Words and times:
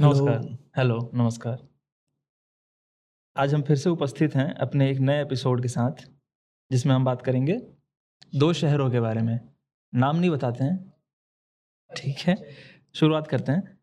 नमस्कार। 0.00 0.58
हेलो, 0.76 1.10
नमस्कार। 1.14 1.68
आज 3.36 3.54
हम 3.54 3.62
फिर 3.62 3.76
से 3.76 3.90
उपस्थित 3.90 4.34
हैं 4.34 4.54
अपने 4.54 4.90
एक 4.90 4.98
नए 4.98 5.22
एपिसोड 5.22 5.62
के 5.62 5.68
साथ, 5.68 6.04
जिसमें 6.72 6.94
हम 6.94 7.04
बात 7.04 7.22
करेंगे 7.22 7.56
दो 8.34 8.52
शहरों 8.52 8.90
के 8.90 9.00
बारे 9.00 9.22
में। 9.22 9.40
नाम 9.94 10.16
नहीं 10.16 10.30
बताते 10.30 10.64
हैं। 10.64 10.92
ठीक 11.96 12.18
है, 12.18 12.36
शुरुआत 12.94 13.26
करते 13.26 13.52
हैं। 13.52 13.78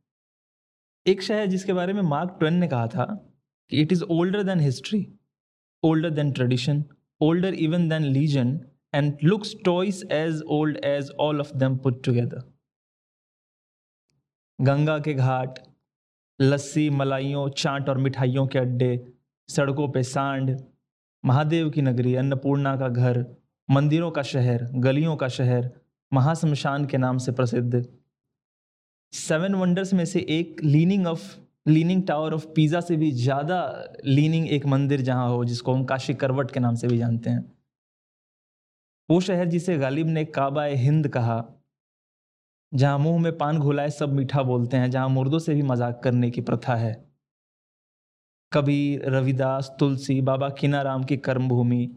एक 1.08 1.22
शहर 1.22 1.46
जिसके 1.46 1.74
बारे 1.74 1.94
में 1.94 2.02
मार्क 2.02 2.36
ट्वेन 2.40 2.54
ने 2.54 2.68
कहा 2.68 2.88
था 2.88 3.36
कि 3.70 3.82
it 3.82 3.92
is 3.92 4.04
older 4.04 4.44
than 4.44 4.60
history, 4.60 5.20
older 5.84 6.10
than 6.10 6.32
tradition, 6.32 6.84
older 7.22 7.54
even 7.54 7.90
than 7.90 8.04
legend, 8.04 8.60
and 8.94 9.18
looks 9.24 9.56
twice 9.66 10.04
as 10.12 10.42
old 10.42 10.78
as 10.78 11.12
all 11.20 11.40
of 11.40 11.56
them 11.56 11.78
put 11.78 12.04
together. 12.04 12.54
Ganga 14.62 15.00
के 15.00 15.14
घाट 15.14 15.60
लस्सी, 16.42 16.90
मलाइयों, 16.90 17.50
चाट 17.50 17.90
और 17.90 17.98
मिठाइयों 17.98 18.48
के 18.48 18.60
अड्डे, 18.60 19.14
सड़कों 19.50 19.88
पे 19.90 20.04
सांड, 20.04 20.58
महादेव 21.26 21.70
की 21.70 21.82
नगरी, 21.82 22.16
अन्नपूर्णा 22.16 22.76
का 22.76 22.90
घर, 22.90 23.26
मंदिरों 23.70 24.12
का 24.12 24.22
शहर, 24.22 24.68
गलियों 24.76 25.16
का 25.16 25.28
शहर, 25.28 25.70
महाशमशान 26.14 26.86
के 26.86 26.98
नाम 26.98 27.18
से 27.18 27.32
प्रसिद्ध। 27.32 27.86
सेवन 29.14 29.56
वंडर्स 29.56 29.94
में 29.94 30.06
से 30.06 30.26
एक 30.30 30.64
leaning 30.64 31.08
of, 31.08 31.38
leaning 31.68 32.08
tower 32.08 32.34
of 32.34 32.48
Pisa 32.48 32.82
से 32.82 32.96
भी 32.96 33.12
ज़्यादा 33.12 33.86
लीनिंग 34.06 34.48
एक 34.48 34.66
मंदिर 34.66 35.02
जहाँ 35.02 35.30
हो, 35.30 35.46
जिसको 35.46 35.74
हम 35.74 35.84
काशी 35.84 36.14
करवट 36.14 36.52
के 36.52 36.60
नाम 36.60 36.76
से 36.76 36.88
भी 36.88 36.98
जानते 36.98 37.30
हैं। 37.30 37.54
वो 39.10 39.22
शहर 39.22 39.46
जिसे 39.46 39.78
गालिब 39.78 40.08
ने 40.08 40.26
काबा 40.26 40.64
हिंद 40.64 41.08
कहा 41.08 41.55
जहाँ 42.76 42.98
मुँह 43.00 43.20
में 43.22 43.38
पान 43.38 43.60
घुलाए, 43.60 43.90
सब 43.90 44.14
मीठा 44.14 44.44
बोलते 44.44 44.78
हैं, 44.78 44.92
जहाँ 44.92 45.10
मुर्दों 45.10 45.40
से 45.40 45.54
भी 45.54 45.62
मज़ाक 45.62 46.02
करने 46.04 46.32
की 46.32 46.42
प्रथा 46.42 46.76
है। 46.76 46.94
कबीर, 48.52 49.10
रविदास, 49.10 49.76
तुलसी, 49.80 50.22
बाबा 50.22 50.50
किनाराम 50.50 51.04
की 51.04 51.18
कर्मभूमि, 51.18 51.90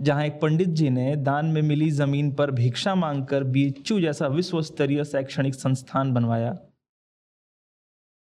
जहाँ 0.00 0.24
एक 0.24 0.40
पंडित 0.40 0.68
जी 0.68 0.90
ने 0.90 1.16
दान 1.16 1.46
में 1.46 1.62
मिली 1.62 1.90
ज़मीन 1.90 2.32
पर 2.32 2.50
भिक्षा 2.50 2.94
मांगकर 2.94 3.44
बीचू 3.44 4.00
जैसा 4.00 4.26
विश्व 4.26 4.62
स्तरीय 4.62 5.04
शैक्षणिक 5.04 5.54
संस्थान 5.54 6.12
बनवाया। 6.14 6.58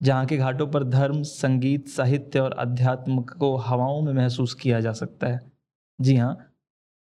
जहाँ 0.01 0.25
के 0.25 0.37
घाटों 0.37 0.67
पर 0.67 0.83
धर्म, 0.83 1.21
संगीत, 1.23 1.87
साहित्य 1.87 2.39
और 2.39 2.53
अध्यात्म 2.53 3.21
को 3.21 3.55
हवाओं 3.57 4.01
में 4.01 4.13
महसूस 4.13 4.53
किया 4.53 4.79
जा 4.79 4.91
सकता 4.91 5.27
है। 5.27 5.39
जी 5.99 6.15
हाँ 6.15 6.37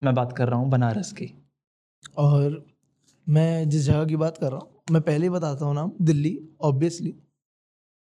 मैं 0.03 0.15
बात 0.15 0.33
कर 0.33 0.49
रहा 0.49 0.59
हूँ 0.59 0.71
बनारस 0.71 1.13
की। 1.13 1.35
और 2.19 2.65
मैं 3.27 3.69
जिस 3.69 3.83
जगह 3.83 4.05
की 4.05 4.17
बात 4.17 4.39
कर 4.39 4.51
रहा 4.51 4.59
हूँ, 4.59 4.83
मैं 4.91 5.03
पहले 5.03 5.27
ही 5.27 5.31
बताता 5.31 5.65
हूँ 5.65 5.75
नाम, 5.75 5.93
दिल्ली 6.03 6.39
ऑब्वियसली 6.61 7.15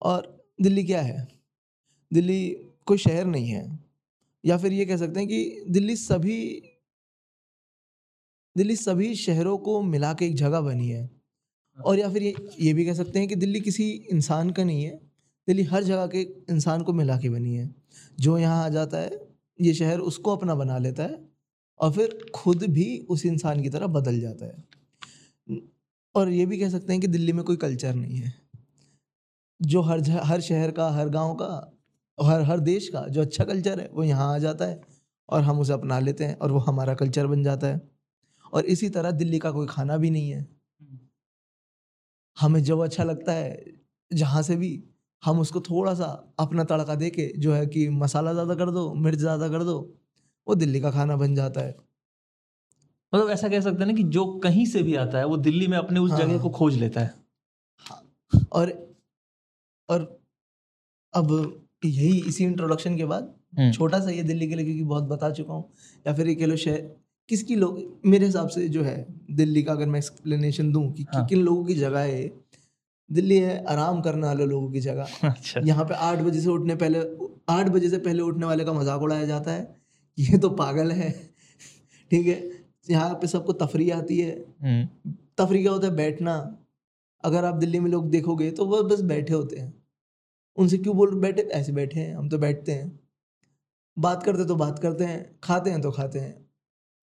और 0.02 0.50
दिल्ली 0.62 0.84
क्या 0.84 1.02
है? 1.02 1.28
दिल्ली 2.12 2.50
कोई 2.86 2.98
शहर 2.98 3.26
नहीं 3.26 3.48
है। 3.48 3.80
या 4.44 4.58
फिर 4.58 4.74
ये 4.74 4.86
कह 4.86 4.98
सकते 4.98 5.20
हैं 5.20 5.30
कि 5.30 5.64
दिल्ली 5.70 5.96
सभी 5.96 6.62
दिल्ली 8.56 8.76
सभी 8.76 9.16
शहरों 9.16 9.58
को 9.58 9.82
मिला 9.82 10.14
के 10.14 10.26
एक 10.26 10.36
जगह 10.36 10.62
बनी 10.62 10.90
है। 10.90 11.10
और 11.78 12.00
या 12.00 12.10
फिर 12.10 12.24
ये 12.24 12.34
ये 12.62 12.74
भी 12.74 12.86
कह 12.86 12.94
सकते 12.94 13.20
हैं 13.20 13.28
कि 13.28 13.36
दिल्ली 13.36 13.60
किसी 13.60 13.90
इंसान 14.12 14.50
का 14.50 14.64
नहीं 14.64 14.84
है। 14.84 14.96
दिल्ली 15.48 15.64
हर 15.64 15.84
जगह 15.84 16.08
के 16.08 16.22
इंसान 16.50 16.82
को 16.82 16.94
मिला 16.94 17.18
के 17.18 17.30
बनी 17.30 17.56
है। 17.56 17.76
जो 18.20 18.38
यहाँ 18.38 18.66
आ 18.66 18.70
जाता 18.70 18.98
है, 18.98 19.12
ये 19.62 19.74
शहर 19.74 20.00
उसको 20.00 20.36
अपना 20.36 20.56
बना 20.56 20.78
लेता 20.78 21.04
है 21.04 21.20
और 21.80 21.92
फिर 21.92 22.32
खुद 22.36 22.64
भी 22.64 22.98
उस 23.10 23.26
इंसान 23.26 23.62
की 23.64 23.70
तरह 23.70 23.88
बदल 23.88 24.20
जाता 24.20 24.46
है। 24.46 24.64
और 26.18 26.30
ये 26.30 26.46
भी 26.46 26.58
कह 26.60 26.70
सकते 26.70 26.94
हैं 26.94 27.02
कि 27.02 27.08
दिल्ली 27.08 27.34
में 27.34 27.44
कोई 27.46 27.56
कल्चर 27.58 27.94
नहीं 27.96 28.18
है। 28.18 28.34
जो 29.60 29.82
हर 29.82 30.02
हर 30.24 30.42
शहर 30.42 30.72
का, 30.72 30.90
हर 30.92 31.10
गाँव 31.10 31.34
का, 31.36 31.74
हर 32.18 32.42
हर 32.42 32.60
देश 32.62 32.88
का 32.90 33.08
जो 33.08 33.22
अच्छा 33.22 33.46
कल्चर 33.46 33.80
है, 33.80 33.90
वो 33.94 34.04
यहाँ 34.04 34.34
आ 34.34 34.38
जाता 34.38 34.66
है 34.66 34.80
और 35.30 35.42
हम 35.42 35.60
उसे 35.60 35.74
अपना 35.74 36.00
लेते 36.00 36.24
हैं 36.24 36.36
और 36.38 36.52
वो 36.52 36.60
हमारा 36.60 36.94
कल्चर 36.96 37.28
बन 37.28 37.44
जाता 37.44 37.68
है। 37.68 37.82
और 38.54 38.66
इसी 38.66 38.90
तरह 38.90 39.12
दिल्ली 39.14 39.40
का 39.40 39.52
कोई 39.52 39.68
खाना 39.68 39.98
भी 39.98 40.10
नहीं 40.10 40.30
है। 40.32 40.48
हमें 42.38 42.62
जो 42.64 42.80
अच्छा 42.80 43.04
लगता 43.04 43.34
है, 43.34 43.66
जहाँ 44.12 44.42
से 44.44 44.56
भी 44.56 44.72
हम 45.24 45.40
उसको 45.40 45.60
थोड़ा 45.62 45.94
सा 45.94 46.06
अपना 46.40 46.64
तड़का 46.64 46.96
दे 46.96 47.10
के 47.10 47.32
जो 47.38 47.54
है 47.54 47.66
कि 47.68 47.88
मसाला 47.90 48.34
ज़्यादा 48.34 48.56
कर 48.56 48.72
दो, 48.72 48.94
मिर्च 48.96 49.20
ज़्यादा 49.20 49.50
कर 49.50 49.64
दो, 49.64 49.80
वो 50.48 50.56
दिल्ली 50.56 50.82
का 50.82 50.92
खाना 50.92 51.16
बन 51.16 51.36
जाता 51.36 51.62
है। 51.62 51.76
मतलब 53.14 53.30
ऐसा 53.30 53.50
कह 53.50 53.62
सकते 53.62 53.80
हैं 53.80 53.86
ना 53.86 53.94
कि 53.94 54.04
जो 54.04 54.26
कहीं 54.40 54.66
से 54.66 54.84
भी 54.84 54.96
आता 54.96 55.18
है 55.18 55.26
वो 55.26 55.38
दिल्ली 55.38 55.68
में 55.68 55.78
अपने 55.78 56.00
उस 56.00 56.12
हाँ। 56.12 56.20
जगह 56.20 56.38
को 56.38 56.50
खोज 56.50 56.78
लेता 56.78 57.02
है। 57.02 57.14
और 58.52 58.98
और 59.90 60.20
अब 61.14 61.32
यही 61.86 62.20
इसी 62.20 62.44
इंट्रोडक्शन 62.44 62.98
के 62.98 63.06
बाद 63.06 63.34
हम्म, 63.60 63.72
छोटा 63.72 64.00
सा 64.00 64.10
ये 64.10 64.24
दिल्ली 64.24 64.48
के 64.48 64.56
लिए 64.56 64.66
क्योंकि 64.66 64.84
बहुत 64.84 65.04
बता 65.04 65.30
चुका 65.32 65.54
हूँ 65.54 65.70
या 66.08 66.14
फिर 66.14 66.28
ये 66.28 66.36
कह 66.36 66.46
लो 66.46 66.56
शहर 66.56 66.82
किसकी 67.30 67.56
लोग 67.56 68.02
मेरे 68.06 68.26
हिसाब 68.26 68.48
से 68.50 68.68
जो 68.70 68.84
है 68.84 69.06
दिल्ली 69.32 69.64
का 69.64 69.72
अगर 69.72 69.86
मैं 69.86 70.00
एक्सप्लेनेशन 70.00 70.72
दूँ 70.72 70.92
कि, 70.94 71.04
कि 71.04 71.18
हाँ। 71.18 71.26
किन 71.26 71.42
लोगों 71.42 71.66
की 71.66 71.74
जगह 71.74 72.00
है 72.00 72.32
दिल्ली 73.12 73.38
है 73.38 73.64
आराम 73.66 74.02
करने 74.02 74.28
वाले 74.28 74.46
लोगों 74.46 74.72
की 74.72 74.80
जगह। 74.80 75.08
अच्छा। 75.24 75.62
यहाँ 75.66 75.86
पे 75.86 75.94
आठ 75.94 76.20
बजे 76.20 76.42
से 76.42 76.50
उठने 76.50 76.76
पहले 76.76 77.00
आठ 77.50 77.70
बजे 77.70 77.90
से 77.90 77.98
पहले 77.98 78.22
उठने 78.22 78.46
वाले 78.46 78.66
का 78.66 78.74
मज़ाक 78.74 79.02
उड़ाया 79.02 79.26
जाता 79.26 79.52
है 79.52 79.76
ये 80.18 80.38
तो 80.38 80.50
पागल 80.50 80.92
है 80.92 81.10
ठीक 82.12 82.28
है? 82.28 82.57
यहाँ 82.88 83.14
पे 83.14 83.28
सबको 83.28 83.54
तफरी 83.56 83.90
आती 83.92 84.20
है। 84.20 84.32
हम्म, 84.62 85.12
तफरी 85.38 85.62
क्या 85.62 85.72
होता 85.72 85.88
है? 85.88 85.96
बैठना। 85.96 86.36
अगर 87.24 87.46
आप 87.46 87.56
दिल्ली 87.56 87.80
में 87.80 87.90
लोग 87.92 88.10
देखोगे 88.10 88.50
तो 88.52 88.66
वो 88.66 88.82
बस 88.84 89.02
बैठे 89.04 89.34
होते 89.34 89.60
हैं। 89.60 89.74
उनसे 90.58 90.78
क्यों 90.78 90.96
बोल 90.98 91.16
बैठे? 91.20 91.42
ऐसे 91.42 91.72
बैठे 91.72 92.00
हैं 92.00 92.16
हम 92.16 92.30
तो 92.30 92.38
बैठते 92.38 92.72
हैं। 92.72 93.00
बात 93.98 94.24
करते 94.24 94.46
तो 94.46 94.56
बात 94.56 94.80
करते 94.80 95.04
हैं 95.04 95.20
खाते 95.44 95.70
हैं 95.70 95.82
तो 95.82 95.92
खाते 95.92 96.20
हैं। 96.20 96.36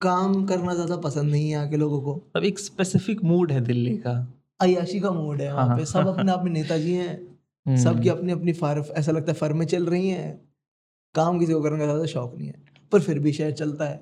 काम 0.01 0.45
करना 0.45 0.73
ज़्यादा 0.73 0.97
पसंद 0.97 1.31
नहीं 1.31 1.43
है 1.43 1.49
यहाँ 1.49 1.69
के 1.69 1.77
लोगों 1.77 2.01
को। 2.01 2.13
अब 2.35 2.43
एक 2.43 2.59
स्पेसिफिक 2.59 3.23
मूड 3.23 3.51
है 3.51 3.61
दिल्ली 3.61 3.95
का। 3.97 4.11
अयाशी 4.59 4.99
का 4.99 5.11
मूड 5.11 5.41
है 5.41 5.53
वहाँ 5.53 5.67
हाँ। 5.67 5.77
पे। 5.77 5.85
सब 5.85 6.07
अपने 6.07 6.31
आप 6.31 6.43
में 6.43 6.51
नेताजी 6.51 6.93
हैं। 6.93 7.15
हम्म, 7.65 7.77
सबकी 7.77 8.09
अपनी 8.09 8.31
अपनी 8.31 8.53
फार 8.53 8.79
ऐसा 8.97 9.11
लगता 9.11 9.31
है 9.31 9.37
फर्में 9.37 9.65
चल 9.65 9.85
रही 9.85 10.09
हैं। 10.09 10.33
काम 11.15 11.39
किसी 11.39 11.53
को 11.53 11.61
करने 11.61 11.77
का 11.77 11.85
ज़्यादा 11.85 12.05
शौक 12.05 12.35
नहीं 12.37 12.47
है। 12.47 12.63
पर 12.91 13.01
फिर 13.01 13.19
भी 13.19 13.31
शहर 13.33 13.51
चलता 13.51 13.85
है। 13.85 13.99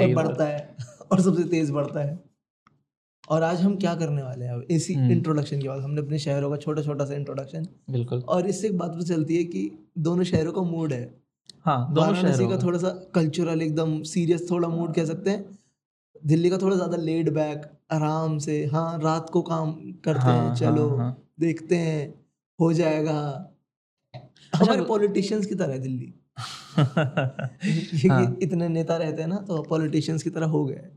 और 0.00 0.14
बढ़ता 0.14 0.44
है 0.44 0.76
और 1.12 1.20
सबसे 1.20 1.44
तेज 1.44 1.70
बढ़ता 1.70 2.00
है। 2.00 2.18
और 3.28 3.42
आज 3.42 3.60
हम 3.60 3.76
क्या 3.76 3.94
करने 3.94 4.22
वाले 4.22 4.44
हैं 4.44 4.60
इसी 4.60 4.94
हम्म। 4.94 5.12
इंट्रोडक्शन 5.12 5.60
के 5.60 5.68
बाद 5.68 5.80
हमने 5.80 6.00
अपने 6.00 6.18
शहरों 6.18 6.50
का 6.50 6.56
छोटा 6.56 6.82
छोटा 6.82 7.04
सा 7.04 7.14
इंट्रोडक्शन 7.14 7.66
बिल्कुल। 7.90 8.20
और 8.20 8.46
इससे 8.46 8.66
एक 8.66 8.78
बात 8.78 8.90
पता 8.90 9.04
चलती 9.04 9.36
है 9.36 9.44
कि 9.44 9.70
दोनों 9.98 10.24
शहरों 10.24 10.52
का 10.52 10.62
मूड 10.62 10.92
है। 10.92 11.14
हाँ 11.64 11.94
दोनों 11.94 12.14
शहरों 12.14 12.48
का। 12.48 12.56
थोड़ा 12.56 12.78
सा 12.78 12.88
कल्चरल 13.14 13.62
एकदम 13.62 14.02
सीरियस 14.02 14.50
थोड़ा 14.50 14.68
मूड 14.68 14.94
कह 14.94 15.04
सकते 15.04 15.30
हैं। 15.30 15.58
दिल्ली 16.26 16.50
का 16.50 16.58
थोड़ा 16.58 16.76
ज़्यादा 16.76 16.96
लेड 16.96 17.30
बैक 17.34 17.66
आराम 17.92 18.38
से 18.38 18.64
हाँ 18.66 18.98
रात 18.98 19.30
को 19.30 19.42
काम 19.42 19.72
करते 20.04 20.20
हाँ, 20.20 20.34
हैं 20.34 20.46
हाँ, 20.48 20.54
चलो 20.54 20.96
हाँ। 20.96 21.16
देखते 21.40 21.76
हैं 21.76 22.14
हो 22.60 22.72
जाएगा। 22.72 23.52
हमारे 24.54 24.82
पॉलिटिशियंस 24.82 25.46
की 25.46 25.54
तरह 25.54 25.78
दिल्ली। 25.78 26.14
हाँ। 26.38 28.36
इतने 28.42 28.68
नेता 28.68 28.96
रहते 28.96 29.22
हैं 29.22 29.28
ना 29.28 29.36
तो 29.36 29.62
पॉलिटिशियंस 29.62 30.22
की 30.22 30.30
तरह 30.30 30.46
हो 30.46 30.64
गए 30.64 30.88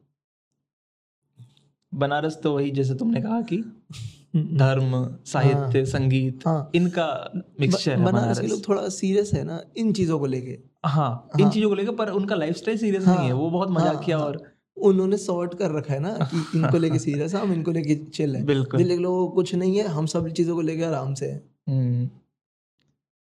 बनारस 1.93 2.39
तो 2.43 2.53
वही 2.53 2.71
जैसे 2.71 2.95
तुमने 2.95 3.21
कहा 3.21 3.41
कि 3.41 3.57
धर्म 4.35 4.91
साहित्य 5.25 5.79
हाँ, 5.79 5.85
संगीत 5.85 6.47
हाँ। 6.47 6.71
इनका 6.75 7.31
मिक्सचर 7.59 7.91
है 7.91 8.05
बनारस 8.05 8.39
के 8.39 8.47
लोग 8.47 8.67
थोड़ा 8.67 8.89
सीरियस 8.89 9.33
है 9.33 9.43
ना 9.43 9.61
इन 9.77 9.93
चीज़ों 9.93 10.19
को 10.19 10.25
लेके। 10.25 10.57
हाँ 10.85 10.93
हाँ 10.93 11.29
इन 11.39 11.43
हाँ। 11.45 11.51
चीज़ों 11.53 11.69
को 11.69 11.75
लेकर 11.75 11.95
पर 11.95 12.09
उनका 12.09 12.35
लाइफस्टाइल 12.35 12.77
सीरियस 12.77 13.05
हाँ, 13.05 13.15
नहीं 13.17 13.27
है 13.27 13.33
वो 13.33 13.49
बहुत 13.49 13.69
हाँ, 13.69 13.75
मजाकिया 13.75 14.17
हाँ। 14.17 14.25
और 14.25 14.41
उन्होंने 14.77 15.17
सॉर्ट 15.17 15.53
कर 15.53 15.71
रखा 15.71 15.93
है 15.93 15.99
ना 15.99 16.13
कि 16.33 16.59
इनको 16.59 16.77
लेके 16.77 16.99
सीरियस 17.05 17.33
है 17.35 17.41
हम 17.41 17.53
इनको 17.53 17.71
लेके 17.71 17.95
चिल 17.95 18.35
है। 18.35 18.43
बिल्कुल। 18.45 18.77
दिल्ली 18.77 18.95
के 18.95 19.01
लोगों 19.03 19.27
कुछ 19.29 19.55
नहीं 19.55 19.77
है 19.77 19.87
हम 19.87 20.05
सब 20.05 20.29
चीज़ों 20.29 20.55
को 20.55 20.61
लेके 20.61 20.83
आराम 20.83 21.13
से 21.13 21.31
हैं। 21.31 21.41
हम्म, 21.69 22.09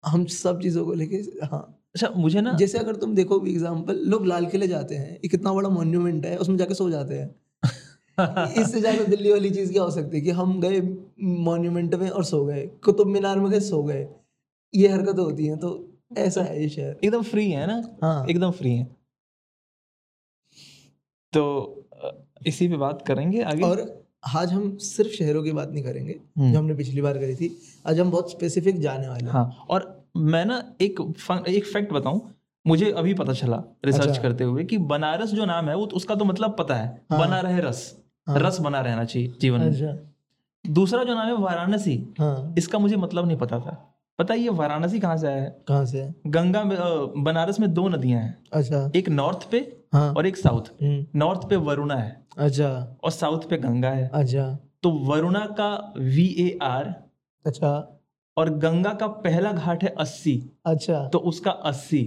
हम 0.04 0.26
सब 0.26 0.62
चीज़ों 0.62 0.86
को 0.86 0.94
लेके 0.94 1.18
हाँ। 1.46 1.79
अच्छा 2.00 2.10
मुझे 2.16 2.42
ना 2.42 2.52
जैसे 2.54 2.78
अगर 2.78 2.96
तुम 2.96 3.16
देखो 3.16 3.46
एग्ज़ाम्पल 3.48 3.98
लोग 4.08 4.26
लाल 4.26 4.46
किले 4.46 4.68
जाते 4.68 4.96
हैं 4.96 5.12
ये 5.14 5.28
कितना 5.28 5.54
बड़ा 5.54 5.70
मॉन्यूमेंट 5.70 6.26
है 6.26 6.38
उसमें 6.38 6.58
जाके 6.58 6.74
सो 6.74 6.90
जाते 6.90 7.16
हैं। 7.16 7.30
इससे 8.62 8.80
ज़्यादा 8.80 9.04
दिल्ली 9.06 9.32
वाली 9.32 9.50
चीज़ 9.50 9.72
क्या 9.74 9.84
हो 9.84 9.92
सकती 9.92 10.18
है 10.18 10.22
कि 10.24 10.32
हम 10.32 10.60
गए 10.62 10.80
मॉन्यूमेंट 11.48 11.96
में 11.96 12.10
और 12.10 12.24
सो 12.24 12.46
गए 12.46 12.66
कुतुब 12.84 13.08
मीनार 13.08 13.40
में 13.40 13.50
गए 13.52 13.60
सो 13.60 13.82
गए। 13.84 14.08
ये 14.74 14.88
हरकतें 14.88 15.22
होती 15.24 15.46
हैं 15.46 15.58
तो 15.58 15.74
ऐसा 16.18 16.44
है 16.44 16.62
ये 16.62 16.70
शहर। 16.70 16.98
एकदम 17.04 17.22
फ्री 17.24 17.50
है 17.52 17.68
ना? 17.68 17.82
हाँ। 18.04 18.26
एकदम 18.28 18.52
फ्री 18.52 18.74
है। 18.74 18.88
तो 21.34 21.44
इसी 22.48 22.68
पे 22.68 22.78
बात 22.78 23.04
करेंगे 23.08 23.42
आगे। 23.44 23.64
और 23.64 23.88
आज 24.36 24.52
हम 24.54 24.76
सिर्फ़ 24.78 25.12
शहरों 25.12 25.44
की 25.44 25.52
बात 25.52 25.70
नहीं 25.72 25.84
करेंगे 25.84 26.14
हम्म, 26.14 26.52
जो 26.54 26.60
हमने 26.60 26.74
पिछली 26.76 27.02
बार 27.02 27.18
करी 27.18 27.36
थी। 27.36 27.56
आज 27.86 28.00
हम 28.00 28.12
बहुत 28.12 28.32
स्पेसिफिक 28.32 28.80
जाने 28.80 29.08
वाले 29.08 29.26
हैं। 29.26 29.32
हाँ 29.32 29.66
और 29.70 29.99
मैं 30.18 30.46
ना 30.46 30.76
एक 30.82 31.00
एक 31.48 31.66
फैक्ट 31.66 31.94
बताऊँ 31.94 32.36
मुझे 32.68 32.92
अभी 32.92 33.14
पता 33.14 33.34
चला 33.34 33.64
रिसर्च 33.86 34.08
अच्छा। 34.08 34.22
करते 34.22 34.44
हुए 34.44 34.64
कि 34.64 34.78
बनारस 34.78 35.30
जो 35.30 35.46
नाम 35.46 35.70
है 35.70 35.76
वो 35.76 35.86
उसका 35.86 36.16
तो 36.16 36.26
मतलब 36.26 36.56
पता 36.60 36.76
है 36.76 37.02
हाँ। 37.12 37.20
बना 37.20 37.40
रहे 37.40 37.60
रस 37.60 37.98
हाँ। 38.28 38.40
रस 38.40 38.60
बना 38.60 38.82
रहना 38.82 39.06
चाहिए 39.06 39.34
जीवन 39.42 39.60
में। 39.60 39.68
अच्छा। 39.68 40.72
दूसरा 40.72 41.04
जो 41.04 41.14
नाम 41.16 41.28
है 41.28 41.34
वाराणसी। 41.34 42.14
हाँ। 42.20 42.56
इसका 42.58 42.80
मुझे 42.80 42.96
मतलब 42.96 43.28
नहीं 43.28 43.38
पता 43.38 43.60
था। 43.60 43.86
पता 44.20 44.34
है 44.34 44.40
ये 44.40 44.50
वाराणसी 44.50 45.00
कहाँ 45.00 45.18
से 45.18 45.28
आया 45.28 45.42
है? 45.42 45.64
कहाँ 45.68 45.86
से 45.86 46.14
गंगा 46.28 46.64
में 46.64 46.78
बनारस 47.24 47.60
में 47.60 47.74
दो 47.74 47.88
नदियाँ 47.90 48.22
हैं। 48.22 48.38
अच्छा। 48.54 48.92
एक 48.96 49.10
नॉर्थ 49.10 49.50
पे 49.52 49.58
हाँ। 49.94 50.14
और 50.14 50.26
एक 50.28 50.38
साउथ 50.38 50.64
हम्म, 50.84 51.06
नॉर्थ 51.16 51.50
पे 51.50 51.56
वरुणा 51.56 51.96
है। 51.96 52.26
अच्छा। 52.38 52.98
और 53.04 53.12
साउथ 53.12 53.50
पे 53.50 53.58
गंगा 53.58 53.90
है। 53.90 54.10
अच्छा। 54.14 54.58
तो 54.84 54.92
वरुणा 54.92 55.40
का 55.40 55.94
वी 55.98 56.26
ए 56.40 56.60
आर 56.62 56.94
अच्छा। 57.46 57.99
और 58.40 58.50
गंगा 58.60 58.94
का 58.94 59.08
पहला 59.24 59.52
घाट 59.54 59.84
है 59.84 59.90
अस्सी। 60.00 60.42
अच्छा। 60.66 61.08
तो 61.08 61.20
उसका 61.32 61.52
अस्सी। 61.52 62.04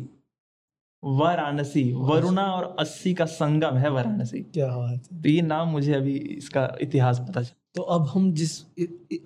वाराणसी 1.02 1.82
वरुणा 1.92 2.42
और 2.46 2.64
अस्सी 2.78 3.12
का 3.14 3.24
संगम 3.26 3.76
है 3.76 3.90
वाराणसी। 3.90 4.40
क्या 4.54 4.66
बात 4.68 5.08
है। 5.12 5.22
तो 5.22 5.28
ये 5.28 5.40
नाम 5.42 5.68
मुझे 5.68 5.92
अभी 5.94 6.14
इसका 6.36 6.68
इतिहास 6.80 7.18
पता 7.20 7.42
चला 7.42 7.58
तो 7.74 7.82
अब 7.92 8.06
हम 8.08 8.32
जिस 8.32 8.52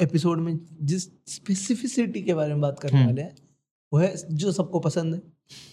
एपिसोड 0.00 0.41
में 0.41 0.58
जिस 0.82 1.05
स्पेसिफिसिटी 1.29 2.23
के 2.23 2.35
बारे 2.35 2.53
में 2.53 2.61
बात 2.61 2.79
करने 2.79 2.99
हम्म। 2.99 3.06
वाले 3.06 3.23
हैं 3.23 3.35
वो 3.93 3.99
है 3.99 4.12
जो 4.32 4.52
सबको 4.52 4.81
पसंद 4.81 5.14
है 5.14 5.20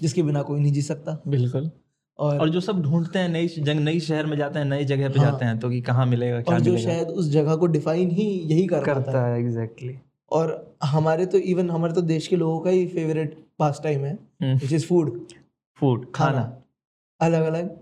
जिसके 0.02 0.24
बिना 0.24 0.42
कोई 0.42 0.60
नहीं 0.60 0.72
जी 0.74 0.82
सकता। 0.82 1.18
बिल्कुल। 1.28 1.70
और 2.20 2.40
और 2.40 2.50
जो 2.50 2.60
सब 2.60 2.82
ढूंढते 2.82 3.20
हैं 3.20 3.30
नई 3.30 3.48
जंग 3.48 3.80
नई 3.80 4.00
शहर 4.00 4.26
में 4.26 4.38
जाते 4.38 4.60
हैं 4.60 4.66
नई 4.66 4.86
जगह 4.86 5.10
पे 5.10 5.20
हाँ। 5.20 5.32
जाते 5.32 5.46
हैं 5.46 5.60
तो 5.60 5.70
कि 5.70 5.82
कहाँ 5.82 6.06
मिलेगा 6.06 6.42
क्या 6.42 6.56
और 6.56 6.62
जो 6.62 6.72
मिलेगा? 6.72 6.92
शायद 6.92 7.08
उस 7.10 7.30
जगह 7.30 7.56
को 7.56 7.68
डिफाइन 7.68 8.12
ही 8.12 8.26
यही 8.26 8.66
कर 8.68 8.84
करता 8.84 9.26
है। 9.26 9.40
एग्जैक्टली 9.40 9.98
और 10.34 10.76
हमारे 10.84 11.26
तो 11.26 11.38
इवन 11.38 11.70
हमारे 11.70 11.94
तो 11.94 12.02
देश 12.02 12.28
के 12.28 12.36
लोगों 12.36 12.60
का 12.60 12.70
ही 12.70 12.86
फेवरेट 12.88 13.38
पास 13.60 13.82
टाइम 13.84 14.06
है 14.06 14.14
विच 14.44 14.74
इज़ 14.74 14.88
फ़ूड 14.88 15.20
फ़ूड 15.80 16.12
खाना। 16.16 16.62
अलग 17.22 17.44
अलग 17.44 17.78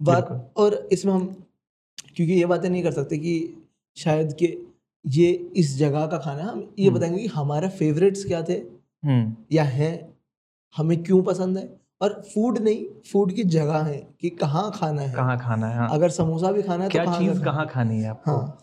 बात 0.00 0.52
और 0.56 0.88
इसमें 0.92 1.12
हम 1.12 1.26
क्योंकि 2.16 2.32
ये 2.32 2.46
बातें 2.46 2.68
नहीं 2.70 2.82
कर 2.82 2.92
सकते 2.92 3.18
कि 3.18 3.34
शायद 3.96 4.32
कि 4.32 4.56
ये 5.04 5.30
इस 5.56 5.76
जगह 5.78 6.06
का 6.06 6.18
खाना 6.18 6.42
हम 6.42 6.74
ये 6.78 6.86
हम्म। 6.88 6.98
बताएँगे 6.98 7.18
कि 7.18 7.26
हमारा 7.26 7.68
फेवरेट्स 7.68 8.24
क्या 8.24 8.42
थे? 8.42 8.54
हम्म। 9.02 9.36
या 9.52 9.64
हैं? 9.64 10.12
हमें 10.76 11.02
क्यों 11.02 11.22
पसंद 11.22 11.58
है? 11.58 11.68
और 12.02 12.22
फ़ूड 12.34 12.58
नहीं 12.58 12.84
फ़ूड 13.12 13.32
की 13.32 13.44
जगह 13.44 13.82
है 13.82 13.96
कि 14.20 14.30
कहाँ 14.30 14.70
खाना 14.74 15.02
है। 15.02 15.12
कहाँ 15.14 15.38
खाना 15.38 15.66
है 15.66 15.76
हाँ। 15.76 15.88
अगर 15.90 16.10
समोसा 16.10 16.52
भी 16.52 16.62
खाना 16.62 16.84
है 16.84 16.90
क्या 16.90 17.04
तो 17.04 17.18
चीज़ 17.18 17.42
कहाँ 17.42 17.66
खानी 17.66 18.00
है 18.00 18.08
आपको? 18.08 18.30
हाँ। 18.30 18.58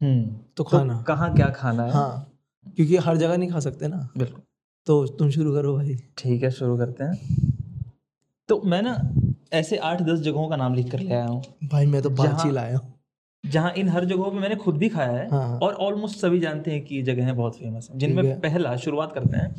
हम्म। 0.00 0.24
तो 0.56 0.64
तो 0.64 1.02
कहाँ 1.02 1.34
क्या 1.34 1.48
खाना 1.50 1.82
है? 1.82 1.90
हाँ 1.90 2.32
क्योंकि 2.76 2.96
हर 2.96 3.16
जगह 3.16 3.36
नहीं 3.36 3.50
खा 3.50 3.60
सकते 3.60 3.88
ना। 3.88 4.08
बिल्कुल। 4.18 4.42
तो 4.86 5.06
तुम 5.06 5.30
शुरू 5.30 5.54
करो 5.54 5.74
भाई। 5.76 5.96
ठीक 6.18 6.42
है 6.42 6.50
शुरू 6.50 6.76
करते 6.78 7.04
हैं। 7.04 7.92
तो 8.48 8.60
मैं 8.64 8.82
ना 8.82 8.96
ऐसे 9.52 9.76
आठ 9.76 10.02
दस 10.02 10.18
जगहों 10.18 10.48
का 10.48 10.56
नाम 10.56 10.74
लिख 10.74 10.90
कर 10.90 10.98
ले 10.98 11.14
आया 11.14 11.26
हूँ। 11.26 11.42
भाई 11.64 11.86
मैं 11.86 12.02
तो 12.02 12.10
पाँच 12.10 12.44
ही 12.44 12.50
लाया 12.50 12.76
हूँ। 12.76 12.94
जहाँ 13.44 13.72
इन 13.72 13.88
हर 13.88 14.04
जगहों 14.04 14.30
पे 14.30 14.38
मैंने 14.38 14.56
खुद 14.56 14.76
भी 14.76 14.88
खाया 14.88 15.12
है 15.12 15.28
हाँ 15.30 15.58
और 15.58 15.74
ऑलमोस्ट 15.74 16.18
सभी 16.18 16.40
जानते 16.40 16.70
हैं 16.70 16.84
कि 16.84 16.94
ये 16.96 17.02
जगह 17.02 17.32
बहुत 17.32 17.56
फ़ेमस 17.58 17.88
है 17.90 17.98
जिनमें 17.98 18.40
पहला 18.40 18.76
शुरुआत 18.76 19.12
करते 19.12 19.36
हैं। 19.36 19.54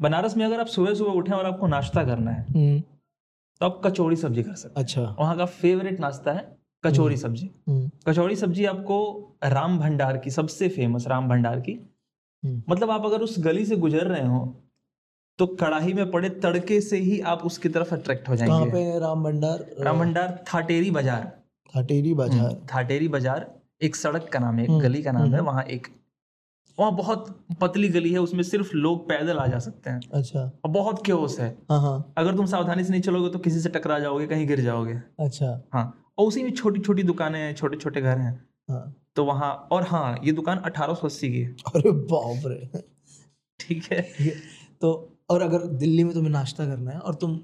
बनारस 0.00 0.36
में 0.36 0.44
अगर 0.46 0.60
आप 0.60 0.66
सुबह 0.66 0.94
सुबह 0.94 1.12
उठें 1.12 1.32
और 1.32 1.46
आपको 1.46 1.66
नाश्ता 1.66 2.04
करना 2.04 2.30
है 2.30 2.44
हम्म, 2.52 2.80
तो 3.60 3.66
आप 3.66 3.80
कचौड़ी 3.84 4.16
सब्ज़ी 4.16 4.42
कर 4.42 4.54
सकते 4.54 4.80
अच्छा। 4.80 5.02
वहाँ 5.20 5.36
का 5.36 5.44
फेवरेट 5.46 6.00
नाश्ता 6.00 6.32
है 6.32 6.56
कचौड़ी 6.84 7.16
सब्ज़ी। 7.16 7.50
कचौरी 8.08 8.36
सब्ज़ी 8.36 8.64
आपको 8.66 8.98
राम 9.46 9.78
भंडार 9.78 10.16
की 10.18 10.30
सबसे 10.30 10.68
फ़ेमस 10.70 11.06
राम 11.08 11.28
भंडार 11.28 11.60
की। 11.60 11.72
हम्म, 12.42 12.62
मतलब 12.68 12.90
आप 12.90 13.04
अगर 13.06 13.20
उस 13.20 13.36
गली 13.40 13.64
से 13.64 13.76
गुजर 13.78 14.06
रहे 14.06 14.26
हो 14.26 14.44
तो 15.38 15.46
कड़ाही 15.56 15.92
में 15.94 16.10
पड़े 16.10 16.28
तड़के 16.42 16.80
से 16.80 16.98
ही 16.98 17.20
आप 17.22 17.44
उसकी 17.44 17.68
तरफ़ 17.68 17.94
अट्रैक्ट 17.94 18.28
हो 18.28 18.36
जाएँगे। 18.36 18.70
पे 18.70 18.98
राम 19.00 19.24
भंडार? 19.24 19.66
राम 19.80 19.98
भंडार 19.98 20.44
थाटेरी 20.48 20.90
बाज़ार। 20.90 21.32
हटेरी 21.74 22.12
बाज़ार। 22.14 22.54
थाटेरी 22.74 23.08
बाज़ार 23.08 23.46
एक 23.82 23.96
सड़क 23.96 24.28
का 24.32 24.38
नाम 24.38 24.58
है 24.58 24.64
एक 24.64 24.70
हम्म, 24.70 24.80
गली 24.80 25.02
का 25.02 25.12
नाम 25.12 25.22
है 25.24 25.28
हम्म। 25.28 25.46
वहाँ 25.46 25.62
एक 25.64 25.86
वहाँ 26.78 26.94
बहुत 26.96 27.26
पतली 27.60 27.88
गली 27.88 28.12
है 28.12 28.18
उसमें 28.18 28.42
सिर्फ़ 28.42 28.74
लोग 28.74 29.08
पैदल 29.08 29.38
आ 29.38 29.46
जा 29.46 29.58
सकते 29.58 29.90
हैं। 29.90 30.00
अच्छा। 30.12 30.40
और 30.64 30.70
बहुत 30.70 31.04
क्योस 31.06 31.38
है। 31.40 31.48
हाँ 31.70 31.80
हाँ। 31.80 32.14
अगर 32.18 32.36
तुम 32.36 32.46
सावधानी 32.46 32.84
से 32.84 32.90
नहीं 32.90 33.02
चलोगे 33.02 33.30
तो 33.30 33.38
किसी 33.38 33.60
से 33.60 33.68
टकरा 33.68 33.98
जाओगे 33.98 34.26
कहीं 34.26 34.46
गिर 34.46 34.60
जाओगे। 34.60 34.94
अच्छा। 35.20 35.46
हाँ। 35.74 35.84
और 36.18 36.26
उसी 36.26 36.42
में 36.42 36.50
छोटी 36.52 36.80
छोटी 36.80 37.02
दुकानें 37.02 37.40
हैं 37.40 37.54
छोटे 37.54 37.76
छोटे 37.76 38.00
घर 38.00 38.18
हैं। 38.18 38.34
हाँ। 38.70 38.94
तो 39.16 39.24
वहाँ 39.24 39.52
और 39.72 39.82
हाँ 39.82 40.20
ये 40.24 40.32
दुकान 40.32 40.58
अठारह 40.58 40.94
सौ 40.94 41.06
अस्सी 41.06 41.30
की 41.32 41.40
है। 41.40 41.50
अरे 41.66 41.90
बाप 42.12 42.46
रे। 42.46 42.82
ठीक 43.60 43.92
है। 43.92 44.02
तो 44.80 44.92
और 45.30 45.42
अगर 45.42 45.66
दिल्ली 45.82 46.04
में 46.04 46.12
तुम्हें 46.14 46.30
नाश्ता 46.32 46.66
करना 46.66 46.90
है 46.90 46.98
और 46.98 47.14
तुम 47.14 47.38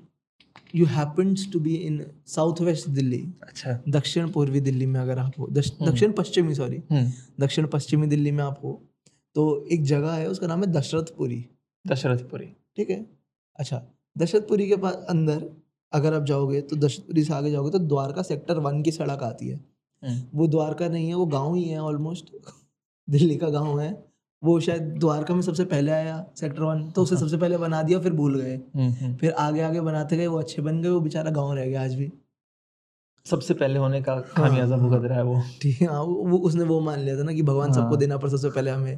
you 0.74 0.86
happens 0.86 1.46
to 1.52 1.60
be 1.60 1.74
in 1.76 2.04
south 2.26 2.60
west 2.60 2.88
Delhi. 2.88 3.22
अच्छा। 3.42 3.78
दक्षिण 3.88 4.30
पूर्वी 4.30 4.60
दिल्ली 4.60 4.86
में 4.86 5.00
अगर 5.00 5.18
आप 5.18 5.38
हो 5.38 5.44
हम्म। 5.44 5.90
दक्षिण 5.90 6.12
पश्चिमी 6.12 6.54
सॉरी 6.54 6.82
हम्म। 6.90 7.10
दक्षिण 7.40 7.66
पश्चिमी 7.66 8.06
दिल्ली 8.06 8.32
में 8.32 8.44
आप 8.44 8.60
हो 8.64 8.80
तो 9.36 9.44
एक 9.72 9.84
जगह 9.84 10.12
है 10.12 10.28
उसका 10.28 10.46
नाम 10.46 10.60
है 10.60 10.70
दशरथपुरी। 10.72 11.44
दशरथपुरी। 11.84 12.46
ठीक 12.76 12.90
है? 12.90 13.04
अच्छा 13.58 13.82
दशरथपुरी 14.16 14.68
के 14.68 14.76
पास 14.76 14.94
अंदर 15.08 15.48
अगर 15.92 16.14
आप 16.14 16.22
जाओगे 16.22 16.60
तो 16.60 16.76
दशरथपुरी 16.76 17.24
से 17.24 17.32
आगे 17.34 17.50
जाओगे 17.50 17.70
तो 17.70 17.78
द्वारका 17.78 18.22
सेक्टर 18.22 18.58
वन 18.58 18.82
की 18.82 18.92
सड़क 18.92 19.22
आती 19.22 19.48
है। 19.48 19.56
हम्म, 20.02 20.20
वो 20.34 20.46
द्वारका 20.48 20.88
नहीं 20.88 21.08
है 21.08 21.14
वो 21.14 21.26
गाँव 21.26 21.54
ही 21.54 21.64
है 21.64 21.80
ऑलमोस्ट 21.82 22.30
दिल्ली 23.08 23.36
का 23.36 23.48
गाँव 23.48 23.80
है। 23.80 23.90
वो 24.42 24.58
शायद 24.60 24.82
द्वारका 24.98 25.34
में 25.34 25.42
सबसे 25.42 25.64
पहले 25.64 25.90
आया 25.92 26.24
सेक्टर 26.36 26.62
वन 26.62 26.90
तो 26.90 27.02
उसे 27.02 27.16
सबसे 27.16 27.36
पहले 27.36 27.56
बना 27.58 27.82
दिया 27.82 27.98
फिर 28.00 28.12
भूल 28.12 28.40
गए। 28.40 28.54
हम्म, 28.54 28.90
हम्म। 28.90 29.16
फिर 29.16 29.32
आगे 29.32 29.60
आगे 29.62 29.80
बनाते 29.80 30.16
गए 30.16 30.26
वो 30.26 30.38
अच्छे 30.38 30.62
बन 30.62 30.80
गए 30.82 30.88
वो 30.88 31.00
बेचारा 31.00 31.30
गाँव 31.30 31.52
रह 31.54 31.66
गया 31.66 31.82
आज 31.82 31.94
भी। 31.94 32.10
सबसे 33.26 33.54
पहले 33.54 33.78
होने 33.78 34.00
का 34.02 34.20
खामियाजा 34.20 34.76
भुगत 34.76 35.04
रहा 35.04 35.18
है 35.18 35.24
वो। 35.24 35.42
ठीक 35.62 35.80
है 35.80 35.86
हाँ 35.86 36.02
वो 36.02 36.38
उसने 36.38 36.64
वो 36.64 36.80
मान 36.80 36.98
लिया 36.98 37.18
था 37.18 37.22
ना 37.22 37.32
कि 37.32 37.42
भगवान 37.42 37.72
सबको 37.72 37.88
हाँ। 37.88 37.98
देना 37.98 38.16
पर 38.18 38.28
सबसे 38.28 38.50
पहले 38.50 38.70
हमें। 38.70 38.96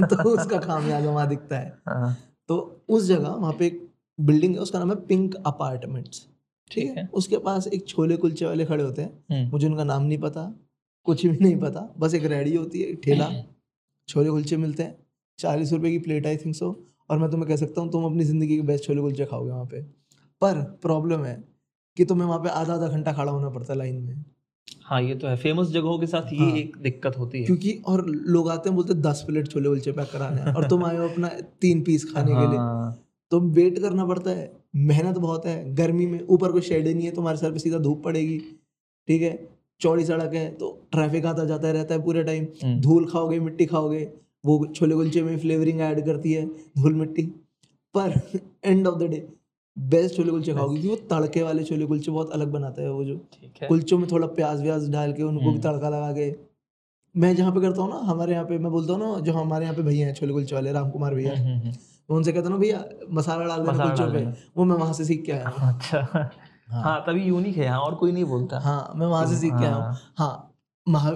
तो 0.02 0.30
उसका 0.30 0.58
खामियाजा 0.58 1.10
वहाँ 1.10 1.28
दिखता 1.28 1.58
है। 1.58 1.72
हाँ, 1.88 2.16
तो 2.48 2.84
उस 2.88 3.06
जगह 3.06 3.28
वहाँ 3.28 3.52
पे 3.52 3.66
एक 3.66 3.82
बिल्डिंग 4.20 4.54
है 4.54 4.60
उसका 4.60 4.78
नाम 4.78 4.90
है 4.90 4.96
पिंक 4.96 5.34
अपार्टमेंट्स। 5.34 6.26
ठीक 6.70 6.84
है? 6.84 6.94
है। 6.96 7.08
उसके 7.14 7.38
पास 7.38 7.66
एक 7.66 7.88
छोले 7.88 8.16
कुलचे 8.16 8.46
वाले 8.46 8.64
खड़े 8.64 8.84
होते 8.84 9.02
हैं। 9.02 9.24
हम्म, 9.30 9.50
मुझे 9.50 9.66
उनका 9.66 9.84
नाम 9.84 10.02
नहीं 10.02 10.18
पता 10.18 10.54
कुछ 11.04 11.26
भी 11.26 11.38
नहीं 11.40 11.56
पता 11.56 11.94
बस 11.98 12.14
एक 12.14 12.24
रेडी 12.24 12.54
होती 12.56 12.80
है 12.80 12.94
ठेला। 12.94 13.28
छोले 14.08 14.30
कुलचे 14.30 14.56
मिलते 14.56 14.82
हैं 14.82 14.96
चालीस 15.38 15.72
रुपए 15.72 15.90
की 15.90 15.98
प्लेट 15.98 16.26
आई 16.26 16.36
थिंक 16.36 16.54
सो 16.54 16.86
और 17.10 17.18
मैं 17.18 17.30
तुम्हें 17.30 17.48
कह 17.48 17.56
सकता 17.56 17.80
हूँ 17.80 17.92
तुम 17.92 18.04
अपनी 18.04 18.24
ज़िंदगी 18.24 18.56
के 18.56 18.62
बेस्ट 18.62 18.84
छोले 18.84 19.00
कुलचे 19.00 19.24
खाओगे 19.24 19.50
वहाँ 19.50 19.64
पे। 19.64 19.82
पर 20.42 20.60
प्रॉब्लम 20.82 21.24
है 21.24 21.44
कि 21.96 22.04
तुम्हें 22.04 22.28
वहाँ 22.28 22.40
पे 22.40 22.48
आधा 22.48 22.74
आधा 22.74 22.88
घंटा 22.88 23.12
खड़ा 23.12 23.32
होना 23.32 23.48
पड़ता 23.50 23.72
है 23.72 23.78
लाइन 23.78 24.02
में। 24.02 24.24
हाँ 24.84 25.02
ये 25.02 25.14
तो 25.14 25.28
है। 25.28 25.36
फ़ेमस 25.36 25.68
जगहों 25.68 25.98
के 25.98 26.06
साथ 26.06 26.32
ये 26.32 26.38
हाँ। 26.38 26.56
एक 26.56 26.76
दिक्कत 26.76 27.18
होती 27.18 27.38
है। 27.38 27.44
क्योंकि 27.44 27.82
और 27.86 28.06
लोग 28.06 28.48
आते 28.50 28.68
हैं 28.68 28.76
बोलते 28.76 28.92
हैं 28.92 29.02
दस 29.02 29.24
प्लेट 29.26 29.48
छोले 29.48 29.68
कुलचे 29.68 29.92
पैक 29.92 30.08
कराने 30.12 30.40
हैं। 30.40 30.54
और 30.54 30.68
तुम 30.68 30.84
आए 30.84 30.96
हो 30.96 31.08
अपना 31.08 31.28
तीन 31.60 31.82
पीस 31.82 32.14
खाने 32.14 32.32
के 32.32 32.48
लिए। 32.50 32.58
हाँ, 32.58 33.03
तो 33.32 33.40
वेट 33.56 33.78
करना 33.78 34.04
पड़ता 34.06 34.30
है 34.30 34.52
मेहनत 34.88 35.18
बहुत 35.18 35.46
है 35.46 35.74
गर्मी 35.74 36.06
में 36.06 36.20
ऊपर 36.28 36.52
कोई 36.52 36.60
शेड 36.62 36.88
नहीं 36.88 37.04
है 37.04 37.10
तुम्हारे 37.14 37.38
सर 37.38 37.52
पे 37.52 37.58
सीधा 37.58 37.78
धूप 37.78 38.02
पड़ेगी 38.04 38.38
ठीक 39.08 39.22
है? 39.22 39.38
चौड़ी 39.80 40.04
सड़क 40.04 40.34
है 40.34 40.50
तो 40.54 40.68
ट्रैफ़िक 40.92 41.26
आता 41.26 41.44
जाता 41.44 41.70
रहता 41.70 41.94
है 41.94 42.02
पूरे 42.02 42.22
टाइम 42.24 42.44
हम्म, 42.62 42.80
धूल 42.80 43.06
खाओगे 43.10 43.38
मिट्टी 43.40 43.66
खाओगे 43.66 44.04
वो 44.44 44.64
छोले 44.66 44.94
कुलचे 44.94 45.22
में 45.22 45.36
फ्लेवरिंग 45.38 45.80
ऐड 45.80 46.04
करती 46.06 46.32
है 46.32 46.44
धूल 46.78 46.94
मिट्टी। 46.94 47.22
पर 47.94 48.12
end 48.64 48.86
of 48.86 48.98
the 48.98 49.08
day 49.10 49.26
best 49.76 50.16
chole 50.16 50.30
kulche 50.30 50.54
खाओगे 50.54 50.80
क्योंकि 50.80 50.88
वो 50.88 50.96
तड़के 51.10 51.42
वाले 51.42 51.64
छोले 51.64 51.86
कुलचे 51.86 52.10
बहुत 52.10 52.30
अलग 52.30 52.50
बनाता 52.52 52.82
है 52.82 52.90
वो 52.90 53.04
जो। 53.04 53.14
है। 53.62 53.68
कुलचों 53.68 53.98
में 53.98 54.06
थोड़ा 54.10 54.26
प्याज 54.38 54.62
व्याज 54.62 54.88
डाल 54.90 55.12
के 55.12 55.22
उनको 55.22 55.40
भी 55.40 55.48
हम्म। 55.48 55.60
तड़का 55.60 55.88
लगा 55.88 56.12
के। 56.12 56.34
मैं 57.14 57.34
जहाँ 57.36 57.52
पे 57.52 57.60
करता 57.60 57.82
हूँ 57.82 57.90
ना 57.90 57.96
हमारे 58.04 58.32
यहाँ 58.32 58.44
पे 58.44 58.58
मैं 58.58 58.72
बोलता 58.72 58.92
हूँ 58.92 59.00
ना 59.02 59.18
जो 59.20 59.32
हमारे 59.32 59.64
यहाँ 59.64 59.76
पे 59.76 59.82
भैया 59.82 60.06
हैं 60.06 60.14
छोले 60.14 60.32
कुलचे 60.32 60.54
वाले 60.54 60.72
राम 60.72 60.90
कुमार 60.90 61.14
भैया 61.14 61.34
हम्म। 61.34 61.72
मैं 62.08 62.16
उनसे 62.16 62.32
कहता 62.32 62.48
हूँ 62.48 62.52
ना 62.52 62.60
भैया 62.60 62.84
मसाला 63.10 63.44
डाल 63.46 63.66
देना 63.66 63.84
कुलचों 63.84 64.12
पे। 64.12 64.24
वो 64.56 64.64
मैं 64.64 64.76
वहाँ 64.76 64.92
से 64.92 65.04
सीख 65.04 65.24
के 65.26 65.32
आया 65.32 65.48
हूँ। 65.48 65.68
अच्छा। 65.68 66.00
हाँ। 66.12 66.82
हाँ 66.82 67.04
तभी 67.06 67.22
यूनिक 67.24 67.56
है 67.56 67.64
यहाँ 67.64 67.80
और 67.80 67.94
कोई 67.94 68.12
नहीं 68.12 68.24
बोलता। 68.24 68.58
हाँ 68.60 68.92
मैं 68.96 69.06
वहाँ 69.06 69.26
से 69.26 69.36
सीख 69.36 69.52
के 69.52 69.64
आया 69.64 69.74
हूँ। 69.74 69.82
हाँ, 69.84 70.14
हाँ 70.18 70.50
महा 70.86 71.10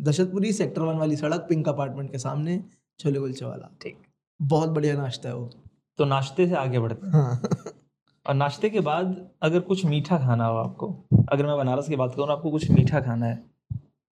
दशरथपुरी 0.00 0.52
सेक्टर 0.52 0.82
वन 0.82 0.96
वाली 0.98 1.16
सड़क 1.16 1.46
पिंक 1.48 1.68
अपार्टमेंट 1.68 2.10
के 2.12 2.18
सामने 2.18 2.62
छोले 3.00 3.18
कुलचे 3.20 3.44
वाला। 3.44 3.70
ठीक। 3.82 3.98
बहुत 4.40 4.68
बढ़िया 4.68 4.94
नाश्ता 4.94 5.28
है 5.28 5.34
वो। 5.34 5.50
तो 5.98 6.04
नाश्ते 6.04 6.46
से 6.46 6.54
आगे 6.56 6.78
बढ़ते 6.78 7.06
हैं। 7.06 7.12
हाँ। 7.12 7.40
और 8.26 8.34
नाश्ते 8.34 8.70
के 8.70 8.80
बाद 8.80 9.16
अगर 9.42 9.60
कुछ 9.60 9.84
मीठा 9.84 10.18
खाना 10.18 10.46
हो 10.46 10.56
आपको 10.56 10.88
अगर 11.32 11.46
मैं 11.46 11.56
बनारस 11.56 11.88
की 11.88 11.96
बात 11.96 12.14
करूँ 12.14 12.28
आपको 12.32 12.50
कुछ 12.50 12.70
मीठा 12.70 13.00
खाना 13.00 13.26
है 13.26 13.42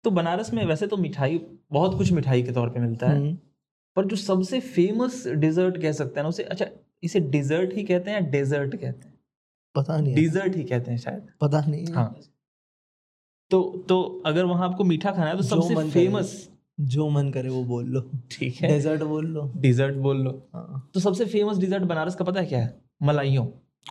तो 0.04 0.10
बनारस 0.10 0.52
में 0.54 0.64
वैसे 0.66 0.86
तो 0.86 0.96
मिठाई 0.96 1.40
बहुत 1.72 1.96
कुछ 1.98 2.12
मिठाई 2.12 2.42
के 2.42 2.52
तौर 2.52 2.68
पे 2.68 2.80
मिलता 2.80 3.08
है। 3.08 3.18
हम्म, 3.18 3.36
पर 3.96 4.04
जो 4.04 4.16
सबसे 4.16 4.60
फ़ेमस 4.60 5.26
डिजर्ट 5.26 5.82
कह 5.82 5.92
सकते 5.92 6.20
हैं 6.20 6.22
ना 6.22 6.28
उसे 6.28 6.42
अच्छा 6.42 6.66
इसे 7.02 7.20
डिजर्ट 7.20 7.74
ही 7.74 7.82
कहते 7.84 8.10
हैं 8.10 8.20
या 8.22 8.26
डेजर्ट 8.30 8.74
कहते 8.76 9.08
हैं? 9.08 9.14
पता 9.74 9.96
नहीं 10.00 10.14
डिजर्ट 10.14 10.56
ही 10.56 10.64
कहते 10.64 10.90
हैं 10.90 10.98
शायद। 10.98 11.26
पता 11.40 11.60
नहीं 11.60 11.86
हाँ। 11.86 12.14
तो 13.50 13.84
तो 13.88 14.22
अगर 14.26 14.44
वहाँ 14.44 14.68
आपको 14.70 14.84
मीठा 14.84 15.10
खाना 15.10 15.26
है 15.26 15.36
तो 15.36 15.42
सबसे 15.42 15.90
फ़ेमस 15.90 16.50
जो 16.80 17.08
मन 17.10 17.30
करे 17.30 17.48
वो 17.48 17.64
बोल 17.64 17.84
लो। 17.84 18.00
ठीक 18.30 18.56
है। 18.56 18.68
डेजर्ट 18.68 19.02
बोल 19.02 19.26
लो। 19.26 19.52
डिजर्ट 19.56 19.96
बोल 19.96 20.16
लो। 20.16 20.30
हाँ। 20.54 20.90
तो 20.94 21.00
सबसे 21.00 21.24
फ़ेमस 21.24 21.58
डिजर्ट 21.58 21.82
बनारस 21.82 22.14
का 22.14 22.24
पता 22.24 22.40
है 22.40 22.46
क्या 22.46 22.58
है? 22.58 22.80
मलाइयों। 23.02 23.46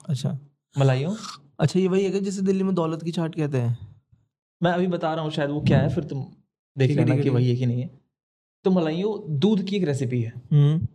अच्छा। 0.10 0.38
मलाइयों। 0.77 1.15
अच्छा 1.60 1.79
ये 1.79 1.88
वही 1.88 2.05
है 2.05 2.19
जिसे 2.19 2.41
दिल्ली 2.41 2.63
में 2.63 2.75
दौलत 2.75 3.03
की 3.03 3.12
चाट 3.12 3.36
कहते 3.36 3.57
हैं। 3.57 3.77
मैं 4.63 4.72
अभी 4.72 4.88
बता 4.88 5.13
रहा 5.13 5.24
हूँ 5.24 5.31
शायद 5.31 5.50
वो 5.50 5.62
क्या 5.62 5.79
है 5.79 5.89
फिर 5.89 6.03
तुम 6.03 6.25
देख 6.77 6.91
लेना 6.91 7.17
कि 7.17 7.29
वही 7.29 7.50
है 7.50 7.55
कि 7.55 7.65
नहीं 7.65 7.81
है। 7.81 7.89
तो 8.63 8.72
मलाइयों 8.72 9.39
दूध 9.39 9.63
की 9.63 9.75
एक 9.75 9.84
रेसिपी 9.84 10.22
है। 10.22 10.34
हम्म। 10.51 10.88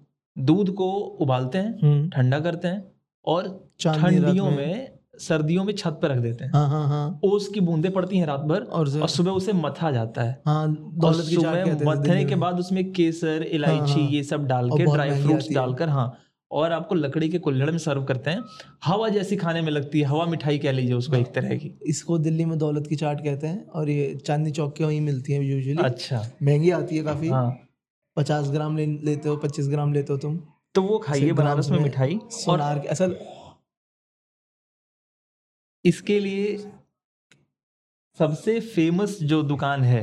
दूध 0.44 0.74
को 0.74 0.92
उबालते 0.92 1.58
हैं 1.58 1.78
हम्म। 1.82 2.10
ठंडा 2.10 2.40
करते 2.40 2.68
हैं 2.68 2.92
और 3.24 3.68
ठंडियों 3.84 4.50
में। 4.50 4.56
में 4.56 4.98
सर्दियों 5.18 5.64
में 5.64 5.74
छत 5.74 5.98
पर 6.02 6.08
रख 6.08 6.18
देते 6.18 6.44
हैं। 6.44 6.52
हाँ 6.52 6.68
हाँ 6.68 6.88
हाँ। 6.88 7.20
ओस 7.24 7.48
की 7.48 7.60
बूंदे 7.60 7.88
पड़ती 7.88 8.18
हैं 8.18 8.26
रात 8.26 8.40
भर 8.40 8.60
और 8.60 9.00
और 9.00 9.08
सुबह 9.08 9.30
उसे 9.30 9.52
मथा 9.52 9.90
जाता 9.90 10.22
है। 10.22 10.42
हाँ 10.46 10.76
दौलत 10.94 11.26
की 11.28 11.34
सुबह 11.34 11.84
मथने 11.84 12.24
के 12.24 12.34
बाद 12.34 12.58
उसमें 12.58 12.92
केसर 12.92 13.42
इलायची 13.42 14.00
हाँ। 14.00 14.10
ये 14.10 14.22
सब 14.22 14.46
डाल 14.46 14.70
के 14.70 14.84
ड्राई 14.84 15.10
फ्रूट 15.10 15.22
फ्रूट्स 15.22 15.52
डालकर 15.52 15.88
हाँ। 15.88 16.18
और 16.50 16.72
आपको 16.72 16.94
लकड़ी 16.94 17.28
के 17.28 17.38
कुल्हड़ 17.38 17.70
में 17.70 17.78
सर्व 17.78 18.04
करते 18.04 18.30
हैं। 18.30 18.44
हवा 18.84 19.08
जैसी 19.08 19.36
खाने 19.36 19.60
में 19.62 19.70
लगती 19.72 20.00
है 20.00 20.06
हवा 20.06 20.26
मिठाई 20.26 20.58
कह 20.58 20.72
लीजिए 20.72 20.94
उसको 20.94 21.16
एक 21.16 21.32
तरह 21.34 21.56
की। 21.56 21.72
इसको 21.86 22.18
दिल्ली 22.18 22.44
में 22.44 22.58
दौलत 22.58 22.86
की 22.86 22.96
चाट 22.96 23.20
कहते 23.20 23.46
हैं 23.46 23.66
और 23.66 23.90
ये 23.90 24.14
चांदनी 24.26 24.50
चौक 24.50 24.76
के 24.76 24.84
वहीं 24.84 25.00
मिलती 25.00 25.32
है 25.32 25.44
यूजुअली 25.44 25.82
अच्छा। 25.82 26.24
महँगी 26.42 26.70
आती 26.70 26.96
है 26.96 27.02
काफ़ी। 27.04 27.28
हाँ। 27.28 27.58
पचास 28.16 28.48
ग्राम 28.50 28.76
ले, 28.76 28.86
लेते 28.86 29.28
हो 29.28 29.36
पच्चीस 29.36 29.68
ग्राम 29.68 29.92
लेते 29.92 30.12
हो 30.12 30.18
तुम। 30.18 30.36
तो 30.74 30.82
वो 30.82 30.98
खाइए 30.98 31.32
बनारस 31.32 31.68
में 31.70 31.78
मिठाई। 31.80 32.14
और 32.14 32.30
सोनार 32.30 32.78
के 32.78 32.88
असल 32.88 33.16
इसके 35.84 36.18
लिए 36.20 36.56
सबसे 38.18 38.60
फ़ेमस 38.60 39.18
जो 39.22 39.42
दुकान 39.42 39.82
है 39.82 40.02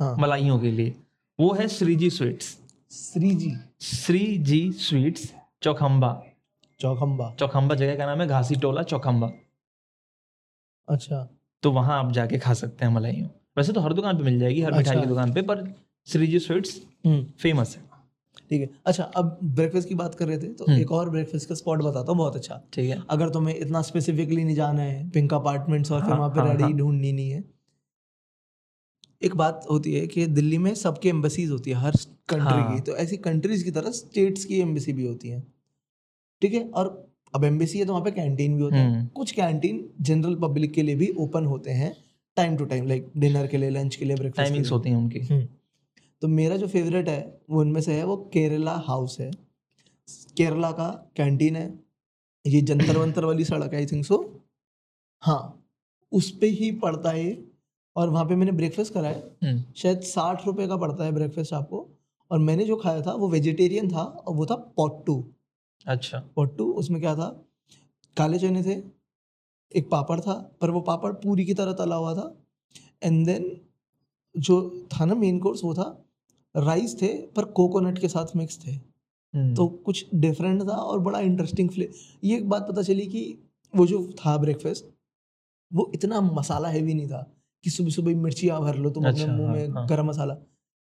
हाँ। 0.00 0.16
मलाइयों 0.16 0.58
के 0.58 0.70
लिए 0.70 0.94
वो 1.38 1.52
है 1.52 1.68
श्रीजी 1.68 2.10
स्वीट्स। 2.10 2.56
श्री 2.92 3.34
जी 3.34 3.52
श्री 3.80 4.38
जी 4.38 4.72
स्वीट्स। 4.72 5.32
चौखम्बा 5.66 6.10
चौखम्बा 6.80 7.34
चौखम्बा 7.38 7.74
जगह 7.74 7.96
का 7.96 8.06
नाम 8.06 8.20
है 8.20 8.26
घासी 8.28 8.56
टोला 8.56 8.82
चौखम्बा 8.82 9.30
अच्छा। 10.88 11.18
तो 11.62 11.70
वहाँ 11.72 11.98
आप 11.98 12.12
जाके 12.12 12.38
खा 12.38 12.54
सकते 12.54 12.84
हैं 12.84 12.92
मलाइयों। 12.92 13.28
वैसे 13.58 13.72
तो 13.72 13.80
हर 13.80 13.92
दुकान 13.92 14.18
पे 14.18 14.24
मिल 14.24 14.38
जाएगी 14.40 14.60
हर 14.62 14.72
मिठाई 14.72 14.94
अच्छा। 14.94 15.00
की 15.00 15.08
दुकान 15.08 15.32
पे 15.32 15.42
पर 15.42 15.64
श्रीजी 16.08 16.38
स्वीट्स 16.38 16.80
हम्म। 17.06 17.24
फ़ेमस 17.38 17.76
है। 17.76 17.84
ठीक 18.50 18.60
है। 18.60 18.68
अच्छा 18.86 19.04
अब 19.16 19.38
ब्रेकफास्ट 19.44 19.88
की 19.88 19.94
बात 19.94 20.14
कर 20.14 20.28
रहे 20.28 20.38
थे 20.38 20.52
तो 20.52 20.64
हम्म। 20.64 20.80
एक 20.80 20.92
और 20.92 21.10
ब्रेकफास्ट 21.10 21.48
का 21.48 21.54
स्पॉट 21.54 21.82
बताता 21.82 22.12
हूँ 22.12 22.18
बहुत 22.18 22.36
अच्छा। 22.36 22.60
ठीक 22.72 22.90
है। 22.90 23.02
अगर 23.10 23.28
तुम्हें 23.28 23.54
इतना 23.56 23.82
स्पेसिफिकली 23.82 24.44
नहीं 24.44 24.56
जाना 24.56 24.82
है 24.82 25.08
पिंक 25.10 25.34
अपार्टमेंट्स 25.34 25.92
और 25.92 26.00
फिर 26.00 26.10
हाँ, 26.10 26.18
वहाँ 26.18 26.30
पे 26.30 26.40
हाँ, 26.40 26.48
रेडी 26.48 26.62
हाँ। 26.62 26.72
ढूंढनी 26.72 27.12
नहीं 27.12 27.30
है। 27.30 27.44
एक 29.22 29.34
बात 29.34 29.66
होती 29.70 29.94
है 29.94 30.06
कि 30.06 30.26
दिल्ली 30.26 30.58
में 30.58 30.74
सबकी 30.74 31.08
एम्बेसीज 31.08 31.50
होती 31.50 31.70
है 31.70 31.76
हर 31.76 31.96
कंट्री 32.28 32.60
हाँ। 32.60 32.74
की। 32.74 32.80
तो 32.80 32.96
ऐसी 32.96 33.16
कंट्रीज़ 33.16 33.64
की 33.64 33.70
तरह 33.70 33.90
स्टेट्स 33.90 34.44
की 34.44 34.60
एम्बेसी 34.60 34.92
भी 34.92 35.06
होती 35.06 35.28
है। 35.28 35.55
ठीक 36.42 36.54
है? 36.54 36.68
और 36.68 37.04
अब 37.34 37.44
एम्बेसी 37.44 37.78
है 37.78 37.84
तो 37.84 37.92
वहाँ 37.92 38.04
पे 38.04 38.10
कैंटीन 38.10 38.56
भी 38.56 38.62
होता 38.62 38.76
है। 38.76 38.90
हम्म। 38.90 39.06
कुछ 39.06 39.30
कैंटीन 39.32 39.88
जनरल 40.00 40.34
पब्लिक 40.34 40.72
के 40.72 40.82
लिए 40.82 40.94
भी 40.96 41.08
ओपन 41.18 41.44
होते 41.44 41.70
हैं 41.70 41.94
time 42.36 42.56
to 42.56 42.64
time 42.64 42.86
like 42.86 43.10
dinner 43.16 43.46
के 43.46 43.56
लिए 43.56 43.70
लंच 43.70 43.96
के 43.96 44.04
लिए 44.04 44.16
ब्रेकफास्ट 44.16 44.48
टाइमिंग्स 44.48 44.72
होती 44.72 44.90
हैं 44.90 44.96
उनकी। 44.96 45.20
हम्म। 45.20 45.46
तो 46.22 46.28
मेरा 46.28 46.56
जो 46.56 46.66
फेवरेट 46.68 47.08
है 47.08 47.40
वो 47.50 47.60
उनमें 47.60 47.80
से 47.80 47.94
है 47.94 48.04
वो 48.04 48.16
केरला 48.32 48.74
हाउस 48.86 49.16
है। 49.20 49.30
केरला 50.36 50.70
का 50.70 50.88
कैंटीन 51.16 51.56
है। 51.56 51.66
ये 52.44 52.60
जंतर 52.62 52.96
वंतर 52.96 53.24
वाली 53.24 53.44
सड़क 53.44 53.72
है 53.72 53.78
आई 53.78 53.86
थिंक 53.86 54.04
सो 54.04 54.18
हाँ 55.22 55.62
उस 56.12 56.30
पर 56.30 56.46
ही 56.46 56.70
पड़ता 56.78 57.10
है 57.10 57.36
और 57.96 58.10
वहाँ 58.10 58.24
पे 58.24 58.36
मैंने 58.36 58.52
ब्रेकफास्ट 58.52 58.92
करा 58.94 59.08
है। 59.08 59.18
हम्म, 59.44 59.62
शायद 59.76 60.00
साठ 60.00 60.46
रुपए 60.46 60.66
का 60.66 60.76
पड़ता 60.76 61.04
है 61.04 61.12
ब्रेकफास्ट 61.12 61.52
आपको। 61.52 61.88
और 62.30 62.38
मैंने 62.38 62.64
जो 62.64 62.76
खाया 62.76 63.00
था 63.00 63.12
वो 63.12 63.28
वेजिटेरियन 63.28 63.88
था 63.88 64.02
और 64.02 64.34
वो 64.34 64.46
था 64.46 64.54
पॉट्टू 64.76 65.14
अच्छा। 65.86 66.18
पॉट्टू 66.36 66.64
उसमें 66.72 67.00
क्या 67.00 67.14
था? 67.14 67.28
काले 68.16 68.38
चने 68.38 68.62
थे 68.62 68.82
एक 69.72 69.88
पापड़ 69.90 70.18
था 70.20 70.34
पर 70.60 70.70
वो 70.70 70.80
पापड़ 70.80 71.12
पूरी 71.12 71.44
की 71.44 71.54
तरह 71.54 71.72
तला 71.72 71.96
हुआ 71.96 72.14
था। 72.14 72.32
एंड 73.02 73.26
देन 73.26 73.50
जो 74.34 74.58
था 74.92 75.04
ना 75.04 75.14
मेन 75.14 75.38
कोर्स 75.38 75.64
वो 75.64 75.74
था 75.74 75.86
राइस 76.54 77.00
थे 77.02 77.08
पर 77.36 77.44
कोकोनट 77.44 77.98
के 77.98 78.08
साथ 78.08 78.36
मिक्स 78.36 78.58
थे। 78.66 78.70
हम्म, 78.70 79.54
तो 79.54 79.66
कुछ 79.68 80.06
डिफरेंट 80.14 80.62
था 80.62 80.76
और 80.76 81.00
बड़ा 81.00 81.20
इंटरेस्टिंग 81.20 81.70
फ्ले 81.70 81.88
ये 82.24 82.36
एक 82.36 82.48
बात 82.48 82.68
पता 82.68 82.82
चली 82.82 83.06
कि 83.06 83.22
वो 83.74 83.86
जो 83.86 84.06
था 84.20 84.36
ब्रेकफास्ट 84.38 84.84
वो 85.70 85.90
इतना 85.94 86.20
मसाला 86.20 86.68
हैवी 86.68 86.94
नहीं 86.94 87.08
था 87.08 87.22
कि 87.64 87.70
सुबह 87.70 87.90
सुबह 87.90 88.08
मिर्ची 88.08 88.22
मिर्चियाँ 88.22 88.60
भर 88.60 88.76
लो 88.76 88.90
तुम 88.90 89.08
अपने 89.08 89.22
अच्छा, 89.22 89.32
मुँह 89.32 89.46
हाँ, 89.46 89.56
में 89.56 89.68
हाँ। 89.68 89.86
गरम 89.88 90.06
मसाला। 90.06 90.36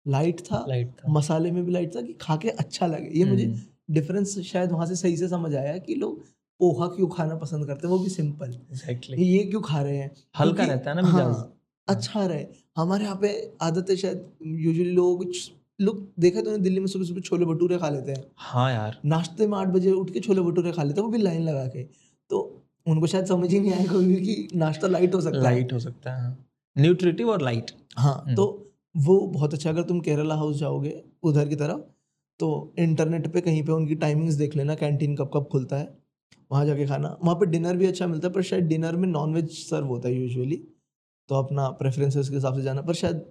लाइट 0.06 0.40
था 0.40 0.64
लाइट 0.68 0.90
था। 0.90 1.12
मसाले 1.12 1.50
में 1.50 1.64
भी 1.64 1.72
लाइट 1.72 1.94
था 1.96 2.02
कि 2.02 2.12
खा 2.12 2.36
के 2.36 2.48
अच्छा 2.48 2.86
लगे। 2.86 3.18
ये 3.18 3.24
मुझे 3.24 3.44
हम्म, 3.44 3.60
डिफरेंस 3.88 4.38
शायद 4.40 4.72
वहाँ 4.72 4.86
से 4.86 4.96
सही 4.96 5.16
से 5.16 5.28
समझ 5.28 5.54
आया 5.54 5.76
कि 5.78 5.94
लोग 5.94 6.24
पोहा 6.60 6.86
क्यों 6.86 7.08
खाना 7.08 7.34
पसंद 7.36 7.66
करते 7.66 7.86
हैं 7.86 7.94
वो 7.94 7.98
भी 7.98 8.10
सिंपल 8.10 8.52
exactly. 8.72 9.18
ये 9.18 9.42
क्यों 9.44 9.60
खा 9.62 9.80
रहे 9.82 9.96
हैं? 9.96 10.10
हल्का 10.38 10.64
रहता 10.64 10.90
है 10.90 10.96
ना 10.96 11.02
मिजाज। 11.02 11.34
हाँ, 11.34 11.54
अच्छा 11.88 12.24
रहे। 12.26 12.46
हमारे 12.76 13.04
यहाँ 13.04 13.18
पे 13.22 13.30
आदत 13.62 13.90
है 13.90 13.96
शायद 13.96 14.26
यूजुअली 14.42 14.90
लोग 14.92 15.24
लोग 15.80 16.06
देखा 16.20 16.40
तो 16.40 16.56
दिल्ली 16.58 16.80
में 16.80 16.86
सुबह 16.86 17.04
सुबह 17.04 17.20
छोले 17.20 17.44
भटूरे 17.44 17.76
खा 17.78 17.88
लेते 17.88 18.12
हैं। 18.12 18.24
हाँ 18.36 18.70
यार। 18.72 18.98
नाश्ते 19.04 19.46
में 19.46 19.56
आठ 19.58 19.68
बजे 19.68 19.90
उठ 19.92 20.10
के 20.10 20.20
छोले 20.20 20.40
भटूरे 20.40 20.72
खा 20.72 20.82
लेते 20.82 21.00
हैं 21.00 21.06
वो 21.06 21.12
भी 21.12 21.18
लाइन 21.18 21.42
लगा 21.42 21.66
के। 21.66 21.82
तो 22.30 22.40
उनको 22.86 23.06
शायद 23.06 23.26
समझ 23.26 23.50
ही 23.52 23.60
नहीं 23.60 23.72
आया 23.72 23.84
कभी 23.84 24.14
कि 24.16 24.48
नाश्ता 24.54 24.88
लाइट 24.88 25.14
हो 25.14 25.20
सकता 25.20 25.36
है। 25.38 25.42
लाइट 25.44 25.72
हो 25.72 25.78
सकता 25.78 26.14
है 26.16 26.36
न्यूट्रिटिव 26.76 27.30
और 27.30 27.42
लाइट 27.42 27.70
हाँ 27.96 28.14
हम्म। 28.24 28.34
तो 28.34 28.46
वो 28.96 29.18
बहुत 29.28 29.54
अच्छा 29.54 29.70
अगर 29.70 29.82
तुम 29.82 30.00
केरला 30.00 30.34
हाउस 30.34 30.56
जाओगे 30.56 31.02
उधर 31.22 31.48
की 31.48 31.56
तरफ़ 31.56 31.80
तो 32.40 32.74
इंटरनेट 32.78 33.32
पे 33.32 33.40
कहीं 33.40 33.62
पे 33.62 33.72
उनकी 33.72 33.94
टाइमिंग्स 33.96 34.34
देख 34.34 34.56
लेना 34.56 34.74
कैंटीन 34.76 35.16
कब 35.16 35.30
कब 35.34 35.48
खुलता 35.52 35.76
है 35.76 35.88
वहाँ 36.50 36.64
जाके 36.66 36.86
खाना। 36.86 37.08
वहाँ 37.22 37.34
पे 37.36 37.46
डिनर 37.46 37.76
भी 37.76 37.86
अच्छा 37.86 38.06
मिलता 38.06 38.28
है 38.28 38.34
पर 38.34 38.42
शायद 38.42 38.64
डिनर 38.64 38.96
में 38.96 39.08
नॉनवेज 39.08 39.50
सर्व 39.60 39.86
होता 39.86 40.08
है 40.08 40.14
यूजुअली 40.14 40.56
तो 41.28 41.34
अपना 41.34 41.68
प्रेफरेंसेस 41.80 42.28
के 42.28 42.34
हिसाब 42.34 42.54
से 42.54 42.62
जाना। 42.62 42.82
पर 42.82 42.94
शायद 42.94 43.24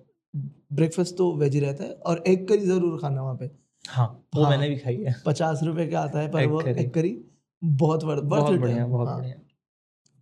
ब्रेकफास्ट 0.74 1.16
तो 1.18 1.32
वेज 1.36 1.54
ही 1.54 1.60
रहता 1.60 1.84
है 1.84 1.92
और 1.92 2.24
एग 2.28 2.48
करी 2.48 2.66
ज़रूर 2.66 3.00
खाना 3.02 3.22
वहाँ 3.22 3.36
पे। 3.36 3.50
हाँ 3.86 4.08
वो 4.36 4.42
हाँ। 4.42 4.50
मैंने 4.52 4.70
भी 4.70 4.76
खाई 4.78 4.96
है। 4.98 5.16
पचास 5.26 5.60
रुपए 5.64 5.88
का 5.88 6.00
आता 6.00 6.20
है 6.20 6.32
पर 6.32 6.48
वो 6.48 6.62
एग 6.64 6.90
करी 6.94 7.18
बहुत 7.62 8.04
बहुत 8.04 8.60
बढ़िया 8.60 8.86
बहुत 8.88 9.08
बढ़िया। 9.10 9.36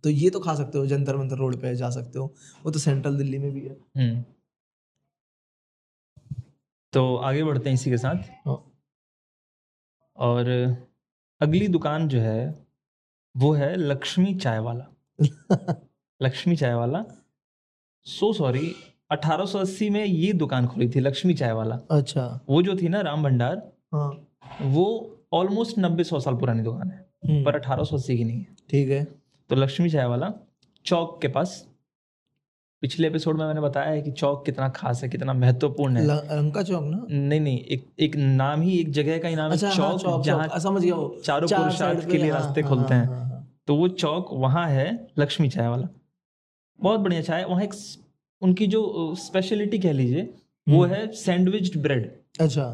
तो 0.04 0.10
ये 0.10 0.30
तो 0.30 0.40
खा 0.40 0.54
सकते 0.54 0.78
हो 0.78 0.86
जंतर 0.86 1.16
मंतर 1.16 1.36
रोड 1.36 1.56
पे 1.60 1.74
जा 1.76 1.90
सकते 1.90 2.18
हो 2.18 2.32
वो 2.64 2.70
तो 2.70 2.78
सेंट्रल 2.78 3.16
दिल्ली 3.16 3.38
में 3.38 3.52
भी 3.52 3.60
है। 3.60 3.76
हम्म। 3.96 4.22
तो 6.92 7.16
आगे 7.18 7.44
बढ़ते 7.44 7.68
हैं 7.68 7.74
इसी 7.74 7.90
के 7.90 7.96
साथ। 7.98 8.22
हाँ। 8.46 8.56
और 10.18 10.48
अगली 11.40 11.68
दुकान 11.68 12.08
जो 12.08 12.20
है 12.20 12.66
वो 13.36 13.52
है 13.52 13.76
लक्ष्मी 13.76 14.34
चाय 14.34 14.58
वाला। 14.58 14.84
लक्ष्मी 16.22 16.56
चाय 16.56 16.74
वाला। 16.74 17.04
सो 18.04 18.32
सॉरी 18.32 18.74
1880 19.12 19.90
में 19.90 20.04
ये 20.04 20.32
दुकान 20.32 20.66
खुली 20.66 20.88
थी 20.88 21.00
लक्ष्मी 21.00 21.34
चाय 21.34 21.52
वाला। 21.52 21.80
अच्छा। 21.90 22.40
वो 22.48 22.62
जो 22.62 22.76
थी 22.76 22.88
ना 22.88 23.00
राम 23.00 23.22
भंडार 23.22 23.72
हाँ। 23.94 24.26
वो 24.62 25.16
ऑलमोस्ट 25.32 25.78
नब्बे 25.78 26.04
सौ 26.04 26.20
साल 26.20 26.34
पुरानी 26.34 26.62
दुकान 26.62 26.90
है 26.90 27.06
हम्म, 27.26 27.44
पर 27.44 27.56
1880 27.56 28.16
की 28.16 28.24
नहीं 28.24 28.38
है। 28.38 28.56
ठीक 28.70 28.88
है। 28.88 29.04
तो 29.50 29.56
लक्ष्मी 29.56 29.90
चाय 29.90 30.04
वाला 30.04 30.32
चौक 30.84 31.22
के 31.22 31.28
पास 31.28 31.68
पिछले 32.82 33.06
एपिसोड 33.08 33.38
में 33.38 33.44
मैंने 33.46 33.60
बताया 33.60 33.90
है 33.90 34.00
कि 34.02 34.10
चौक 34.12 34.44
कितना 34.46 34.68
खास 34.68 35.02
है 35.02 35.08
कितना 35.08 35.32
महत्वपूर्ण 35.32 35.96
है। 35.96 36.04
लंका 36.06 36.62
चौक 36.62 36.84
ना? 36.84 37.06
नहीं 37.10 37.40
नहीं 37.40 37.58
एक 37.66 37.86
एक 37.98 38.16
नाम 38.16 38.60
ही 38.60 38.78
एक 38.78 38.90
जगह 38.90 39.18
का 39.18 39.28
ही 39.28 39.36
नाम 39.36 39.52
अच्छा 39.52 39.68
है 39.68 39.74
हाँ, 39.74 39.92
चौक 39.92 40.00
चौक। 40.02 40.24
जहाँ 40.24 40.58
समझ 40.58 40.82
गया 40.82 40.96
चारों 41.24 41.48
चार 41.48 41.60
पुरुषार्थ 41.60 42.10
के 42.10 42.18
लिए 42.18 42.30
हाँ, 42.30 42.40
रास्ते 42.40 42.60
हाँ, 42.60 42.70
खुलते 42.70 42.94
हाँ, 42.94 43.00
हैं। 43.02 43.08
हाँ, 43.08 43.28
हाँ। 43.28 43.46
तो 43.66 43.76
वो 43.76 43.88
चौक 43.88 44.28
वहाँ 44.32 44.66
है 44.68 44.86
लक्ष्मी 45.18 45.48
चाय 45.48 45.68
वाला। 45.68 45.88
बहुत 46.78 47.00
बढ़िया 47.00 47.20
चाय 47.22 47.44
वहाँ 47.44 47.62
एक 47.62 47.74
उनकी 48.42 48.66
जो 48.66 49.14
स्पेशलिटी 49.18 49.78
कह 49.78 49.92
लीजिए 49.92 50.28
वो 50.66 50.82
हम्म। 50.84 50.94
है 50.94 51.12
सैंडविच 51.12 51.76
ब्रेड 51.76 52.10
अच्छा। 52.40 52.64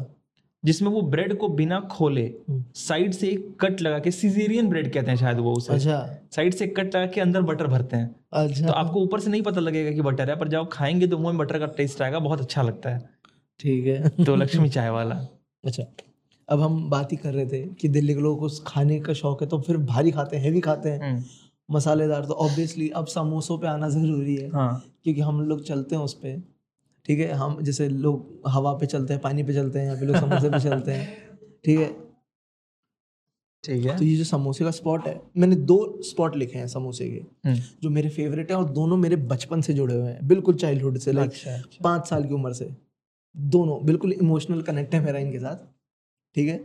जिसमें 0.65 0.89
वो 0.89 1.01
ब्रेड 1.01 1.37
को 1.37 1.47
बिना 1.49 1.79
खोले 1.79 2.25
हम्म। 2.49 2.63
साइड 2.75 3.13
से 3.13 3.27
एक 3.27 3.57
कट 3.61 3.81
लगा 3.81 3.99
के 3.99 4.11
सीजेरियन 4.11 4.69
ब्रेड 4.69 4.93
कहते 4.93 5.11
हैं 5.11 5.17
शायद 5.17 5.37
वो 5.37 5.53
उसे। 5.53 5.73
अच्छा। 5.73 6.17
साइड 6.31 6.53
से 6.53 6.67
कट 6.67 6.95
लगा 6.95 7.05
के 7.05 7.21
अंदर 7.21 7.41
बटर 7.41 7.67
भरते 7.67 7.97
हैं। 7.97 8.15
अच्छा। 8.33 8.65
तो 8.65 8.73
आपको 8.73 8.99
ऊपर 8.99 9.19
से 9.19 9.29
नहीं 9.29 9.41
पता 9.41 9.61
लगेगा 9.61 9.91
कि 9.91 10.01
बटर 10.01 10.29
है 10.29 10.35
पर 10.39 10.47
जब 10.47 10.59
आप 10.59 10.69
खाएँगे 10.73 11.07
तो 11.07 11.17
मुँह 11.17 11.33
में 11.33 11.37
बटर 11.37 11.59
का 11.59 11.65
टेस्ट 11.65 12.01
आएगा 12.01 12.19
बहुत 12.19 12.41
अच्छा 12.41 12.61
लगता 12.61 12.89
है। 12.89 13.09
ठीक 13.59 13.87
है। 13.87 14.09
तो 14.25 14.35
लक्ष्मी 14.35 14.69
चाय 14.69 14.89
वाला। 14.89 15.15
अच्छा। 15.65 15.83
अब 16.49 16.61
हम 16.61 16.89
बात 16.89 17.11
ही 17.11 17.17
कर 17.17 17.33
रहे 17.33 17.45
थे 17.45 17.61
कि 17.67 17.87
दिल्ली 17.87 18.13
के 18.13 18.21
लोगों 18.21 18.49
को 18.49 18.63
खाने 18.67 18.99
का 18.99 19.13
शौक 19.13 19.41
है 19.41 19.47
तो 19.49 19.59
फिर 19.61 19.77
भारी 19.77 20.11
खाते 20.11 20.37
हैं 20.37 20.43
हैवी 20.43 20.59
खाते 20.59 20.89
हैं। 20.89 21.11
हम्म, 21.11 21.23
मसालेदार 21.71 22.25
तो 22.25 22.33
ऑब्वियसली 22.33 22.89
अब 22.89 23.05
समोसों 23.05 23.57
पे 23.57 23.67
आना 23.67 23.89
ज़रूरी 23.89 24.35
है 24.35 24.49
हाँ। 24.49 24.83
क्योंकि 25.03 25.21
हम 25.21 25.41
लोग 25.41 25.63
चलते 25.63 25.95
हैं 25.95 26.03
उस 26.03 26.13
पे। 26.13 26.52
ठीक 27.05 27.19
है 27.19 27.31
हम 27.33 27.61
जैसे 27.61 27.87
लोग 27.89 28.41
हवा 28.47 28.73
पे 28.73 28.85
चलते 28.85 29.13
हैं 29.13 29.21
पानी 29.21 29.43
पे 29.43 29.53
चलते 29.53 29.79
हैं 29.79 29.85
यहाँ 29.85 29.97
पे 29.97 30.05
लोग 30.05 30.15
समोसे 30.17 30.49
पे 30.49 30.59
चलते 30.59 30.91
हैं 30.91 31.07
ठीक 31.65 31.79
है। 31.79 31.87
ठीक 33.63 33.85
है। 33.85 33.97
तो 33.97 34.03
ये 34.03 34.15
जो 34.15 34.23
समोसे 34.23 34.63
का 34.65 34.71
स्पॉट 34.71 35.05
है 35.07 35.19
मैंने 35.37 35.55
दो 35.55 35.75
स्पॉट 36.03 36.35
लिखे 36.35 36.57
हैं 36.59 36.67
समोसे 36.67 37.09
के 37.09 37.49
हम्म, 37.49 37.59
जो 37.83 37.89
मेरे 37.89 38.09
फेवरेट 38.09 38.49
हैं 38.51 38.57
और 38.57 38.69
दोनों 38.69 38.97
मेरे 38.97 39.15
बचपन 39.27 39.61
से 39.61 39.73
जुड़े 39.73 39.93
हुए 39.95 40.11
हैं 40.11 40.27
बिल्कुल 40.27 40.55
चाइल्डहुड 40.55 40.97
से 40.97 41.11
लाइक 41.11 41.29
अच्छा 41.31 41.53
अच्छा। 41.53 41.79
पाँच 41.83 42.07
साल 42.07 42.23
की 42.25 42.33
उम्र 42.33 42.53
से। 42.53 42.69
दोनों 43.35 43.83
बिल्कुल 43.85 44.11
इमोशनल 44.13 44.61
कनेक्ट 44.61 44.93
है 44.95 45.03
मेरा 45.05 45.19
इनके 45.19 45.39
साथ 45.39 45.65
ठीक 46.35 46.47
है। 46.49 46.59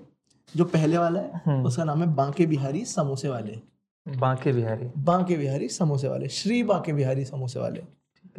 जो 0.54 0.64
पहले 0.64 0.98
वाला 0.98 1.20
है 1.20 1.40
हम्म, 1.46 1.64
उसका 1.66 1.84
नाम 1.84 2.02
है 2.02 2.14
बांके 2.14 2.46
बिहारी 2.46 2.84
समोसे 2.84 3.28
वाले। 3.28 3.58
बांके 4.06 4.52
बिहारी। 4.52 4.86
बांके 5.04 5.36
बिहारी 5.36 5.68
समोसे 5.68 6.08
वाले 6.08 6.28
श्री 6.32 6.62
बांके 6.62 6.92
बिहारी 6.92 7.24
समोसे 7.24 7.60
वाले। 7.60 7.82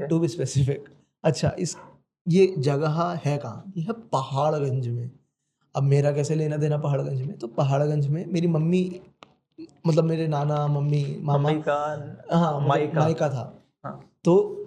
टू 0.08 0.20
बी 0.20 0.27
स्पेसिफिक 0.27 0.86
अच्छा 1.24 1.56
इस 1.60 1.75
ये 2.30 2.56
जगह 2.58 3.22
है 3.26 3.38
कहाँ? 3.38 3.74
ये 3.78 3.84
है 3.84 3.94
पहाड़गंज 3.94 4.88
में। 4.88 5.12
अब 5.76 5.84
मेरा 5.84 6.12
कैसे 6.12 6.36
लेना 6.36 6.58
देना 6.58 6.78
पहाड़गंज 6.78 7.22
में? 7.22 7.38
तो 7.38 7.48
पहाड़गंज 7.48 8.08
में 8.08 8.26
मेरी 8.26 8.48
मम्मी 8.48 9.02
मतलब 9.88 10.04
मेरे 10.04 10.28
नाना 10.28 10.68
मम्मी 10.68 11.18
मामा 11.22 11.52
का 11.54 11.76
हाँ 12.32 12.56
मतलब 12.56 12.68
मायका। 12.68 13.00
मायका 13.00 13.30
था। 13.30 13.64
हाँ। 13.84 14.12
तो 14.24 14.66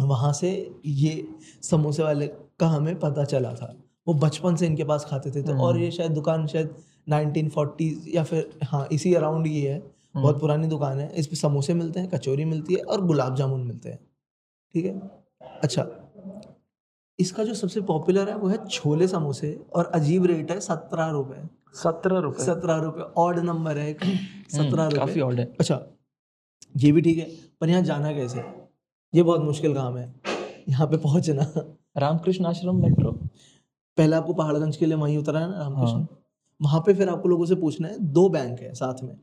वहाँ 0.00 0.32
से 0.32 0.74
ये 0.86 1.28
समोसे 1.62 2.02
वाले 2.02 2.26
का 2.26 2.68
हमें 2.68 3.00
पता 3.00 3.24
चला 3.24 3.54
था। 3.54 3.76
वो 4.08 4.14
बचपन 4.14 4.56
से 4.56 4.66
इनके 4.66 4.84
पास 4.84 5.04
खाते 5.04 5.30
थे। 5.30 5.42
तो 5.42 5.52
और 5.52 5.74
हम्म। 5.74 5.84
ये 5.84 5.90
शायद 5.90 6.12
दुकान 6.12 6.46
शायद 6.46 6.74
1940 7.08 8.04
या 8.08 8.24
फिर 8.24 8.58
हाँ 8.64 8.88
इसी 8.92 9.14
अराउंड 9.14 9.46
ये 9.46 9.70
है। 9.70 9.78
हम्म। 9.78 10.22
बहुत 10.22 10.40
पुरानी 10.40 10.66
दुकान 10.66 11.00
है। 11.00 11.12
इस 11.14 11.26
पे 11.26 11.36
समोसे 11.36 11.74
मिलते 11.74 12.00
हैं 12.00 12.10
कचौरी 12.10 12.44
मिलती 12.44 12.74
है 12.74 12.80
और 12.80 13.06
गुलाब 13.06 13.34
जामुन 13.34 13.60
मिलते 13.60 13.88
हैं। 13.88 13.98
ठीक 14.74 14.84
है? 14.84 14.98
अच्छा। 15.62 16.05
इसका 17.18 17.44
जो 17.44 17.54
सबसे 17.54 17.80
पॉपुलर 17.82 18.28
है 18.28 18.36
वो 18.36 18.48
है 18.48 18.56
छोले 18.66 19.06
समोसे 19.08 19.52
और 19.74 19.84
अजीब 19.94 20.26
रेट 20.26 20.50
है 20.50 20.58
सत्रह 20.60 21.08
रुपए। 21.10 21.42
सत्रह 21.74 22.18
रुपए? 22.18 22.44
सत्रह 22.44 22.76
रुपए। 22.76 23.12
ऑड 23.18 23.38
नंबर 23.40 23.78
है 23.78 23.92
सत्रह 23.92 24.82
हम्म, 24.82 24.96
काफ़ी 24.96 25.12
रुपए। 25.12 25.20
ऑड 25.20 25.40
है। 25.40 25.46
अच्छा 25.60 25.80
ये 26.74 26.92
भी 26.92 27.02
ठीक 27.02 27.18
है 27.18 27.24
पर 27.60 27.68
यहाँ 27.68 27.82
जाना 27.82 28.12
कैसे? 28.12 28.44
ये 29.12 29.22
बहुत 29.22 29.40
मुश्किल 29.42 29.74
काम 29.74 29.96
है। 29.96 30.12
यहाँ 30.68 30.86
पे 30.86 30.96
पहुँचना। 30.98 31.50
रामकृष्ण 31.96 32.44
आश्रम 32.46 32.82
मेट्रो 32.82 33.10
पहले 33.98 34.16
आपको 34.16 34.32
पहाड़गंज 34.34 34.76
के 34.76 34.86
लिए 34.86 34.96
वहीं 34.96 35.16
उतरा 35.18 35.40
है 35.40 35.48
ना 35.50 35.58
रामकृष्ण? 35.58 35.96
हाँ। 35.96 36.08
वहाँ 36.60 36.80
पे 36.86 36.94
फिर 36.94 37.08
आपको 37.08 37.28
लोगों 37.28 37.46
से 37.46 37.54
पूछना 37.54 37.88
है 37.88 37.98
दो 38.12 38.28
बैंक 38.28 38.60
है 38.60 38.72
साथ 38.74 39.02
में। 39.02 39.14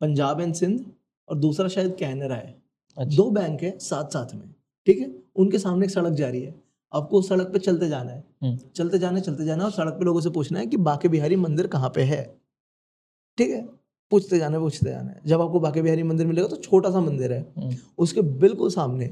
पंजाब 0.00 0.40
एंड 0.40 0.54
सिंध 0.54 0.84
और 1.28 1.38
दूसरा 1.38 1.68
शायद 1.68 1.94
कैनरा 1.98 2.34
है। 2.34 2.56
अच्छा। 2.96 3.16
दो 3.16 3.30
बैंक 3.30 3.62
है 3.62 3.76
साथ 3.78 4.12
साथ 4.12 4.34
में। 4.34 4.48
ठीक 4.86 4.98
है? 4.98 5.10
उनके 5.36 5.58
सामने 5.58 5.86
एक 5.86 5.90
सड़क 5.90 6.12
जा 6.12 6.28
रही 6.28 6.42
है। 6.42 6.54
आपको 6.92 7.18
उस 7.18 7.28
सड़क 7.28 7.46
पे 7.46 7.58
चलते 7.58 7.88
जाना 7.88 8.12
है। 8.12 8.24
हम्म। 8.42 8.58
चलते 8.76 8.98
जाना 8.98 9.20
चलते 9.20 9.44
जाना 9.44 9.64
और 9.64 9.70
सड़क 9.70 9.92
पे 9.92 10.04
लोगों 10.04 10.20
से 10.20 10.30
पूछना 10.30 10.58
है 10.58 10.66
कि 10.66 10.76
बाके 10.76 11.08
बिहारी 11.08 11.36
मंदिर 11.36 11.66
कहाँ 11.66 11.92
पे 11.94 12.02
है। 12.02 12.40
ठीक 13.38 13.50
है? 13.50 13.66
पूछते 14.10 14.38
जाना 14.38 14.58
पूछते 14.58 14.90
जाना 14.90 15.10
है। 15.10 15.20
जब 15.26 15.40
आपको 15.40 15.60
बाके 15.60 15.82
बिहारी 15.82 16.02
मंदिर 16.02 16.26
मिलेगा 16.26 16.48
तो 16.48 16.56
छोटा 16.56 16.90
सा 16.90 17.00
मंदिर 17.00 17.32
है। 17.32 17.52
हम्म, 17.58 17.76
उसके 17.98 18.22
बिल्कुल 18.22 18.70
सामने 18.70 19.04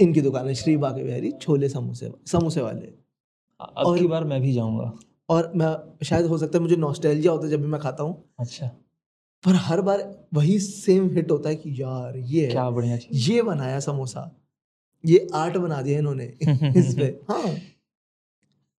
इनकी 0.00 0.20
दुकान 0.20 0.46
है 0.46 0.54
श्री 0.54 0.76
बाके 0.76 1.04
बिहारी 1.04 1.32
छोले 1.32 1.68
समोसे 1.68 2.12
समोसे 2.26 2.62
वाले। 2.62 2.92
और- 3.60 3.98
की 3.98 4.06
बार 4.06 4.24
मैं 4.24 4.40
भी 4.40 4.52
जाऊँगा। 4.52 4.92
और 5.28 5.52
मैं 5.56 6.04
शायद 6.04 6.26
हो 6.26 6.38
सकता 6.38 6.58
है 6.58 6.62
मुझे 6.62 6.76
नॉस्टैल्जिया 6.76 7.32
होता 7.32 7.44
है 7.44 7.50
जब 7.50 7.60
भी 7.60 7.66
मैं 7.66 7.80
खाता 7.80 8.02
हूँ। 8.02 8.24
अच्छा। 8.38 8.66
पर 9.46 9.52
हर 9.54 9.80
बार 9.80 10.24
वही 10.34 10.58
सेम 10.58 11.10
हिट 11.10 11.30
होता 11.30 11.48
है 11.48 11.56
कि 11.56 11.82
यार 11.82 12.16
ये 12.16 12.46
क्या 12.46 12.70
बढ़िया 12.70 12.98
ये 13.12 13.42
बनाया 13.42 13.80
समोसा। 13.80 14.41
ये 15.06 15.28
आर्ट 15.34 15.56
बना 15.56 15.82
दिया 15.82 15.98
इन्होंने 15.98 16.24
इस 16.76 16.94
पे। 16.94 17.20
हाँ। 17.30 17.56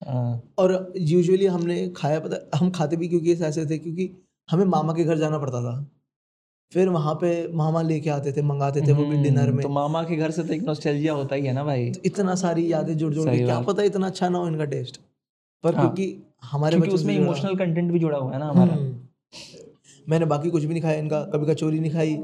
हाँ, 0.08 0.42
और 0.58 0.94
यूजुअली 0.98 1.46
हमने 1.46 1.88
खाया 1.98 2.20
पता 2.20 2.58
हम 2.58 2.70
खाते 2.70 2.96
भी 2.96 3.08
क्योंकि 3.08 3.34
ऐसे 3.34 3.65
थे 3.65 3.77
क्योंकि 3.77 4.10
हमें 4.51 4.65
मामा 4.65 4.94
के 4.94 5.03
घर 5.03 5.18
जाना 5.18 5.38
पड़ता 5.38 5.62
था। 5.62 5.89
फिर 6.74 6.89
वहाँ 6.89 7.13
पे 7.15 7.48
मामा 7.53 7.82
लेके 7.82 8.10
आते 8.10 8.32
थे 8.32 8.42
मंगाते 8.42 8.82
थे 8.82 8.94
वो 8.94 9.06
भी 9.06 9.18
डिनर 9.18 9.42
हम्म, 9.42 9.53
में। 9.53 9.62
तो 9.63 9.70
मामा 9.70 10.03
के 10.03 10.15
घर 10.15 10.32
से 10.32 10.44
तो 10.44 10.53
एक 10.53 10.63
नॉस्टैल्जिया 10.63 11.13
होता 11.13 11.36
ही 11.36 11.46
है 11.46 11.53
ना 11.53 11.63
भाई। 11.63 11.92
तो 11.92 12.01
इतना 12.06 12.36
सारी 12.36 12.72
यादें 12.74 12.98
जुड़ 12.98 13.13
जुड़ 13.13 13.30
के 13.30 13.38
क्या 13.38 13.60
पता 13.60 13.84
इतना 13.84 14.08
अच्छा 14.08 14.30
ना 14.30 14.38
हो 14.38 14.48
इनका 14.48 14.65
टेस्ट 14.65 15.00
पर 15.63 15.75
हाँ। 15.75 15.84
क्योंकि 15.86 16.24
हमारे 16.44 16.77
क्योंकि 16.77 16.96
उसमें 16.96 17.15
इमोशनल 17.15 17.56
कंटेंट 17.56 17.92
भी 17.92 18.00
जुड़ा 18.00 18.18
हुआ 18.18 18.34
है 18.34 18.39
ना 18.39 18.46
हमारा। 18.46 18.74
हम्म। 18.74 19.00
मैंने 20.10 20.25
बाकी 20.25 20.50
कुछ 20.50 20.63
भी 20.63 20.74
नहीं 20.74 20.84
खाया 20.84 20.98
इनका 21.00 21.22
कभी 21.24 21.53
कचौरी 21.53 21.80
नहीं 21.80 21.92
खाई 21.92 22.15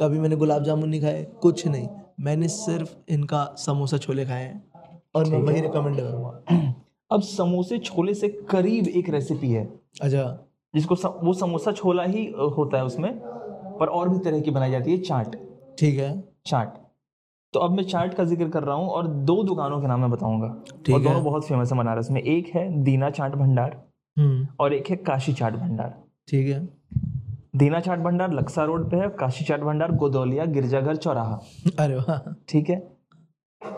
कभी 0.00 0.18
मैंने 0.18 0.36
गुलाब 0.36 0.64
जामुन 0.64 0.88
नहीं 0.88 1.00
खाए 1.00 1.26
कुछ 1.42 1.66
नहीं। 1.66 1.88
मैंने 2.20 2.48
सिर्फ़ 2.48 2.94
इनका 3.08 3.44
समोसा 3.58 3.96
छोले 3.98 4.24
खाए 4.24 4.44
हैं 4.44 4.62
और 5.14 5.30
मैं 5.30 5.38
वही 5.38 5.60
रिकमेंड 5.60 5.96
करूँगा। 5.96 6.74
अब 7.12 7.20
समोसे 7.20 7.78
छोले 7.78 8.14
से 8.14 8.28
करीब 8.50 8.88
एक 8.88 9.08
रेसिपी 9.10 9.50
है। 9.50 9.64
अच्छा। 10.02 10.46
जिसको 10.74 10.94
सम, 10.94 11.08
वो 11.08 11.32
समोसा 11.32 11.72
छोला 11.72 12.02
ही 12.02 12.26
होता 12.56 12.76
है 12.76 12.84
उसमें 12.84 13.12
पर 13.80 13.86
और 13.86 14.08
भी 14.08 14.18
तरह 14.18 14.40
की 14.40 14.50
बनाई 14.50 14.70
जाती 14.70 14.90
है 14.90 14.98
चाट। 14.98 15.36
ठीक 15.78 15.98
है। 15.98 16.24
चाट। 16.46 16.78
तो 17.54 17.60
अब 17.60 17.70
मैं 17.70 17.84
चाट 17.84 18.14
का 18.14 18.24
ज़िक्र 18.24 18.48
कर 18.48 18.62
रहा 18.62 18.76
हूँ 18.76 18.88
और 18.88 19.06
दो 19.06 19.42
दुकानों 19.42 19.80
के 19.80 19.86
नाम 19.86 20.00
मैं 20.00 20.10
बताऊँगा। 20.10 20.48
ठीक 20.86 20.94
और 20.94 21.00
है। 21.00 21.06
दोनों 21.06 21.24
बहुत 21.24 21.46
फ़ेमस 21.46 21.72
है 21.72 21.78
बनारस 21.78 22.10
में। 22.10 22.20
एक 22.22 22.48
है 22.54 22.82
दीना 22.84 23.10
चाट 23.10 23.34
भंडार 23.34 23.82
हम्म। 24.16 24.46
और 24.60 24.74
एक 24.74 24.90
है 24.90 24.96
काशी 24.96 25.32
चाट 25.32 25.54
भंडार। 25.54 25.94
ठीक 26.28 26.48
है। 26.48 26.79
दीना 27.54 27.80
चाट 27.80 27.98
भंडार 27.98 28.32
लक्सा 28.32 28.64
रोड 28.64 28.90
पे 28.90 28.96
है 28.96 29.08
काशी 29.08 29.44
चाट 29.44 29.60
भंडार 29.60 29.92
गोदौलिया 29.92 30.44
गिरजाघर 30.44 30.96
चौराहा। 30.96 31.40
अरे 31.78 31.96
वाह। 31.96 32.32
ठीक 32.48 32.70
है? 32.70 32.76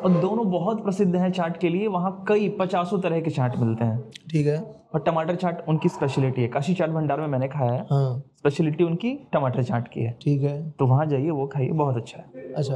और 0.05 0.11
दोनों 0.21 0.51
बहुत 0.51 0.83
प्रसिद्ध 0.85 1.17
हैं 1.17 1.31
चाट 1.33 1.57
के 1.61 1.69
लिए 1.69 1.87
वहाँ 1.87 2.25
कई 2.29 2.49
पचासों 2.49 3.01
तरह 3.01 3.21
के 3.21 3.31
चाट 3.31 3.57
मिलते 3.57 3.85
हैं। 3.85 4.11
ठीक 4.31 4.47
है। 4.47 4.59
और 4.95 5.01
टमाटर 5.01 5.37
चाट 5.37 5.69
उनकी 5.69 5.89
स्पेशलिटी 5.89 6.43
है। 6.43 6.49
काशी 6.49 6.75
चाट 6.75 6.91
भंडार 6.91 7.21
में 7.21 7.27
मैंने 7.27 7.49
खाया 7.49 7.73
है। 7.73 7.87
हाँ। 7.91 8.23
स्पेशलिटी 8.39 8.85
उनकी 8.85 9.15
टमाटर 9.33 9.63
चाट 9.63 9.89
की 9.89 10.01
है। 10.01 10.19
ठीक 10.23 10.43
है। 10.43 10.71
तो 10.71 10.87
वहाँ 10.87 11.07
जाइए 11.07 11.31
वो 11.31 11.47
खाइए 11.47 11.71
बहुत 11.73 11.97
अच्छा 11.97 12.19
है। 12.19 12.53
अच्छा। 12.53 12.75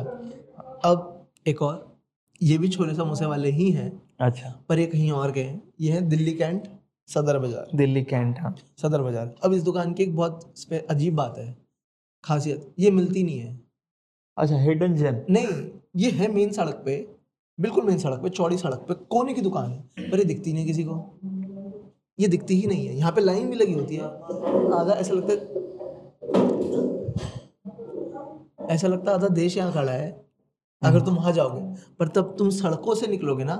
अब 0.90 1.26
एक 1.46 1.62
और। 1.62 1.96
ये 2.42 2.58
भी 2.58 2.68
छोले 2.68 2.94
समोसे 2.94 3.26
वाले 3.26 3.50
ही 3.50 3.70
हैं 3.70 4.02
अच्छा। 4.20 4.54
पर 4.68 4.78
ये 4.78 4.86
कहीं 4.86 5.10
और 5.12 5.30
के 5.32 5.40
हैं। 5.40 5.62
ये 5.80 5.92
है 5.92 6.00
दिल्ली 6.00 6.32
कैंट। 6.32 6.68
सदर 7.08 7.38
बाज़ार। 7.38 7.76
दिल्ली 7.76 8.02
कैंट 8.04 8.38
हाँ। 8.40 8.54
सदर 8.78 9.02
बाज़ार। 9.02 9.34
अब 9.44 9.52
इस 9.52 9.62
दुकान 9.62 9.92
की 9.94 10.02
एक 10.02 10.14
बहुत 10.16 10.54
अजीब 10.90 11.14
बात 11.16 11.38
है। 11.38 11.56
खासियत 12.24 12.74
ये 12.78 12.90
मिलती 12.90 13.22
नहीं 13.22 13.38
है। 13.38 13.58
अच्छा 14.36 14.56
हिडन 14.60 14.94
जेम 14.96 15.20
नहीं 15.30 15.46
ये 15.96 16.10
है 16.12 16.32
मेन 16.32 16.50
सड़क 16.52 16.82
पे 16.86 16.96
बिल्कुल 17.58 17.84
मेन 17.84 17.98
सड़क 17.98 18.20
पे 18.22 18.28
चौड़ी 18.30 18.56
सड़क 18.58 18.84
पे 18.88 18.94
कोने 19.10 19.34
की 19.34 19.40
दुकान 19.42 19.70
है। 19.70 20.10
पर 20.10 20.18
ये 20.18 20.24
दिखती 20.24 20.52
नहीं 20.52 20.66
किसी 20.66 20.84
को। 20.84 20.96
ये 22.18 22.28
दिखती 22.28 22.54
ही 22.56 22.66
नहीं 22.66 22.86
है। 22.86 22.96
यहाँ 22.96 23.12
पे 23.12 23.20
लाइन 23.20 23.48
भी 23.50 23.56
लगी 23.56 23.72
होती 23.72 23.96
है। 23.96 24.02
आधा 24.72 24.92
ऐसा 24.94 25.14
लगता 25.14 25.32
है 25.32 25.54
ऐसा 28.68 28.88
लगता 28.88 29.10
है 29.10 29.16
आधा 29.16 29.28
देश 29.30 29.56
यहाँ 29.56 29.72
खड़ा 29.72 29.92
है 29.92 30.10
अगर 30.82 31.00
तुम 31.00 31.14
वहाँ 31.16 31.32
जाओगे। 31.32 31.60
पर 31.98 32.08
तब 32.08 32.34
तुम 32.38 32.50
सड़कों 32.52 32.94
से 32.94 33.06
निकलोगे 33.06 33.44
ना 33.44 33.56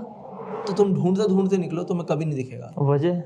तो 0.66 0.72
तुम 0.74 0.94
ढूंढते 0.94 1.28
ढूंढते 1.28 1.56
निकलो 1.56 1.82
तुम्हें 1.84 2.06
कभी 2.06 2.24
नहीं 2.24 2.36
दिखेगा। 2.36 2.72
वजह? 2.80 3.22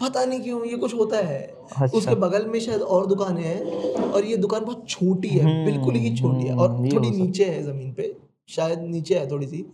पता 0.00 0.24
नहीं 0.24 0.40
क्यों 0.40 0.64
ये 0.64 0.76
कुछ 0.76 0.94
होता 0.94 1.16
है। 1.16 1.38
अच्छा। 1.42 1.96
उसके 1.98 2.14
बगल 2.14 2.46
में 2.46 2.58
शायद 2.60 2.82
और 2.82 3.06
दुकानें 3.06 3.42
हैं 3.42 4.10
और 4.12 4.24
ये 4.24 4.36
दुकान 4.36 4.64
बहुत 4.64 4.88
छोटी 4.88 5.28
है 5.28 5.42
हम्म, 5.44 5.64
बिल्कुल 5.64 5.94
ही 5.94 6.14
छोटी 6.16 6.46
है 6.46 6.54
और 6.56 6.70
हम्म, 6.70 6.88
थोड़ी 6.92 7.10
नीचे 7.10 7.44
है 7.44 7.62
ज़मीन 7.62 7.92
पे 7.94 8.14
शायद 8.48 8.80
नीचे 8.80 9.18
है 9.18 9.30
थोड़ी 9.30 9.46
सी 9.46 9.64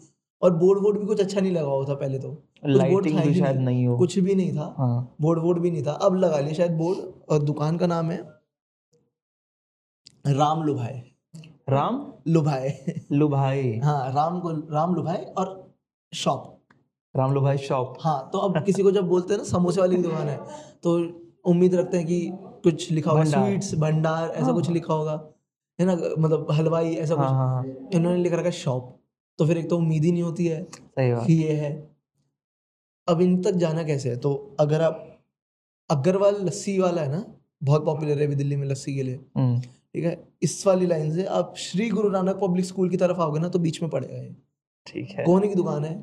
और 0.43 0.55
बोर्ड 0.55 0.83
वोर्ड 0.83 0.99
भी 0.99 1.07
कुछ 1.07 1.21
अच्छा 1.21 1.41
नहीं 1.41 1.53
लगा 1.53 1.69
हुआ 1.69 1.85
था 1.89 1.95
पहले 1.95 2.19
तो। 2.19 2.29
बोर्ड 2.65 3.07
था 3.15 3.25
भी 3.25 3.35
शायद 3.35 3.57
नहीं 3.61 3.87
हो। 3.87 3.97
कुछ 3.99 4.19
भी 4.19 4.35
नहीं 4.35 4.53
था। 4.57 4.75
हाँ। 4.79 5.17
बोर्ड 5.21 5.39
वोर्ड 5.41 5.59
भी 5.59 5.71
नहीं 5.71 5.83
था। 5.83 5.93
अब 5.93 6.15
लगा 6.17 6.39
लिया 6.41 6.55
शायद 6.55 6.73
बोर्ड 6.73 6.99
और 7.31 7.43
दुकान 7.43 7.77
का 7.79 7.87
नाम 7.87 8.11
है 8.11 8.19
राम 10.27 10.63
लुभाए। 10.63 11.03
राम? 11.69 12.13
लुभाए। 12.29 12.95
लुभाई 13.13 13.79
हाँ 13.85 14.13
राम 14.15 14.41
को 14.41 14.51
राम 14.75 14.95
लुभाए 14.95 15.23
और 15.39 15.53
शॉप। 16.13 16.54
राम 17.15 17.35
भाई 17.41 17.59
शॉप। 17.59 17.97
हाँ 18.01 18.31
तो 18.33 18.39
अब 18.39 18.65
किसी 18.65 18.83
को 18.83 18.91
जब 18.91 19.09
बोलते 19.09 19.35
हैं 19.35 19.39
ना 19.39 19.45
समोसे 19.45 19.81
वाली 19.81 19.97
की 19.97 20.03
दुकान 20.03 20.29
है 20.29 20.37
तो 20.83 20.97
उम्मीद 21.45 21.75
रखते 21.75 21.97
हैं 21.97 22.07
कि 22.07 22.29
कुछ 22.65 22.91
लिखा 22.91 23.11
होगा। 23.11 23.25
स्वीट्स 23.25 23.75
भंडार 23.75 24.29
ऐसा 24.29 24.45
हाँ। 24.45 24.55
कुछ 24.55 24.71
लिखा 24.71 24.95
होगा 24.95 25.13
है 25.79 25.87
ना 25.87 25.95
मतलब 26.19 26.47
हलवाई 26.53 26.95
ऐसा 26.95 27.15
कुछ। 27.15 27.25
हाँ 27.25 27.49
हाँ 27.49 27.65
इन्होंने 27.95 28.23
लिख 28.23 28.33
रखा 28.33 28.45
है 28.45 28.53
शॉप 28.53 28.91
तो 29.39 29.47
फिर 29.47 29.59
एक 29.59 29.69
तो 29.71 29.77
उम्मीद 29.79 30.05
ही 30.05 30.13
नहीं 30.13 30.23
होती 30.23 30.47
है 30.47 30.63
सही 30.65 31.27
कि 31.27 31.35
ये 31.35 31.53
है। 31.53 31.73
अब 33.09 33.21
इन 33.21 33.43
तक 33.43 33.53
जाना 33.53 33.83
कैसे 33.83 34.09
है? 34.09 34.17
तो 34.17 34.57
अगर 34.61 34.83
आप 34.83 35.01
अग्रवाल 35.91 36.37
लस्सी 36.43 36.79
वाला 36.79 37.03
है 37.03 37.11
ना 37.13 37.25
बहुत 37.63 37.85
पॉपुलर 37.85 38.19
है 38.19 38.27
अभी 38.27 38.35
दिल्ली 38.35 38.57
में 38.57 38.67
लस्सी 38.67 38.95
के 38.95 39.03
लिए। 39.03 39.21
हम्म, 39.37 39.61
ठीक 39.61 40.05
है? 40.05 40.29
इस 40.43 40.67
वाली 40.67 40.87
लाइन 40.87 41.15
से 41.15 41.25
आप 41.25 41.55
श्री 41.59 41.89
गुरु 41.91 42.11
नानक 42.11 42.39
पब्लिक 42.43 42.65
स्कूल 42.65 42.89
की 42.91 42.97
तरफ़ 42.97 43.21
आओगे 43.21 43.41
ना 43.41 43.49
तो 43.49 43.59
बीच 43.59 43.83
में 43.83 43.91
पड़ेगा 43.91 44.17
ये। 44.17 44.35
ठीक 44.87 45.11
है। 45.11 45.25
कोने 45.25 45.49
की 45.49 45.55
दुकान 45.55 45.85
है 45.85 45.95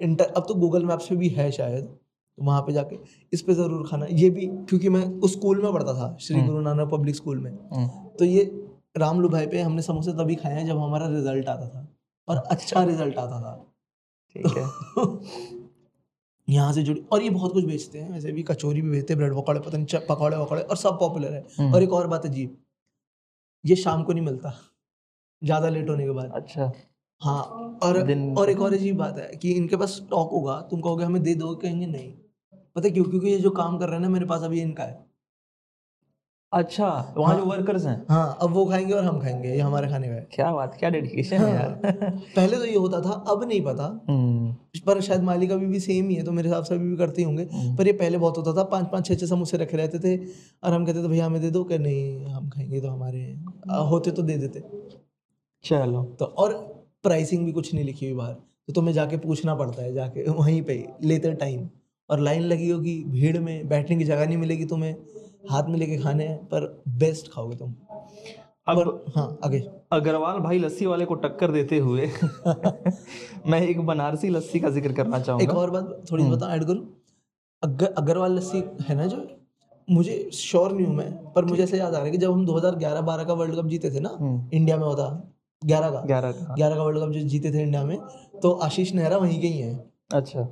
इंटर 0.00 0.32
अब 0.32 0.44
तो 0.48 0.54
गूगल 0.56 0.84
मैप्स 0.86 1.08
पे 1.08 1.16
भी 1.16 1.28
है 1.30 1.50
शायद 1.52 1.84
तो 1.84 2.44
वहाँ 2.44 2.60
पे 2.62 2.72
जाके 2.72 2.96
इस 3.32 3.42
पे 3.42 3.54
ज़रूर 3.54 3.86
खाना। 3.88 4.06
ये 4.10 4.30
भी 4.30 4.46
क्योंकि 4.46 4.88
मैं 4.88 5.04
उस 5.04 5.32
स्कूल 5.32 5.62
में 5.62 5.72
पढ़ता 5.72 5.94
था 5.94 6.16
श्री 6.18 6.36
हम्म। 6.36 6.48
गुरु 6.48 6.60
नानक 6.62 6.90
पब्लिक 6.90 7.16
स्कूल 7.16 7.38
में। 7.38 7.50
हम्म, 7.50 7.86
तो 8.18 8.24
ये 8.24 8.44
रामलू 8.98 9.28
भाई 9.28 9.46
पे 9.46 9.60
हमने 9.60 9.82
समोसे 9.82 10.12
तभी 10.14 10.34
खाए 10.34 10.54
हैं 10.54 10.66
जब 10.66 10.78
हमारा 10.78 11.06
रिज़ल्ट 11.08 11.48
आता 11.48 11.68
था 11.68 11.86
और 12.28 12.36
अच्छा 12.50 12.84
रिज़ल्ट 12.84 13.18
आता 13.18 13.40
था। 13.40 13.54
ठीक 14.36 14.46
है। 14.48 14.64
यहाँ 16.48 16.72
से 16.72 16.82
जुड़ी 16.82 17.00
और 17.12 17.22
ये 17.22 17.30
बहुत 17.30 17.52
कुछ 17.52 17.64
बेचते 17.64 17.98
हैं 17.98 18.10
वैसे 18.10 18.32
भी 18.32 18.42
कचौरी 18.42 18.82
भी 18.82 18.90
बेचते 18.90 19.12
हैं 19.12 19.18
ब्रेड 19.18 19.34
पकौड़े 19.34 19.60
पता 19.60 19.78
नहीं 19.78 20.00
पकौड़े 20.08 20.36
वकौड़े 20.36 20.62
और 20.62 20.76
सब 20.76 20.98
पॉपुलर 21.00 21.32
है। 21.34 21.44
हम्म, 21.58 21.74
और 21.74 21.82
एक 21.82 21.92
और 21.92 22.06
बात 22.06 22.26
अजीब 22.26 22.56
ये 23.64 23.76
शाम 23.76 24.02
को 24.02 24.12
नहीं 24.12 24.24
मिलता 24.24 24.52
ज़्यादा 25.42 25.68
लेट 25.68 25.88
होने 25.90 26.04
के 26.04 26.10
बाद। 26.10 26.32
अच्छा। 26.34 26.72
हाँ 27.22 27.42
और 27.82 27.96
और 28.38 28.50
एक 28.50 28.60
और 28.60 28.74
अजीब 28.74 28.96
बात 28.96 29.18
है 29.18 29.30
कि 29.42 29.52
इनके 29.52 29.76
पास 29.76 29.88
स्टॉक 29.90 30.30
होगा 30.32 30.60
तुम 30.70 30.80
कहोगे 30.80 31.04
हमें 31.04 31.22
दे 31.22 31.34
दो 31.34 31.54
कहेंगे 31.54 31.86
नहीं। 31.86 32.12
पता 32.76 32.86
है 32.88 32.90
क्यों? 32.90 33.04
क्योंकि 33.04 33.28
ये 33.28 33.38
जो 33.38 33.50
काम 33.50 33.78
कर 33.78 33.86
रहे 33.86 33.94
हैं 33.94 34.02
ना 34.02 34.08
मेरे 34.08 34.26
पास 34.26 34.42
अभी 34.42 34.60
इनका 34.60 34.84
है। 34.84 35.10
अच्छा 36.52 36.86
वहाँ 37.16 37.34
हाँ, 37.34 37.40
जो 37.40 37.50
वर्कर्स 37.50 37.84
हैं? 37.86 38.06
हाँ 38.10 38.38
अब 38.42 38.50
वो 38.50 38.64
खाएँगे 38.66 38.92
और 38.94 39.04
हम 39.04 39.20
खाएँगे 39.20 39.48
ये 39.48 39.60
हमारे 39.60 39.88
खाने 39.88 40.08
का 40.08 40.14
क्या 40.34 40.52
बात 40.52 40.76
क्या 40.78 40.90
डेडिकेशन 40.90 41.36
हाँ, 41.36 41.48
है। 41.48 41.54
यार। 41.54 41.72
पहले 42.36 42.56
तो 42.56 42.64
ये 42.64 42.76
होता 42.76 43.00
था 43.00 43.10
अब 43.30 43.44
नहीं 43.44 43.60
पता। 43.64 43.84
हम्म, 44.08 44.52
पर 44.86 45.00
शायद 45.00 45.22
माली 45.22 45.46
का 45.46 45.56
भी, 45.56 45.66
भी 45.66 45.80
सेम 45.80 46.08
ही 46.08 46.14
है 46.14 46.24
तो 46.24 46.32
मेरे 46.32 46.48
हिसाब 46.48 46.64
से 46.64 46.74
अभी 46.74 46.88
भी 46.88 46.96
करते 46.96 47.22
होंगे। 47.22 47.44
पर 47.76 47.86
ये 47.86 47.92
पहले 47.92 48.18
बहुत 48.18 48.38
होता 48.38 48.52
था 48.52 48.64
पाँच 48.64 48.86
पाँच 48.92 49.06
छः 49.06 49.14
छः 49.14 49.26
समोसे 49.26 49.56
रखे 49.56 49.76
रहते 49.76 49.98
थे 49.98 50.16
और 50.64 50.72
हम 50.72 50.86
कहते 50.86 51.02
थे 51.02 51.08
भैया 51.08 51.26
हमें 51.26 51.40
दे 51.42 51.50
दो। 51.50 51.64
कि 51.64 51.78
नहीं 51.78 52.26
हम 52.26 52.48
खाएँगे 52.48 52.80
तो 52.80 52.88
हमारे 52.88 53.22
होते 53.90 54.10
तो 54.10 54.22
दे 54.22 54.36
देते। 54.38 54.60
चलो। 55.64 56.02
तो 56.18 56.24
और 56.24 56.79
प्राइसिंग 57.04 57.44
भी 57.46 57.52
कुछ 57.52 57.72
नहीं 57.74 57.84
लिखी 57.84 58.06
हुई 58.06 58.14
बाहर। 58.16 58.32
तो 58.32 58.72
तुम्हें 58.72 58.92
जाके 58.94 59.16
पूछना 59.16 59.54
पड़ता 59.54 59.82
है 59.82 59.92
जाके 59.94 60.24
वहीं 60.30 60.62
पे 60.62 60.84
लेते 61.04 61.32
टाइम 61.34 61.68
और 62.10 62.20
लाइन 62.20 62.42
लगी 62.42 62.68
होगी 62.70 63.02
भीड़ 63.08 63.38
में 63.38 63.68
बैठने 63.68 63.96
की 63.96 64.04
जगह 64.04 64.26
नहीं 64.26 64.36
मिलेगी 64.36 64.64
तुम्हें 64.64 64.94
हाथ 65.50 65.68
में 65.68 65.78
लेके 65.78 65.96
खाने 65.98 66.26
हैं 66.26 66.36
पर 66.46 66.66
बेस्ट 66.98 67.30
खाओगे 67.32 67.56
तुम। 67.56 67.74
अब 68.68 68.78
और 68.78 68.88
हाँ 69.16 69.26
आगे। 69.44 69.58
अग्रवाल 69.92 70.38
भाई 70.40 70.58
लस्सी 70.58 70.86
वाले 70.86 71.04
को 71.04 71.14
टक्कर 71.22 71.50
देते 71.50 71.78
हुए 71.78 72.06
मैं 73.46 73.60
एक 73.62 73.80
बनारसी 73.86 74.28
लस्सी 74.28 74.60
का 74.60 74.70
ज़िक्र 74.70 74.92
करना 74.92 75.16
एक 75.16 75.24
चाहूँगा। 75.24 75.54
और 75.54 75.70
बात 75.70 76.02
थोड़ी 76.12 76.24
बता 76.24 76.54
ऐड 76.54 76.64
करूँ? 76.64 76.86
अगर 77.62 77.92
अग्रवाल 77.98 78.36
लस्सी 78.36 78.62
है 78.88 78.96
ना 78.96 79.06
जो? 79.06 79.26
मुझे 79.88 80.16
श्योर 80.34 80.72
नहीं 80.72 80.86
हूँ 80.86 80.94
मैं 80.96 81.10
पर 81.32 81.44
मुझे 81.44 81.62
ऐसे 81.62 81.78
याद 81.78 81.94
आ 81.94 81.96
रहा 81.96 82.04
है 82.06 82.10
कि 82.10 82.18
जब 82.18 82.32
हम 82.32 82.44
2011-12 82.46 83.24
का 83.24 83.32
वर्ल्ड 83.32 83.56
कप 83.56 83.66
जीते 83.66 83.90
थे 83.90 84.00
ना 84.00 84.16
हम्म, 84.20 84.48
इंडिया 84.52 84.76
में 84.76 84.84
होता 84.84 85.06
11 85.62 85.90
का। 85.90 86.00
ग्यारह 86.06 86.32
का। 86.32 86.54
11 86.54 86.76
का 86.76 86.82
वर्ल्ड 86.82 87.00
कप 87.00 87.10
जो 87.12 87.20
जीते 87.28 87.52
थे 87.52 87.62
इंडिया 87.62 87.84
में 87.84 87.96
तो 88.42 88.50
आशीष 88.64 88.92
नेहरा 88.94 89.16
वहीं 89.16 89.40
के 89.40 89.46
ही 89.46 89.58
हैं। 89.58 89.78
अच्छा। 90.12 90.46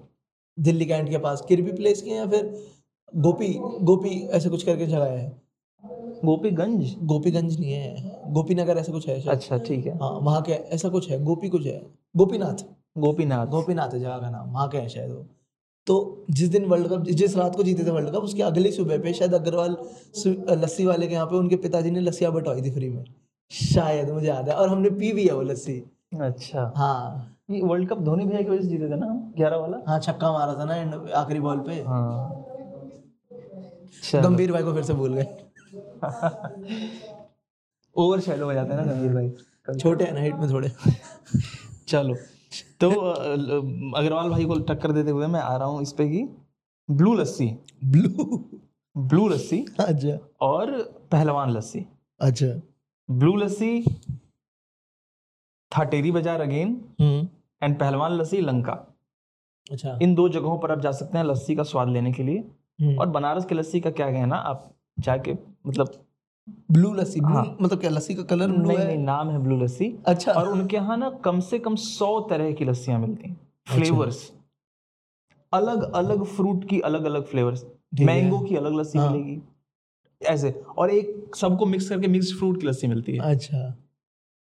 दिल्ली 0.59 0.85
कैंट 0.87 1.09
के 1.11 1.19
पास 1.19 1.45
किरबी 1.49 1.73
प्लेस 1.73 2.03
के 2.03 2.11
या 2.11 2.27
फिर 2.27 2.53
गोपी 3.17 3.49
गोपी 3.83 4.11
ऐसे 4.29 4.51
कुछ 4.51 4.63
करके 4.63 4.87
जगह 4.87 5.05
है? 5.05 5.29
गोपीगंज? 6.25 6.95
गोपीगंज 7.03 7.59
नहीं 7.61 7.73
है 7.73 8.23
गोपीनगर 8.33 8.79
ऐसा 8.79 8.93
कुछ 8.93 9.09
है 9.09 9.21
अच्छा 9.29 9.59
ठीक 9.59 9.87
है। 9.87 9.97
हाँ 9.99 10.11
वहाँ 10.23 10.43
के 10.43 10.53
ऐसा 10.53 10.89
कुछ 10.89 11.11
है 11.11 11.23
गोपी 11.25 11.49
कुछ 11.49 11.67
है। 11.67 11.81
गोपीनाथ। 12.15 12.65
गोपीनाथ। 12.99 13.47
गोपीनाथ 13.47 13.95
है 13.95 14.01
जगह 14.01 14.19
का 14.19 14.31
नाम 14.31 14.51
वहाँ 14.51 14.69
के 14.69 14.79
है 14.79 14.89
शायद 14.89 15.11
वो। 15.11 15.27
तो 15.87 16.27
जिस 16.31 16.49
दिन 16.49 16.65
वर्ल्ड 16.65 16.89
कप 16.89 17.05
जिस 17.13 17.37
रात 17.37 17.57
को 17.57 17.63
जीते 17.63 17.85
थे 17.85 17.91
वर्ल्ड 17.91 18.11
कप 18.11 18.23
उसके 18.23 18.43
अगले 18.43 18.73
सुबह 18.73 18.99
पे 18.99 19.13
शायद 19.13 19.35
अग्रवाल 19.35 19.77
लस्सी 20.63 20.87
वाले 20.87 21.07
के 21.07 21.15
यहाँ 21.15 21.27
पे 21.27 21.37
उनके 21.37 21.57
पिताजी 21.57 21.91
ने 21.91 22.01
लस्सियाँ 22.01 22.33
बटवाई 22.33 22.63
थी 22.63 22.71
फ्री 22.71 22.89
में। 22.89 23.05
शायद 23.51 24.11
मुझे 24.11 24.29
याद 24.29 24.49
है। 24.49 24.55
और 24.55 24.69
हमने 24.69 24.91
पी 24.91 25.13
भी 25.13 25.27
है 25.27 25.35
वो 25.35 25.43
लस्सी। 25.43 25.91
अच्छा। 26.21 26.73
हाँ। 26.77 27.35
ये 27.51 27.61
वर्ल्ड 27.63 27.89
कप 27.89 27.99
धोनी 27.99 28.25
भैया 28.25 28.43
की 28.43 28.51
वजह 28.51 28.63
से 28.63 28.69
जीते 28.69 28.85
थे 28.85 28.97
ना? 28.97 29.07
ग्यारह 29.37 29.57
वाला? 29.57 29.77
हाँ 29.89 29.99
छक्का 30.01 30.33
मारा 30.33 30.55
था 30.55 30.65
ना 30.65 30.77
एंड 30.77 30.95
आखिरी 31.11 31.41
बॉल 31.41 31.59
पे। 31.59 31.73
हाँ। 31.73 32.45
गंभीर 34.15 34.53
भाई 34.53 34.63
को 34.63 34.75
फिर 34.75 34.83
से 34.83 34.95
भूल 34.95 35.15
गए। 35.15 35.27
ओवर 37.97 38.21
शैडो 38.21 38.45
हो 38.45 38.53
जाते 38.53 38.75
हैं 38.75 38.87
ना 38.87 38.93
गंभीर 38.93 39.15
भाई। 39.15 39.79
छोटे 39.79 40.05
हैं 40.05 40.13
ना 40.13 40.21
हाइट 40.21 40.35
में 40.35 40.51
थोड़े। 40.51 40.69
चलो। 41.89 42.15
तो 42.81 42.91
अग्रवाल 43.97 44.31
भाई 44.31 44.45
को 44.45 44.59
टक्कर 44.59 44.93
देते 44.93 45.11
हुए 45.11 45.27
मैं 45.27 45.41
आ 45.41 45.57
रहा 45.57 45.69
हूँ 45.69 45.83
इस 45.83 45.93
पे 45.93 46.09
की 46.09 46.29
Blue 46.91 47.15
Lassi. 47.15 47.59
Blue 47.85 48.45
Blue 48.99 49.29
Lassi 49.29 49.65
अच्छा। 49.81 50.19
और 50.41 50.71
पहलवान 51.13 51.51
लस्सी। 51.51 51.87
अच्छा। 52.21 52.47
ब्लू 53.09 53.35
लस्सी 53.37 53.83
था 55.73 55.85
टेरी 55.85 56.11
बाज़ार 56.13 56.41
अगेन 56.41 56.81
हम्म। 57.01 57.29
एंड 57.63 57.79
पहलवान 57.79 58.13
लस्सी 58.13 58.41
लंका। 58.41 58.73
अच्छा। 59.67 59.99
इन 60.03 60.15
दो 60.15 60.29
जगहों 60.29 60.59
पर 60.59 60.73
आप 60.73 60.81
जा 60.81 60.93
सकते 60.93 61.19
हैं 61.19 61.25
लस्सी 61.25 61.55
का 61.57 61.63
स्वाद 61.63 61.89
लेने 61.89 62.13
के 62.13 62.23
लिए। 62.23 62.39
हम्म। 62.79 62.99
और 62.99 63.07
बनारस 63.09 63.45
की 63.45 63.55
लस्सी 63.55 63.81
का 63.81 63.91
क्या 63.91 64.11
कहना 64.13 64.37
आप 64.37 64.71
जाके 64.99 65.37
मतलब 65.67 65.93
ब्लू 66.73 66.93
लस्सी 66.95 67.21
हाँ। 67.21 67.45
मतलब 67.61 67.81
क्या 67.81 67.91
लस्सी 67.91 68.15
का 68.15 68.23
कलर 68.25 68.51
ब्लू 68.51 68.67
नहीं 68.69 68.79
है? 68.79 68.87
नहीं 68.87 68.99
नाम 68.99 69.31
है 69.31 69.39
ब्लू 69.39 69.57
लस्सी। 69.57 69.95
अच्छा। 70.07 70.33
और 70.33 70.49
उनके 70.49 70.77
यहाँ 70.77 70.97
ना 70.97 71.11
कम 71.25 71.41
से 71.41 71.59
कम 71.59 71.75
सौ 71.77 72.21
तरह 72.21 72.53
की 72.53 72.65
लस्सियाँ 72.65 72.99
मिलती 73.01 73.29
हैं। 73.29 73.37
फ्लेवर्स। 73.69 74.31
अलग 75.53 75.83
अलग 75.93 76.25
फ्रूट 76.27 76.65
की 76.69 76.81
अलग 76.81 77.05
अलग 77.05 77.25
फ्लेवर्स। 77.25 77.65
मैंगो 78.01 78.39
की 78.41 78.57
अलग 78.57 78.75
लस्सी 78.75 78.99
हाँ। 78.99 79.11
मिलेगी। 79.11 79.41
ऐसे 80.23 80.51
और 80.79 80.91
एक 80.91 81.37
सबको 81.37 81.67
मिक्स 81.67 81.89
करके 81.89 82.09
मिक्स 82.09 82.33
फ्रूट 82.33 82.61
की 82.61 82.67
लस्सी 82.67 82.87
मिलती 82.87 83.13
है। 83.13 83.19
अच्छा। 83.19 83.77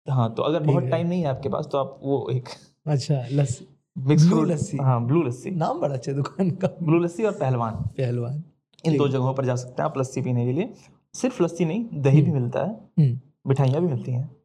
हाँ 0.10 0.34
तो 0.34 0.44
अगर 0.44 0.64
बहुत 0.64 0.84
टाइम 0.84 1.08
नहीं 1.08 1.22
है 1.22 1.28
आपके 1.28 1.50
पास 1.50 1.70
तो 1.72 1.78
आप 1.78 2.00
वो 2.04 2.30
एक 2.32 2.50
अच्छा 2.88 3.26
लस्सी। 3.32 3.68
मिक्स 3.98 4.28
फ्रूट 4.28 4.48
लस्सी। 4.48 4.78
हाँ 4.78 5.06
ब्लू 5.06 5.24
लस्सी। 5.24 5.52
नाम 5.52 5.80
बड़ा 5.80 5.94
अच्छा 5.94 6.12
दुकान 6.14 6.52
का। 6.52 6.68
ब्लू 6.84 7.00
लस्सी 7.00 7.24
और 7.24 7.32
पहलवान। 7.32 7.76
पहलवान। 7.76 8.44
इन 8.86 8.98
दो 8.98 9.08
जगहों 9.08 9.34
पर 9.34 9.46
जा 9.46 9.56
सकते 9.56 9.82
हैं 9.82 9.90
आप 9.90 9.98
लस्सी 9.98 10.22
पीने 10.22 10.46
के 10.46 10.52
लिए। 10.54 10.74
सिर्फ़ 11.14 11.44
लस्सी 11.44 11.66
नहीं 11.66 11.86
दही 11.94 12.22
भी 12.22 12.32
मिलता 12.32 12.60
है। 12.60 12.74
हम्म। 13.00 13.20
मिठाइयाँ 13.48 13.82
भी 13.82 13.88
मिलती 13.88 14.12
हैं। 14.12 14.36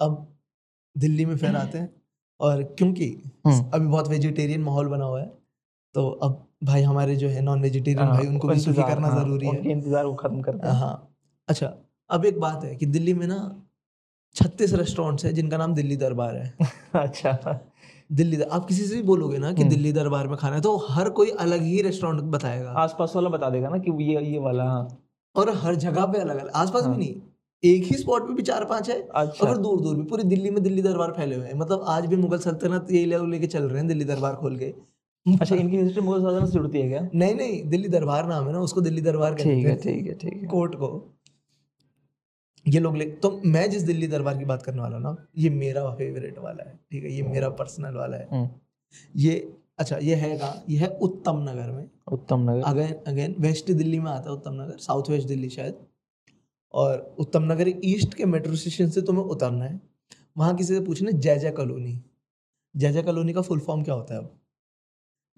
अब 0.00 0.26
दिल्ली 0.98 1.24
में 1.26 1.36
फिर 1.36 1.56
आते 1.56 1.78
हैं। 1.78 1.94
और 2.40 2.62
क्योंकि 2.62 3.22
हम्म। 3.46 3.70
अभी 3.74 3.86
बहुत 3.86 4.08
वेजिटेरियन 4.08 4.60
माहौल 4.60 4.88
बना 4.88 5.04
हुआ 5.04 5.20
है 5.20 5.26
तो 5.94 6.10
अब 6.10 6.46
भाई 6.62 6.82
हमारे 6.82 7.16
जो 7.16 7.28
है 7.28 7.40
नॉन 7.40 7.62
वेजिटेरियन 7.62 8.06
हाँ, 8.06 8.16
भाई 8.16 8.26
उनको 8.26 8.48
भी 8.48 8.58
सुखी 8.60 8.82
करना 8.82 9.08
हाँ, 9.08 9.24
ज़रूरी 9.24 9.46
है। 9.46 9.70
इंतज़ार 9.70 10.04
को 10.04 10.14
खत्म 10.14 10.40
करते 10.40 10.68
हैं। 10.68 10.74
हाँ 10.74 11.16
अच्छा 11.48 11.72
अब 12.10 12.24
एक 12.24 12.40
बात 12.40 12.64
है 12.64 12.74
कि 12.76 12.86
दिल्ली 12.86 13.14
में 13.14 13.26
ना 13.26 13.38
छत्तीस 14.36 14.72
रेस्टोरेंट्स 14.74 15.24
हैं 15.24 15.34
जिनका 15.34 15.56
नाम 15.56 15.74
दिल्ली 15.74 15.96
दरबार 15.96 16.36
है। 16.36 16.54
अच्छा। 16.94 17.60
दिल्ली 18.10 18.40
आप 18.42 18.66
किसी 18.66 18.84
से 18.84 18.94
भी 18.96 19.02
बोलोगे 19.02 19.38
ना 19.38 19.52
कि 19.52 19.64
दिल्ली 19.64 19.92
दरबार 19.92 20.28
में 20.28 20.36
खाना 20.36 20.54
है 20.56 20.60
तो 20.62 20.76
हर 20.90 21.08
कोई 21.10 21.30
अलग 21.40 21.62
ही 21.62 21.80
रेस्टोरेंट 21.82 22.22
बताएगा। 22.30 22.70
आसपास 22.78 23.12
वाला 23.16 23.28
बता 23.28 23.50
देगा 23.50 23.68
ना 23.68 23.78
कि 23.78 23.92
ये 24.04 24.22
ये 24.24 24.38
वाला 24.38 24.64
हाँ। 24.64 24.86
और 25.36 25.50
हर 25.56 25.74
जगह 25.76 26.06
पे 26.06 26.18
अलग 26.18 26.36
अलग। 26.36 26.50
आसपास 26.56 26.86
भी 26.86 26.96
नहीं 26.96 27.14
एक 27.62 27.84
ही 27.84 27.96
स्पॉट 27.96 28.26
पे 28.28 28.34
भी 28.34 28.42
चार 28.42 28.64
पाँच 28.64 28.90
है 28.90 29.00
अच्छा। 29.00 29.46
फिर 29.46 29.56
दूर 29.56 29.80
दूर 29.80 29.96
भी 29.96 30.02
पूरी 30.02 30.22
दिल्ली 30.24 30.50
में 30.50 30.62
दिल्ली 30.62 30.82
दरबार 30.82 31.12
फैले 31.12 31.36
हुए 31.36 31.46
हैं। 31.46 31.54
मतलब 31.54 31.84
आज 31.88 32.06
भी 32.06 32.16
मुगल 32.16 32.38
सल्तनत 32.38 32.90
यही 32.90 33.04
लोग 33.04 33.28
लेके 33.28 33.46
चल 33.46 33.62
रहे 33.62 33.78
हैं 33.78 33.86
दिल्ली 33.88 34.04
दरबार 34.04 34.34
खोल 34.34 34.56
के। 34.58 34.72
अच्छा 35.26 35.56
इनकी 35.56 35.76
हिस्ट्री 35.76 36.02
मुगल 36.02 36.20
सल्तनत 36.22 36.48
से 36.48 36.52
जुड़ती 36.52 36.80
है 36.80 36.88
क्या? 36.88 37.00
नहीं 37.14 37.34
नहीं 37.34 37.62
दिल्ली 37.70 37.88
दरबार 37.88 38.26
नाम 38.28 38.46
है 38.46 38.52
ना 38.52 38.60
उसको 38.60 38.80
दिल्ली 38.80 39.02
दरबार 39.02 39.34
कहते 39.34 39.54
ठीक 39.54 39.64
है 39.64 39.70
हैं। 39.70 39.80
ठीक 39.80 40.06
है 40.06 40.14
ठीक 40.14 40.34
है। 40.34 40.46
कोर्ट 40.48 40.74
को। 40.74 40.88
ये 42.66 42.80
लोग 42.80 42.96
ले 42.96 43.04
तो 43.22 43.30
मैं 43.46 43.68
जिस 43.70 43.82
दिल्ली 43.82 44.06
दरबार 44.06 44.38
की 44.38 44.44
बात 44.44 44.62
करने 44.62 44.80
वाला 44.82 44.96
हूँ 44.96 45.02
ना 45.04 45.16
ये 45.38 45.50
मेरा 45.50 45.88
फेवरेट 45.94 46.38
वाला 46.38 46.68
है 46.68 46.78
ठीक 46.92 47.04
है? 47.04 47.12
ये 47.12 47.22
मेरा 47.22 47.48
पर्सनल 47.60 47.94
वाला 47.94 48.16
है। 48.16 48.28
हम्म, 48.32 48.48
ये 49.16 49.52
अच्छा 49.78 49.96
ये 49.98 50.14
है 50.14 50.36
कहाँ? 50.38 50.62
ये 50.68 50.78
है 50.78 50.88
उत्तम 51.02 51.38
नगर 51.42 51.70
में। 51.72 51.88
Uttam 52.12 52.50
Nagar. 52.50 52.62
Again 52.62 52.94
again 53.06 53.34
west 53.38 53.70
Delhi 53.72 53.98
में 53.98 54.10
आता 54.10 54.30
है 54.30 54.36
उत्तम 54.36 54.54
नगर 54.54 54.76
साउथ 54.78 55.10
वेस्ट 55.10 55.28
दिल्ली 55.28 55.48
शायद। 55.48 55.78
और 56.74 57.14
उत्तम 57.18 57.52
नगर 57.52 57.72
ईस्ट 57.84 58.14
के 58.14 58.24
मेट्रो 58.24 58.56
स्टेशन 58.56 58.90
से 58.90 59.02
तुम्हें 59.02 59.24
उतरना 59.24 59.64
है। 59.64 59.80
वहाँ 60.38 60.56
किसी 60.56 60.74
से 60.74 60.80
पूछना 60.80 61.10
जय 61.10 61.38
जय 61.38 61.50
कॉलोनी। 61.50 61.98
जय 62.74 62.92
जय 62.92 63.02
कॉलोनी 63.02 63.32
का 63.32 63.40
फुल 63.40 63.60
फॉर्म 63.60 63.82
क्या 63.82 63.94
होता 63.94 64.14
है 64.14 64.20
अब? 64.20 64.36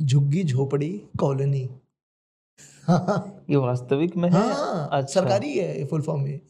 झुग्गी 0.03 0.43
झोपड़ी 0.45 0.91
कॉलोनी। 1.19 1.69
हाँ 2.85 3.45
ये 3.51 3.57
वास्तविक 3.57 4.17
में 4.17 4.29
है? 4.31 4.38
हाँ 4.38 4.88
अच्छा। 4.93 5.21
सरकारी 5.21 5.53
है 5.59 5.79
ये 5.79 5.85
फुल 5.85 6.03
फॉर्म 6.03 6.27
ये। 6.27 6.41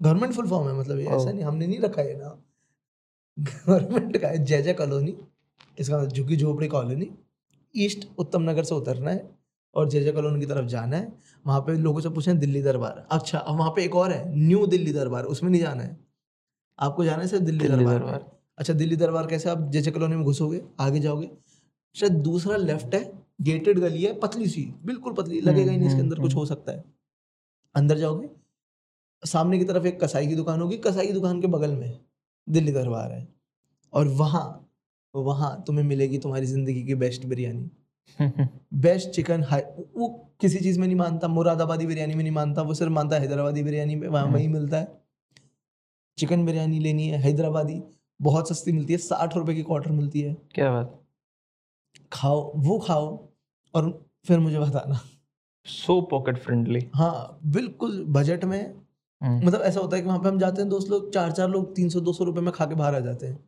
गवर्नमेंट 0.00 0.32
फुल 0.34 0.48
फॉर्म 0.48 0.68
है 0.68 0.78
मतलब 0.78 0.98
ये 0.98 1.06
ऐसा 1.06 1.30
नहीं 1.32 1.44
हमने 1.44 1.66
नहीं 1.66 1.80
रखा 1.80 2.02
है 2.02 2.16
ना 2.18 2.36
गवर्नमेंट 3.38 4.16
का 4.16 4.28
है 4.28 4.44
जय 4.44 4.62
जय 4.62 4.72
कॉलोनी 4.74 5.16
इसका 5.78 5.98
मतलब 5.98 6.12
झुग्गी 6.12 6.36
झोपड़ी 6.36 6.68
कॉलोनी। 6.68 7.10
ईस्ट 7.74 8.06
उत्तम 8.18 8.50
नगर 8.50 8.64
से 8.64 8.74
उतरना 8.74 9.10
है 9.10 9.28
और 9.74 9.88
जय 9.88 10.00
जय 10.00 10.12
कॉलोनी 10.12 10.40
की 10.40 10.46
तरफ़ 10.46 10.66
जाना 10.66 10.96
है। 10.96 11.12
वहाँ 11.44 11.60
पे 11.60 11.74
लोगों 11.74 12.00
से 12.00 12.08
पूछना 12.08 12.34
है 12.34 12.40
दिल्ली 12.40 12.62
दरबार। 12.62 13.06
अच्छा 13.10 13.38
अब 13.38 13.58
वहाँ 13.58 13.70
पे 13.70 13.84
एक 13.84 13.94
और 13.96 14.12
है 14.12 14.36
न्यू 14.38 14.66
दिल्ली 14.66 14.92
दरबार 14.92 15.24
उसमें 15.24 15.50
नहीं 15.50 15.60
जाना 15.60 15.82
है। 15.82 15.96
आपको 16.78 17.04
जाना 17.04 17.22
है 17.22 17.28
सिर्फ़ 17.28 17.44
दिल्ली, 17.44 17.68
दिल्ली 17.68 17.84
दरबार। 17.84 18.30
अच्छा 18.58 18.72
दिल्ली 18.72 18.96
दरबार 18.96 19.26
कैसे 19.26 19.50
आप 19.50 19.70
जय 19.70 19.80
जय 19.80 19.90
कॉलोनी 19.90 20.16
में 20.16 20.24
घुसोगे 20.24 20.62
आगे 20.80 21.00
जाओगे? 21.00 21.30
शायद 21.96 22.12
दूसरा 22.12 22.56
लेफ़्ट 22.56 22.94
है 22.94 23.12
गेटेड 23.42 23.78
गली 23.78 24.02
है 24.02 24.12
पतली 24.20 24.48
सी 24.48 24.74
बिल्कुल 24.84 25.12
पतली 25.12 25.40
लगेगा 25.40 25.72
ही 25.72 25.78
नहीं 25.78 25.88
इसके 25.88 26.00
हम्म, 26.00 26.10
अंदर 26.10 26.22
कुछ 26.22 26.34
हो 26.36 26.46
सकता 26.46 26.72
है। 26.72 26.84
अंदर 27.74 27.98
जाओगे 27.98 28.28
सामने 29.22 29.58
की 29.58 29.64
तरफ़ 29.64 29.86
एक 29.86 30.00
कसाई 30.04 30.26
की 30.26 30.34
दुकान 30.34 30.60
होगी 30.60 30.76
कसाई 30.76 31.06
की 31.06 31.12
दुकान 31.12 31.40
के 31.40 31.46
बगल 31.46 31.70
में 31.70 31.98
दिल्ली 32.48 32.72
दरबार 32.72 33.12
है 33.12 33.28
और 33.92 34.08
वहाँ 34.08 34.66
वहाँ 35.14 35.64
तुम्हें 35.66 35.84
मिलेगी 35.84 36.18
तुम्हारी 36.18 36.46
ज़िंदगी 36.46 36.82
की 36.82 36.94
बेस्ट 36.94 37.26
बिरयानी 37.26 37.70
बेस्ट 38.74 39.10
चिकन 39.10 39.42
हाई 39.44 39.60
वो 39.96 40.08
किसी 40.40 40.58
चीज़ 40.58 40.78
में 40.80 40.86
नहीं 40.86 40.96
मानता 40.96 41.28
मुरादाबादी 41.28 41.86
बिरयानी 41.86 42.14
में 42.14 42.22
नहीं 42.22 42.32
मानता 42.32 42.62
वो 42.62 42.74
सिर्फ़ 42.74 42.92
मानता 42.92 43.16
है 43.16 43.22
हैदराबादी 43.22 43.62
बिरयानी 43.62 43.96
में 43.96 44.08
वहाँ 44.08 44.26
वही 44.26 44.48
मिलता 44.48 44.76
है। 44.76 45.00
चिकन 46.18 46.46
बिरयानी 46.46 46.78
लेनी 46.78 47.08
है 47.08 47.18
हैदराबादी 47.18 47.82
बहुत 48.22 48.48
सस्ती 48.48 48.72
मिलती 48.72 48.92
है 48.92 48.98
साठ 48.98 49.36
रुपए 49.36 49.54
की 49.54 49.62
क्वार्टर 49.62 49.90
मिलती 49.90 50.20
है। 50.20 50.34
क्या 50.54 50.70
बात। 50.72 50.99
खाओ 52.12 52.52
वो 52.56 52.78
खाओ 52.78 53.06
और 53.74 53.90
फिर 54.26 54.38
मुझे 54.38 54.58
बताना। 54.58 55.00
सो 55.66 56.00
पॉकेट 56.00 56.38
फ्रेंडली 56.38 56.80
हाँ 56.94 57.40
बिल्कुल 57.46 58.04
बजट 58.08 58.44
में। 58.44 58.74
मतलब 59.22 59.60
ऐसा 59.62 59.80
होता 59.80 59.96
है 59.96 60.02
कि 60.02 60.08
वहाँ 60.08 60.18
पे 60.18 60.28
हम 60.28 60.38
जाते 60.38 60.60
हैं 60.62 60.70
दोस्त 60.70 60.90
लोग 60.90 61.12
चार 61.14 61.32
चार 61.32 61.48
लोग 61.48 61.74
तीन 61.76 61.88
सौ 61.88 62.00
दो 62.00 62.12
सौ 62.12 62.24
रुपये 62.24 62.42
में 62.42 62.52
खा 62.52 62.66
के 62.66 62.74
बाहर 62.74 62.94
आ 62.94 63.00
जाते 63.00 63.26
हैं। 63.26 63.38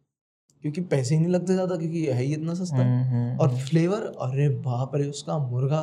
क्योंकि 0.63 0.81
पैसे 0.81 1.15
ही 1.15 1.21
नहीं 1.21 1.33
लगते 1.33 1.53
ज़्यादा 1.53 1.77
क्योंकि 1.77 2.05
है 2.07 2.23
ही 2.23 2.33
इतना 2.33 2.55
सस्ता। 2.55 2.77
हम्म, 2.77 3.39
और 3.39 3.57
फ्लेवर 3.57 4.03
अरे 4.21 4.49
बाप 4.49 4.95
रे 4.97 5.07
उसका 5.07 5.39
मुर्गा 5.39 5.83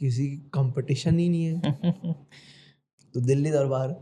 किसी 0.00 0.26
कंपटीशन 0.54 1.18
ही 1.18 1.28
नहीं 1.28 1.44
है। 1.44 1.60
तो 3.14 3.20
दिल्ली 3.20 3.50
दरबार 3.50 3.96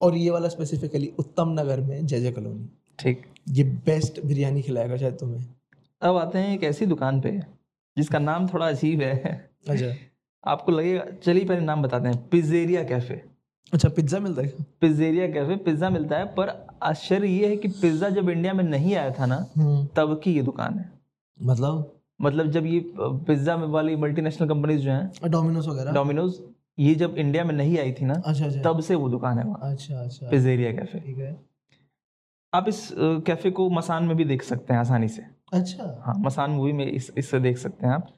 और 0.00 0.16
ये 0.16 0.30
वाला 0.30 0.48
स्पेसिफिकली 0.48 1.12
उत्तम 1.18 1.60
नगर 1.60 1.80
में 1.80 2.06
जय 2.06 2.20
जय 2.20 2.32
कॉलोनी। 2.32 2.68
ठीक। 2.98 3.26
ये 3.48 3.64
बेस्ट 3.64 4.20
बिरयानी 4.20 4.62
खिलाएगा 4.62 4.96
शायद 4.96 5.14
तुम्हें। 5.14 5.46
अब 6.02 6.16
आते 6.16 6.38
हैं 6.38 6.54
एक 6.54 6.64
ऐसी 6.64 6.86
दुकान 6.86 7.20
पे 7.20 7.30
जिसका 7.96 8.18
नाम 8.18 8.46
थोड़ा 8.48 8.66
अजीब 8.68 9.00
है। 9.00 9.32
अच्छा। 9.68 9.92
आपको 10.44 10.72
लगेगा 10.72 11.04
चलिए 11.24 11.44
पहले 11.44 11.60
नाम 11.60 11.82
बताते 11.82 12.08
हैं। 12.08 12.16
Pizzeria 12.28 12.82
cafe. 12.84 13.22
अच्छा 13.72 13.88
पिज़्ज़ा 13.88 14.18
मिलता 14.20 14.42
है? 14.42 14.48
पिज्जेरिया 14.80 15.26
कैफ़े 15.28 15.56
पिज़्ज़ा 15.64 15.90
मिलता 15.90 16.18
है 16.18 16.24
पर 16.34 16.52
आश्चर्य 16.82 17.28
ये 17.28 17.48
है 17.48 17.56
कि 17.56 17.68
पिज़्ज़ा 17.70 18.08
जब 18.10 18.28
इंडिया 18.30 18.52
में 18.54 18.62
नहीं 18.64 18.94
आया 18.94 19.10
था 19.10 19.26
ना 19.26 19.36
हम्म। 19.56 19.86
तब 19.96 20.20
की 20.24 20.32
ये 20.34 20.42
दुकान 20.42 20.78
है। 20.78 20.90
मतलब? 21.38 21.92
मतलब 22.20 22.50
जब 22.50 22.66
ये 22.66 22.80
पिज़्ज़ा 22.98 23.54
वाली 23.56 23.96
मल्टीनेशनल 23.96 24.48
कंपनीज़ 24.48 24.80
जो 24.80 24.90
हैं 24.90 25.30
डोमिनोज 25.30 25.68
वगैरह? 25.68 25.92
डोमिनोज 25.92 26.38
ये 26.78 26.94
जब 26.94 27.14
इंडिया 27.18 27.44
में 27.44 27.54
नहीं 27.54 27.78
आई 27.78 27.92
थी 27.92 28.04
ना 28.04 28.14
अच्छा 28.24 28.46
अच्छा। 28.46 28.62
तब 28.62 28.80
से 28.80 28.94
वो 28.94 29.08
दुकान 29.08 29.38
है 29.38 29.44
वहाँ। 29.44 29.70
अच्छा 29.72 30.00
अच्छा। 30.00 30.28
Pizzeria 30.30 30.72
cafe. 30.72 31.00
ठीक 31.00 31.18
है। 31.18 31.36
आप 32.52 32.68
इस 32.68 32.88
कैफ़े 32.98 33.50
को 33.50 33.68
मसान 33.70 34.04
में 34.04 34.16
भी 34.16 34.24
देख 34.24 34.42
सकते 34.42 34.72
हैं 34.72 34.80
आसानी 34.80 35.08
से। 35.08 35.22
अच्छा। 35.52 35.84
हाँ 36.06 36.14
मसान 36.18 36.50
मूवी 36.50 36.72
में 36.72 36.86
इस 36.86 37.10
इससे 37.18 37.40
देख 37.40 37.58
सकते 37.58 37.86
हैं 37.86 37.92
आप। 37.94 38.08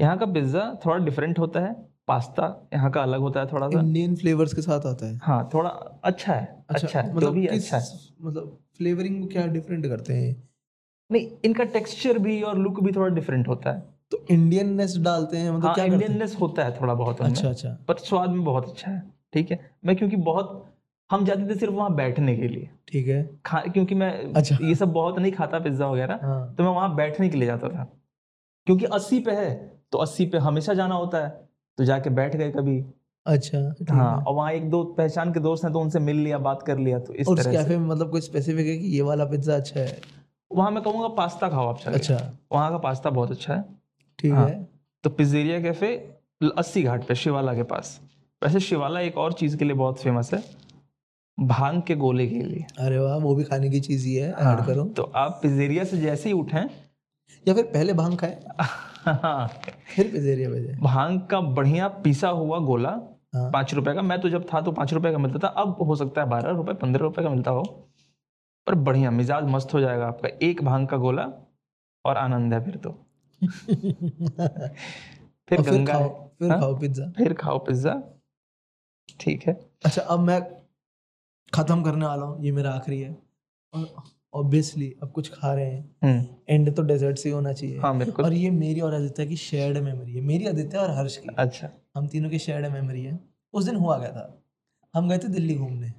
यहाँ 0.00 0.16
का 0.18 0.26
पिज़्ज़ा 0.26 0.62
थोड़ा 0.86 0.96
डिफरेंट 1.04 1.38
होता 1.38 1.60
है 1.60 1.72
पास्ता 2.08 2.44
यहाँ 2.74 2.90
का 2.90 3.02
अलग 3.02 3.20
होता 3.20 3.40
है 3.40 3.46
थोड़ा 3.46 3.68
सा। 3.68 3.80
इंडियन 3.80 4.14
फ्लेवर्स 4.16 4.52
के 4.54 4.62
साथ 4.62 4.86
आता 4.86 5.06
है। 5.06 5.16
हाँ 5.22 5.48
थोड़ा 5.54 5.70
अच्छा 6.04 6.32
है 6.32 6.64
अच्छा 6.70 7.00
है 7.00 7.20
तो 7.20 7.30
भी 7.30 7.46
अच्छा 7.46 7.76
है। 7.76 7.98
मतलब 8.20 8.58
फ्लेवरिंग 8.78 9.20
को 9.22 9.28
क्या 9.28 9.46
डिफरेंट 9.48 9.86
करते 9.86 10.14
हैं? 10.14 10.34
नहीं 11.10 11.28
इनका 11.44 11.64
टेक्सचर 11.72 12.18
भी 12.18 12.40
और 12.42 12.58
लुक 12.58 12.80
भी 12.80 12.92
थोड़ा 12.92 13.08
डिफरेंट 13.14 13.48
होता 13.48 13.72
है। 13.72 13.80
तो 14.10 14.24
इंडियननेस 14.30 14.96
डालते 14.98 15.36
हैं 15.36 15.50
मतलब 15.50 15.64
हाँ 15.64 15.74
क्या 15.74 15.84
इंडियननेस 15.84 16.36
होता 16.40 16.64
है 16.64 16.80
थोड़ा 16.80 16.94
बहुत 16.94 17.20
अच्छा 17.20 17.48
अच्छा। 17.48 17.76
पर 17.88 17.98
स्वाद 17.98 18.30
में 18.30 18.44
बहुत 18.44 18.68
अच्छा 18.68 18.90
है 18.90 19.02
ठीक 19.32 19.50
है। 19.50 19.58
मैं 19.84 19.96
क्योंकि 19.96 20.16
बहुत 20.16 20.64
हम 21.10 21.24
जाते 21.24 21.48
थे 21.50 21.58
सिर्फ़ 21.58 21.74
वहाँ 21.74 21.94
बैठने 21.94 22.36
के 22.36 22.48
लिए। 22.48 22.68
ठीक 22.88 23.08
है। 23.08 23.22
खा 23.46 23.60
क्योंकि 23.62 23.94
मैं 23.94 24.10
अच्छा। 24.34 24.58
ये 24.62 24.74
सब 24.74 24.92
बहुत 24.92 25.18
नहीं 25.18 25.32
खाता 25.32 25.58
पिज़्ज़ा 25.58 25.86
वगैरह 25.86 26.18
हाँ। 26.22 26.54
तो 26.54 26.64
मैं 26.64 26.70
वहाँ 26.70 26.94
बैठने 26.96 27.28
के 27.28 27.36
लिए 27.36 27.46
जाता 27.46 27.68
था। 27.68 27.84
क्योंकि 28.66 28.84
अस्सी 28.84 29.20
पे 29.20 29.32
है 29.32 29.54
तो 29.92 29.98
अस्सी 29.98 30.26
पे 30.26 30.38
हमेशा 30.38 30.74
जाना 30.74 30.94
होता 30.94 31.18
है 31.18 31.28
तो 31.78 31.84
जाके 31.84 32.10
बैठ 32.10 32.36
गए 32.36 32.50
कभी। 32.50 32.84
अच्छा 33.26 33.58
हाँ 33.90 34.16
और 34.18 34.34
वहाँ 34.34 34.52
एक 34.52 34.68
दो 34.70 34.82
पहचान 34.98 35.32
के 35.32 35.40
दोस्त 35.40 35.64
हैं 35.64 35.72
तो 35.72 35.80
उनसे 35.80 35.98
मिल 35.98 36.16
लिया 36.16 36.38
बात 36.38 36.62
कर 36.62 36.78
लिया 36.78 36.98
तो 36.98 37.14
इस 37.14 37.28
और 37.28 37.36
तरह 37.38 37.52
कैफ़े 37.52 37.76
में 37.78 37.86
मतलब 37.88 38.10
कोई 38.10 38.20
स्पेसिफिक 38.20 38.66
है 38.66 38.76
कि 38.78 38.86
ये 38.86 39.02
वाला 39.02 39.24
पिज्जा 39.24 39.54
अच्छा 39.56 39.80
है? 39.80 40.00
वहाँ 40.50 40.70
मैं 40.70 40.82
कहूँगा 40.82 41.08
पास्ता 41.14 41.48
खाओ 41.48 41.68
आप 41.68 41.80
अच्छा। 41.86 42.18
वहाँ 42.52 42.70
का 42.70 42.78
पास्ता 42.78 43.10
बहुत 43.10 43.30
अच्छा 43.30 43.54
है। 43.54 43.64
ठीक 44.18 44.32
हाँ। 44.32 44.48
है। 44.48 44.62
तो 45.04 45.10
पिज्जेरिया 45.10 45.60
कैफ़े 45.60 45.94
अस्सी 46.58 46.82
घाट 46.82 47.06
पे 47.08 47.14
शिवाला 47.14 47.54
के 47.54 47.62
पास। 47.62 48.00
वैसे 48.42 48.60
शिवाला 48.60 49.00
एक 49.00 49.18
और 49.18 49.32
चीज़ 49.32 49.56
के 49.56 49.64
लिए 49.64 49.74
बहुत 49.74 50.00
फ़ेमस 50.02 50.32
है। 50.34 50.42
भाँग 51.40 51.82
के 51.82 51.94
गोले 51.94 52.26
के 52.26 52.42
लिए। 52.42 52.64
अरे 52.78 52.98
वाह 52.98 53.16
वो 53.16 53.34
भी 53.34 53.44
खाने 53.44 53.70
की 53.70 53.80
चीज़ 53.80 54.06
ही 54.06 54.14
है 54.14 54.28
ऐड 54.28 54.42
हाँ, 54.42 54.66
करो। 54.66 54.84
तो 54.84 55.02
आप 55.02 55.38
पिज्जेरिया 55.42 55.84
से 55.84 55.98
जैसे 55.98 56.28
ही 56.28 56.32
उठें। 56.32 56.64
या 57.48 57.54
फिर 57.54 57.64
पहले 57.64 57.92
भाँग 57.92 58.16
खाए। 58.18 58.44
हाँ, 59.06 59.48
फिर 59.96 60.10
पिज्जेरिया 60.12 60.50
पे 60.50 60.62
जाए। 60.64 60.76
भाँग 60.76 61.20
का 61.20 61.40
बढ़िया 61.40 61.88
पिसा 61.88 62.28
हुआ 62.28 62.58
गोला 62.58 62.90
हाँ। 63.34 63.50
पाँच 63.50 63.74
रुपए 63.74 63.94
का। 63.94 64.02
मैं 64.02 64.20
तो 64.20 64.28
जब 64.28 64.46
था 64.54 64.60
तो 64.60 64.72
पाँच 64.72 64.92
रुपए 64.94 65.12
का 65.12 65.18
मिलता 65.18 65.38
था 65.38 65.48
अब 65.48 65.82
हो 65.82 65.96
सकता 65.96 66.20
है 66.20 66.28
बारह 66.28 66.50
रुपए 66.50 66.72
पंद्रह 66.72 67.02
रुपए 67.02 67.22
का 67.22 67.30
मिलता 67.30 67.50
हो। 67.50 67.62
पर 68.66 68.74
बढ़िया 68.74 69.10
मिजाज 69.10 69.44
मस्त 69.44 69.74
हो 69.74 69.80
जाएगा 69.80 70.06
आपका। 70.06 70.28
एक 70.42 70.62
भाँग 70.64 70.86
का 70.88 70.96
गोला 70.96 71.28
और 72.04 72.16
आनंद 72.16 72.54
है 72.54 72.64
फिर 72.64 72.76
तो। 72.76 72.90
फिर 75.48 75.60
गंगा 75.60 75.98
फिर 76.08 76.50
हाँ? 76.50 76.60
खाओ 76.60 76.78
पिज्जा। 76.78 77.12
फिर 77.16 77.32
खाओ 77.32 77.58
पिज्जा। 77.58 78.02
ठीक 79.20 79.42
है। 79.46 79.52
अच्छा 79.84 80.02
अब 80.02 80.20
मैं 80.20 80.65
खत्म 81.56 81.82
करने 81.82 82.06
वाला 82.06 82.26
हूँ 82.26 82.44
ये 82.44 82.52
मेरा 82.52 82.70
आखिरी 82.70 83.00
है। 83.00 83.18
और 83.74 83.94
ऑब्वियसली 84.34 84.94
अब 85.02 85.10
कुछ 85.10 85.28
खा 85.28 85.54
रहे 85.54 85.70
हैं। 85.70 85.96
हम्म। 86.02 86.26
एंड 86.48 86.76
तो 86.76 86.82
डेजर्ट 86.82 87.18
से 87.18 87.28
ही 87.28 87.34
होना 87.34 87.52
चाहिए। 87.52 87.78
हाँ 87.78 87.98
बिल्कुल। 87.98 88.24
और 88.24 88.32
ये 88.32 88.50
मेरी 88.50 88.80
और 88.80 88.94
आदित्य 88.94 89.26
की 89.26 89.36
शेयर्ड 89.36 89.78
मेमोरी 89.78 90.14
है। 90.14 90.20
मेरी 90.20 90.46
आदित्य 90.46 90.78
और 90.78 90.90
हर्ष 90.90 91.16
की। 91.16 91.28
अच्छा। 91.38 91.70
हम 91.96 92.06
तीनों 92.06 92.30
की 92.30 92.38
शेयर्ड 92.38 92.66
मेमोरी 92.66 93.04
है। 93.04 93.20
उस 93.52 93.64
दिन 93.64 93.76
हुआ 93.76 93.98
गया 93.98 94.08
था? 94.08 94.42
हम 94.94 95.08
गए 95.08 95.18
थे 95.18 95.28
दिल्ली 95.28 95.54
घूमने। 95.54 95.92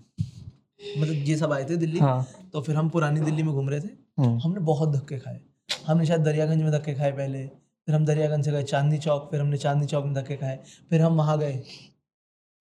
मतलब 0.97 1.13
ये 1.13 1.35
सब 1.35 1.51
आए 1.51 1.65
थे 1.65 1.77
दिल्ली। 1.77 1.99
हाँ। 1.99 2.27
तो 2.53 2.61
फिर 2.61 2.75
हम 2.75 2.89
पुरानी 2.89 3.19
दिल्ली 3.19 3.43
में 3.43 3.53
घूम 3.53 3.69
रहे 3.69 3.81
थे। 3.81 3.89
हम्म, 4.17 4.39
हमने 4.39 4.59
बहुत 4.59 4.95
धक्के 4.95 5.19
खाए। 5.19 5.41
हमने 5.87 6.05
शायद 6.05 6.21
दरियागंज 6.21 6.63
में 6.63 6.71
धक्के 6.71 6.93
खाए 6.93 7.11
पहले। 7.11 7.47
फिर 7.85 7.95
हम 7.95 8.05
दरियागंज 8.05 8.45
से 8.45 8.51
गए 8.51 8.63
चांदनी 8.63 8.97
चौक। 8.97 9.31
फिर 9.31 9.41
हमने 9.41 9.57
चांदनी 9.57 9.87
चौक 9.87 10.05
में 10.05 10.13
धक्के 10.13 10.35
खाए। 10.35 10.59
फिर 10.89 11.01
हम 11.01 11.13
वहाँ 11.13 11.39
गए। 11.39 11.63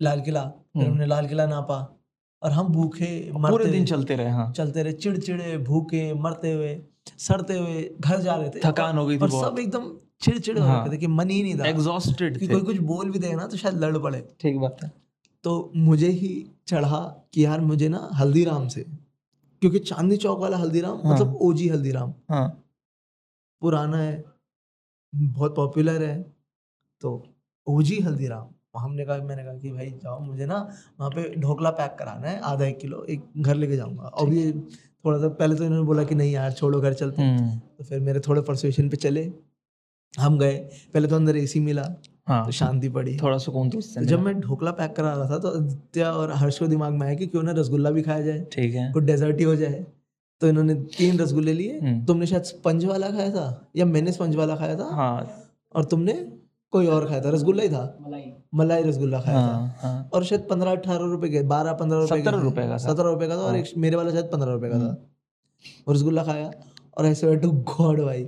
लाल 0.03 0.21
किला। 0.21 0.45
फिर 0.45 0.83
हम्म। 0.83 0.93
हमने 0.93 1.07
लाल 1.07 1.27
किला 1.29 1.47
नापा। 1.47 1.96
और 2.47 2.53
हम 2.53 2.69
भूखे 2.73 3.09
मरते 3.35 3.53
पूरे 3.53 3.71
दिन 3.71 3.85
चलते 3.85 4.17
रहे 4.17 4.31
हाँ। 4.31 4.53
चलते 4.53 4.83
रहे 4.83 4.93
चिड़चिड़े 4.95 5.57
भूखे 5.61 6.03
मरते 6.17 6.53
हुए 6.53 6.75
सड़ते 7.19 7.59
हुए 7.59 7.83
घर 8.01 8.21
जा 8.21 8.35
रहे 8.35 8.51
थे। 8.51 8.61
थकान 8.61 8.99
हो 8.99 9.07
गई 9.07 9.17
थी 9.17 9.23
और 9.23 9.31
सब 9.31 9.59
एकदम 9.59 9.91
चिड़चिड़े 10.23 10.61
हो 10.61 10.67
हाँ। 10.67 10.81
रखे 10.81 10.93
थे 10.93 10.99
कि 10.99 11.07
मन 11.09 11.31
ही 11.31 11.43
नहीं 11.43 11.59
था। 11.59 11.67
एग्जॉस्टेड 11.69 12.39
कि 12.39 12.47
कोई 12.49 12.61
कुछ 12.63 12.79
बोल 12.91 13.11
भी 13.11 13.19
देगा 13.19 13.37
ना 13.37 13.47
तो 13.47 13.57
शायद 13.57 13.79
लड़ 13.85 13.99
पड़े। 13.99 14.21
ठीक 14.41 14.59
बात 14.59 14.83
है। 14.83 14.93
तो 15.45 15.73
मुझे 15.77 16.09
ही 16.11 16.31
चढ़ा 16.69 17.01
कि 17.35 17.45
यार 17.45 17.61
मुझे 17.63 17.89
ना 17.89 18.09
हल्दीराम 18.15 18.69
से 18.69 18.85
क्योंकि 19.63 19.79
चांदनी 19.81 20.17
चौक 20.17 20.41
वाला 20.41 20.57
हल्दीराम 20.57 21.01
हाँ। 21.05 21.15
मतलब 21.15 21.37
ओजी 21.43 21.69
हल्दीराम। 21.69 22.15
हाँ। 22.31 22.49
पुराना 23.63 23.99
है 23.99 24.25
बहुत 25.13 25.55
पॉपुलर 25.57 26.03
है 26.03 26.17
तो 27.03 27.11
ओजी 27.67 28.01
हल्दीराम। 28.01 28.49
हमने 28.79 29.05
कहा 29.05 29.17
मैंने 29.19 29.45
कहा 29.45 29.55
कि 29.55 29.71
भाई 29.73 29.91
जाओ 30.03 30.19
मुझे 30.21 30.47
ना 30.47 30.57
वहाँ 31.01 31.11
पे 31.11 31.29
ढोकला 31.41 31.71
पैक 31.71 31.97
कराना 31.99 32.29
है 32.29 32.39
आधा 32.45 32.65
एक 32.65 32.79
किलो 32.79 33.05
एक 33.11 33.23
घर 33.39 33.55
लेके 33.55 33.77
जाऊँगा। 33.77 34.03
और 34.03 34.33
ये 34.33 34.53
थोड़ा 35.05 35.19
सा 35.19 35.29
पहले 35.31 35.57
तो 35.57 35.65
इन्होंने 35.65 35.87
बोला 35.87 36.05
कि 36.05 36.15
नहीं 36.15 36.33
यार 36.33 36.53
छोड़ो 36.53 36.81
घर 36.81 36.95
चलते 36.95 37.23
हैं। 37.23 37.39
हम्म, 37.39 37.59
तो 37.59 37.85
फिर 37.85 38.01
मेरे 38.01 38.21
थोड़े 38.21 38.41
परसुएशन 38.43 38.89
पे 38.89 38.97
चले। 38.97 39.31
हम 40.15 40.39
गए। 40.39 40.57
पहले 40.95 41.09
तो 41.09 41.17
अंदर 41.17 41.37
एसी 41.37 41.61
मिला 41.61 41.83
हाँ। 42.29 42.45
तो 42.47 42.53
शांति 42.53 42.89
पड़ी। 42.89 43.17
थोड़ा 43.17 43.37
सुकून 43.39 43.69
तो 43.71 43.81
तो 43.81 44.05
जब 44.05 44.21
मैं 44.21 44.39
ढोकला 44.41 44.71
पैक 44.71 44.95
करा 44.97 45.12
रहा 45.12 45.31
था 45.31 45.39
तो 45.39 45.49
आदित्य 45.49 46.05
और 46.05 46.33
हर्ष 46.33 46.59
को 46.59 46.67
दिमाग 46.67 46.93
में 46.93 47.07
आया 47.07 47.15
कि 47.15 47.27
क्यों 47.27 47.43
ना 47.43 47.53
रसगुल्ला 47.53 47.91
भी 47.91 48.03
खाया 48.03 48.21
जाए। 48.21 48.41
ठीक 48.53 48.75
है। 48.75 48.93
कुछ 48.93 49.05
डेजर्ट 49.05 49.39
ही 49.39 49.45
हो 49.45 49.55
जाए। 49.57 49.85
तो 50.41 50.49
इन्होंने 50.49 50.75
तीन 50.75 51.19
रसगुल्ले 51.19 51.53
लिए। 51.53 51.79
हम्म। 51.81 52.05
तुमने 52.05 52.27
शायद 52.27 52.43
स्पंज 52.43 52.85
वाला 52.85 53.11
खाया 53.11 53.31
था 53.31 53.71
या 53.77 53.85
मैंने 53.85 54.12
स्पंज 54.12 54.37
वाला 54.37 54.57
खाया 54.57 54.77
था? 54.77 54.89
हाँ। 54.93 55.43
और 55.75 55.85
तुमने 55.85 56.12
कोई 56.77 56.87
और 56.89 57.09
खाया 57.09 57.21
था? 57.21 57.31
रसगुल्ला 57.31 57.62
ही 57.62 57.69
था? 57.69 57.83
मलाई। 58.01 58.33
मलाई 58.55 58.83
रसगुल्ला 58.83 59.21
खाया 59.21 59.39
हाँ, 59.39 59.49
था। 59.49 59.89
हाँ। 59.89 60.09
और 60.15 60.25
शायद 60.25 60.47
पंद्रह 60.51 60.71
अठारह 60.71 61.11
रुपए 61.11 61.29
के 61.29 61.43
बारह 61.49 61.73
पंद्रह 61.75 61.99
रुपए 61.99 62.17
17 62.17 62.41
रुपए 62.43 62.62
का 62.62 62.73
था। 62.73 62.77
सत्रह 62.79 63.11
रुपए 63.11 63.29
का 63.29 63.37
था 63.37 63.41
और 63.41 63.51
हाँ। 63.51 63.59
एक 63.59 63.77
मेरे 63.77 63.97
वाला 63.97 64.11
शायद 64.11 64.31
पंद्रह 64.33 64.53
रुपए 64.53 64.69
का 64.71 64.79
था। 64.79 64.97
और 65.89 65.95
रसगुल्ला 65.95 66.23
खाया 66.25 66.51
और 66.99 67.07
ऐसे 67.07 67.27
बैठो 67.27 67.51
गॉड 67.71 68.01
भाई 68.01 68.27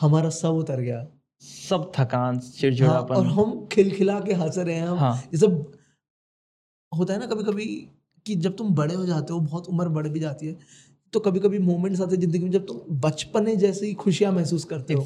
हमारा 0.00 0.30
सब 0.30 0.54
उतर 0.56 0.80
गया। 0.80 1.06
सब 1.42 1.90
थकान 1.96 2.40
हाँ, 2.82 3.00
और 3.00 3.26
हम 3.26 3.66
खिलखिला 3.72 4.18
के 4.20 4.34
हंस 4.34 4.58
रहे 4.58 4.74
हैं 4.74 4.86
हम। 4.86 4.98
हाँ। 4.98 5.14
ये 5.24 5.38
सब 5.38 5.72
होता 6.92 7.14
है 7.14 7.20
ना 7.20 7.26
कभी 7.26 7.44
कभी 7.44 7.66
कि 8.26 8.34
जब 8.36 8.56
तुम 8.56 8.74
बड़े 8.74 8.94
हो 8.94 9.06
जाते 9.06 9.32
हो 9.32 9.40
बहुत 9.40 9.68
उम्र 9.68 9.88
बढ़ 9.88 10.08
भी 10.08 10.20
जाती 10.20 10.46
है 10.46 10.56
तो 11.12 11.20
कभी 11.20 11.40
कभी 11.40 11.58
मोमेंट्स 11.58 12.00
आते 12.00 12.14
हैं 12.14 12.20
ज़िंदगी 12.20 12.44
में 12.44 12.50
जब 12.50 12.66
तुम 12.66 13.00
बचपने 13.00 13.56
जैसी 13.56 13.92
खुशियाँ 13.94 14.32
महसूस 14.32 14.64
करते 14.64 14.94
हो। 14.94 15.04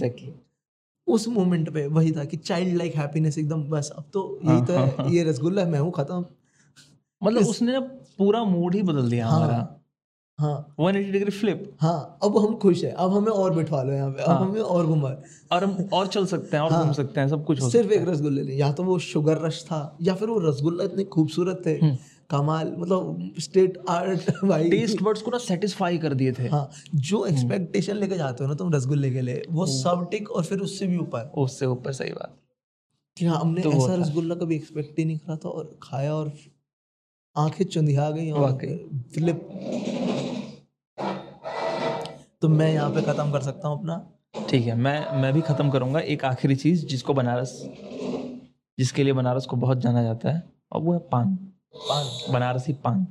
उस 1.07 1.29
मोमेंट 1.29 1.71
पे 1.75 1.87
वही 1.87 2.13
था 2.13 2.25
कि 2.25 2.37
चाइल्ड 2.37 2.77
लाइक 2.77 2.95
हैप्पीनेस 2.97 3.39
एकदम 3.39 3.63
बस। 3.65 3.91
अब 3.97 4.05
तो 4.13 4.41
यही 4.45 4.63
तो 4.63 4.77
हाँ, 4.77 4.87
है 4.87 4.95
हाँ, 4.99 5.09
ये 5.11 5.23
रसगुल्ला 5.25 5.63
है 5.63 5.71
मैं 5.71 5.79
हूँ 5.79 5.93
खत्म। 5.93 6.25
मतलब 7.23 7.41
इस- 7.41 7.51
उसने 7.51 7.73
ना 7.73 7.81
पूरा 8.19 8.45
मूड 8.45 8.75
ही 8.75 8.83
बदल 8.83 9.11
दिया 9.11 9.29
हाँ 9.29 9.37
हमारा। 9.37 9.73
हाँ। 10.39 10.75
180 10.81 11.13
डिग्री 11.13 11.31
फ्लिप 11.31 11.77
हाँ 11.81 12.19
अब 12.25 12.37
हम 12.39 12.55
खुश 12.57 12.83
हैं 12.85 12.93
अब 12.93 13.13
हमें 13.13 13.31
और 13.33 13.55
बिठवा 13.55 13.83
लो 13.83 13.93
यहाँ 13.93 14.11
पे 14.11 14.23
अब 14.23 14.31
हाँ। 14.31 14.41
हमें 14.41 14.61
और 14.61 14.87
घुमा 14.87 15.11
और 15.53 15.65
हम 15.65 15.89
और 15.93 16.07
चल 16.07 16.27
सकते 16.27 16.57
हैं 16.57 16.65
और 16.65 16.71
घूम 16.71 16.85
हाँ। 16.85 16.93
सकते 16.93 17.21
हैं 17.21 17.29
सब 17.29 17.45
कुछ 17.45 17.63
हो 17.63 17.71
सिर्फ़ 17.71 17.93
एक 17.93 18.09
रसगुल्ले 18.09 18.53
या 18.55 18.73
तो 18.73 18.83
वो 18.85 18.99
शुगर 18.99 19.39
रश 19.39 19.63
था 19.65 19.97
या 20.03 20.15
फिर 20.15 20.29
वो 20.29 20.39
रसगुल्ला 20.39 20.85
इतने 20.85 21.05
खूबसूरत 21.05 21.63
थे 21.67 21.79
हम्म। 21.79 21.97
कमाल 22.31 22.75
मतलब 22.79 23.33
स्टेट 23.39 23.79
आर्ट 23.89 24.31
भाई। 24.45 24.71
टेस्ट 24.71 25.03
बर्ड्स 25.03 25.23
को 25.23 25.31
ना 25.31 25.39
सेटिस्फाई 25.39 25.99
कर 25.99 26.15
दिए 26.15 26.33
थे। 26.33 26.49
हाँ 26.49 26.69
जो 26.95 27.25
एक्सपेक्टेशन 27.27 27.97
लेके 27.97 28.17
जाते 28.17 28.45
हो 28.45 28.49
ना 28.51 28.55
तुम 28.55 28.73
रसगुल्ले 28.75 29.11
के 29.11 29.21
लिए 29.21 29.43
वो 29.51 29.67
सब 29.67 30.09
टिक 30.11 30.31
और 30.31 30.45
फिर 30.45 30.59
उससे 30.59 30.87
भी 30.87 30.97
ऊपर। 30.97 31.31
उससे 31.39 31.67
ऊपर 31.67 31.93
सही 31.93 32.11
बात। 32.11 32.37
कि 33.17 33.27
हाँ 33.27 33.41
हमने 33.41 33.63
तो 33.63 33.73
ऐसा 33.73 33.95
रसगुल्ला 33.95 34.35
कभी 34.35 34.57
एक्सपेक्ट 34.57 34.99
ही 34.99 35.05
नहीं 35.05 35.19
करा 35.19 35.37
था 35.37 35.49
और 35.49 35.79
खाया 35.83 36.15
और 36.15 36.33
आँखें 37.37 37.65
चुंधिया 37.65 38.11
गई 38.11 38.31
और 38.31 38.41
वाकई। 38.41 38.75
फ्लिप 39.15 39.49
तो 42.43 42.49
मैं 42.49 42.73
यहाँ 42.73 42.91
पे 42.91 43.03
खत्म 43.03 43.31
कर 43.33 43.41
सकता 43.41 43.69
हूँ 43.69 43.79
अपना। 43.79 44.47
ठीक 44.51 44.67
है 44.67 44.75
मैं 44.77 45.21
मैं 45.23 45.33
भी 45.33 45.41
खत्म 45.41 45.71
करूँगा 45.71 46.01
एक 46.01 46.25
आखिरी 46.25 46.57
चीज़ 46.57 46.87
जिसको 46.87 47.15
बनारस 47.15 47.53
जिसके 48.79 49.05
लिए 49.05 49.13
बनारस 49.13 49.47
को 49.47 49.57
बहुत 49.57 49.79
जाना 49.79 50.03
जाता 50.03 50.33
है 50.33 50.43
और 50.73 50.81
वो 50.83 50.93
है 50.93 50.99
पान। 51.13 51.46
पान। 51.83 52.33
बनारसी 52.33 52.73
पान। 52.73 53.07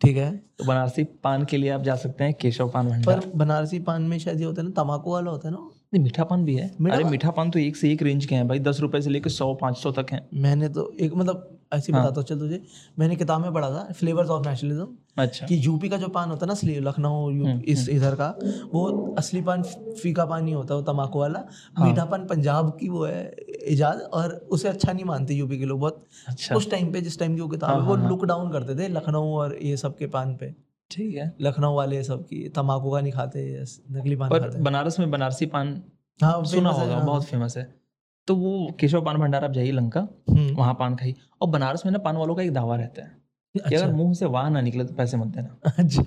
ठीक 0.00 0.16
है। 0.16 0.36
तो 0.36 0.64
बनारसी 0.64 1.04
पान 1.04 1.44
के 1.44 1.56
लिए 1.56 1.70
आप 1.70 1.82
जा 1.82 1.96
सकते 1.96 2.24
हैं 2.24 2.34
केशव 2.34 2.68
पान 2.68 2.88
भंडार। 2.88 3.20
पर 3.20 3.30
बनारसी 3.36 3.78
पान 3.78 4.02
में 4.02 4.18
शायद 4.18 4.40
ये 4.40 4.46
होता 4.46 4.62
है 4.62 4.68
ना 4.68 4.82
तम्बाकू 4.82 5.12
वाला 5.12 5.30
होता 5.30 5.48
है 5.48 5.54
ना? 5.54 5.70
नहीं 5.94 6.02
मीठा 6.02 6.24
पान 6.24 6.44
भी 6.44 6.54
है। 6.54 6.70
मीठा 6.80 6.96
अरे? 6.96 7.04
मीठा 7.04 7.30
पान 7.30 7.50
तो 7.50 7.58
एक 7.58 7.76
से 7.76 7.92
एक 7.92 8.02
रेंज 8.02 8.26
के 8.26 8.34
हैं 8.34 8.48
भाई। 8.48 8.58
दस 8.58 8.80
रुपए 8.80 9.00
से 9.00 9.10
लेकर 9.10 9.30
सौ 9.30 9.54
पाँच 9.54 9.76
सौ 9.76 9.92
तक 9.92 10.06
हैं। 10.12 10.28
मैंने 10.34 10.68
तो 10.68 10.92
एक 11.00 11.14
मतलब 11.14 11.53
ऐसी 11.72 11.92
हाँ। 11.92 12.02
बताता 12.02 12.20
हूँ 12.20 12.26
चल 12.26 12.38
तुझे। 12.38 12.60
मैंने 12.98 13.16
किताब 13.16 13.40
में 13.40 13.52
पढ़ा 13.52 13.70
था 13.70 13.92
फ्लेवर्स 13.92 14.30
ऑफ़ 14.30 14.48
नेशनलिज्म 14.48 14.86
अच्छा। 15.18 15.46
कि 15.46 15.60
यूपी 15.66 15.88
का 15.88 15.96
जो 15.96 16.08
पान 16.08 16.28
होता 16.30 16.44
है 16.44 16.46
ना 16.46 16.52
असली 16.52 16.78
लखनऊ 16.80 17.30
हम्म, 17.30 17.60
इस 17.60 17.88
इधर 17.88 18.14
का 18.14 18.28
वो 18.72 19.14
असली 19.18 19.40
पान 19.42 19.62
फीका 20.02 20.24
पान 20.24 20.44
नहीं 20.44 20.54
होता 20.54 20.74
वो 20.74 20.82
तम्बाकू 20.82 21.18
वाला। 21.18 21.44
हाँ। 21.76 21.86
मीठापन 21.88 22.26
पंजाब 22.26 22.76
की 22.80 22.88
वो 22.88 23.04
है 23.04 23.24
इजाद 23.68 24.00
और 24.14 24.32
उसे 24.50 24.68
अच्छा 24.68 24.92
नहीं 24.92 25.04
मानते 25.04 25.34
यूपी 25.34 25.58
के 25.58 25.64
लोग 25.64 25.80
बहुत। 25.80 26.04
अच्छा। 26.28 26.54
उस 26.54 26.70
टाइम 26.70 26.92
पे 26.92 27.00
जिस 27.00 27.18
टाइम 27.18 27.34
की 27.34 27.40
वो 27.40 27.48
किताब 27.48 27.70
हाँ, 27.70 27.80
है 27.80 27.86
वो 27.86 27.94
हाँ, 27.94 28.02
हाँ। 28.02 28.10
लुक 28.10 28.24
डाउन 28.24 28.52
करते 28.52 28.76
थे 28.76 28.88
लखनऊ 28.88 29.34
और 29.36 29.58
ये 29.62 29.76
सब 29.76 29.96
के 29.96 30.06
पान 30.06 30.36
पे। 30.36 30.54
ठीक 30.90 31.16
है। 31.16 31.32
लखनऊ 31.40 31.74
वाले 31.74 32.02
सब 32.04 32.24
की 32.24 32.48
तम्बाकू 32.48 32.90
का 32.90 33.00
नहीं 33.00 33.12
खाते 33.12 33.62
नकली 33.92 34.16
पान 34.16 34.30
पर 34.30 34.56
बनारस 34.60 34.98
में 34.98 35.10
बनारसी 35.10 35.46
पान 35.46 35.80
हाँ 36.20 36.44
सुना 36.44 36.70
होगा 36.70 36.94
हाँ। 36.94 37.04
बहुत 37.06 37.24
फ़ेमस 37.24 37.56
है। 37.56 37.83
तो 38.28 38.34
वो 38.36 38.76
केशव 38.80 39.04
पान 39.04 39.16
भंडार 39.16 39.44
आप 39.44 39.50
जाइए 39.50 39.70
लंका 39.70 40.00
हम्म, 40.00 40.54
वहाँ 40.54 40.74
पान 40.74 40.96
खाई 40.96 41.14
और 41.40 41.48
बनारस 41.48 41.84
में 41.86 41.92
ना 41.92 41.98
पान 41.98 42.16
वालों 42.16 42.34
का 42.34 42.42
एक 42.42 42.52
दावा 42.52 42.76
रहता 42.76 43.02
है 43.02 43.16
कि 43.54 43.60
अच्छा। 43.60 43.76
अगर 43.78 43.92
मुँह 43.92 44.12
से 44.14 44.26
वाह 44.26 44.48
ना 44.50 44.60
निकले 44.60 44.84
तो 44.84 44.94
पैसे 44.94 45.16
मत 45.16 45.26
देना। 45.26 45.72
अच्छा। 45.78 46.02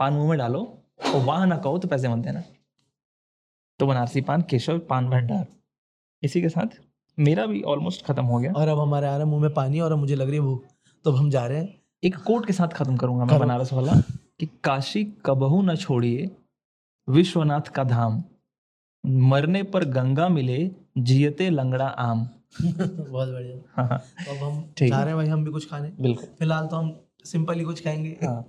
पान 0.00 0.12
मुँह 0.12 0.28
में 0.28 0.38
डालो 0.38 0.60
और 1.14 1.24
वाह 1.24 1.44
ना 1.44 1.56
कहो 1.56 1.78
तो 1.78 1.88
पैसे 1.88 2.08
मत 2.08 2.24
देना। 2.24 2.42
तो 3.80 3.86
बनारसी 3.86 4.20
पान 4.20 4.42
केशव 4.42 4.78
पान 4.78 5.08
भंडार। 5.10 5.46
इसी 6.22 6.40
के 6.42 6.48
साथ 6.48 6.78
मेरा 7.18 7.46
भी 7.46 7.62
ऑलमोस्ट 7.62 8.04
खत्म 8.06 8.24
हो 8.24 8.38
गया। 8.38 8.52
और 8.52 8.68
अब 8.68 8.78
हमारे 8.80 9.06
आ 9.06 9.16
रहा 9.16 9.26
मुँह 9.26 9.42
में 9.42 9.54
पानी 9.54 9.80
और 9.80 9.92
अब 9.92 9.98
मुझे 9.98 10.14
लग 10.14 10.26
रही 10.26 10.36
है 10.36 10.42
भूख। 10.42 10.64
तो 11.04 11.10
अब 11.10 11.16
हम 11.16 11.30
जा 11.30 11.46
रहे 11.46 11.58
हैं। 11.58 11.74
एक 12.04 12.16
कोट 12.16 12.46
के 12.46 12.52
साथ 12.52 12.68
खत्म 12.68 12.96
करूँगा 12.96 13.24
मैं 13.24 13.38
बनारस 13.40 13.72
वाला 13.72 13.92
कि 14.40 14.46
काशी 14.64 15.04
कबहू 15.26 15.62
न 15.62 15.76
छोड़िए 15.76 16.30
विश्वनाथ 17.08 17.60
का 17.60 17.84
धाम। 17.84 18.22
मरने 19.04 19.62
पर 19.62 19.84
गंगा 19.84 20.28
मिले 20.28 20.58
जियते 20.96 21.50
लंगड़ा 21.50 21.86
आम। 21.86 22.28
बहुत 22.62 23.28
बढ़िया। 23.28 23.56
हाँ, 23.76 23.86
हाँ, 23.88 23.98
तो 23.98 24.30
अब 24.30 24.36
हम 24.36 24.72
ठीक। 24.78 24.90
जा 24.90 24.96
है। 24.96 25.02
रहे 25.04 25.14
हैं 25.14 25.16
भाई 25.16 25.26
हम 25.26 25.44
भी 25.44 25.50
कुछ 25.50 25.70
खाने। 25.70 25.92
बिल्कुल। 26.00 26.26
फ़िलहाल 26.38 26.66
तो 26.66 26.76
हम 26.76 27.00
सिंपल 27.24 27.54
ही 27.54 27.64
कुछ 27.64 27.84
खाएँगे। 27.84 28.16
हाँ। 28.24 28.44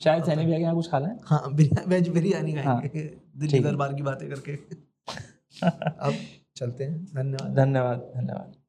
शायद 0.00 0.24
सैनी 0.24 0.44
भैया 0.44 0.56
के 0.58 0.62
यहाँ 0.62 0.74
कुछ 0.74 0.90
खा 0.90 0.98
लें। 0.98 1.18
हाँ 1.24 1.42
वेज 1.88 2.08
बिरयानी 2.08 2.52
खाएँगे। 2.52 3.02
दिल्ली 3.36 3.58
दरबार 3.60 3.94
की 3.94 4.02
बातें 4.02 4.28
करके। 4.30 4.52
अब 5.66 6.14
चलते 6.56 6.84
हैं। 6.84 7.04
धन्यवाद। 7.04 7.54
धन्यवाद 7.56 7.98
धन्यवाद। 8.16 8.63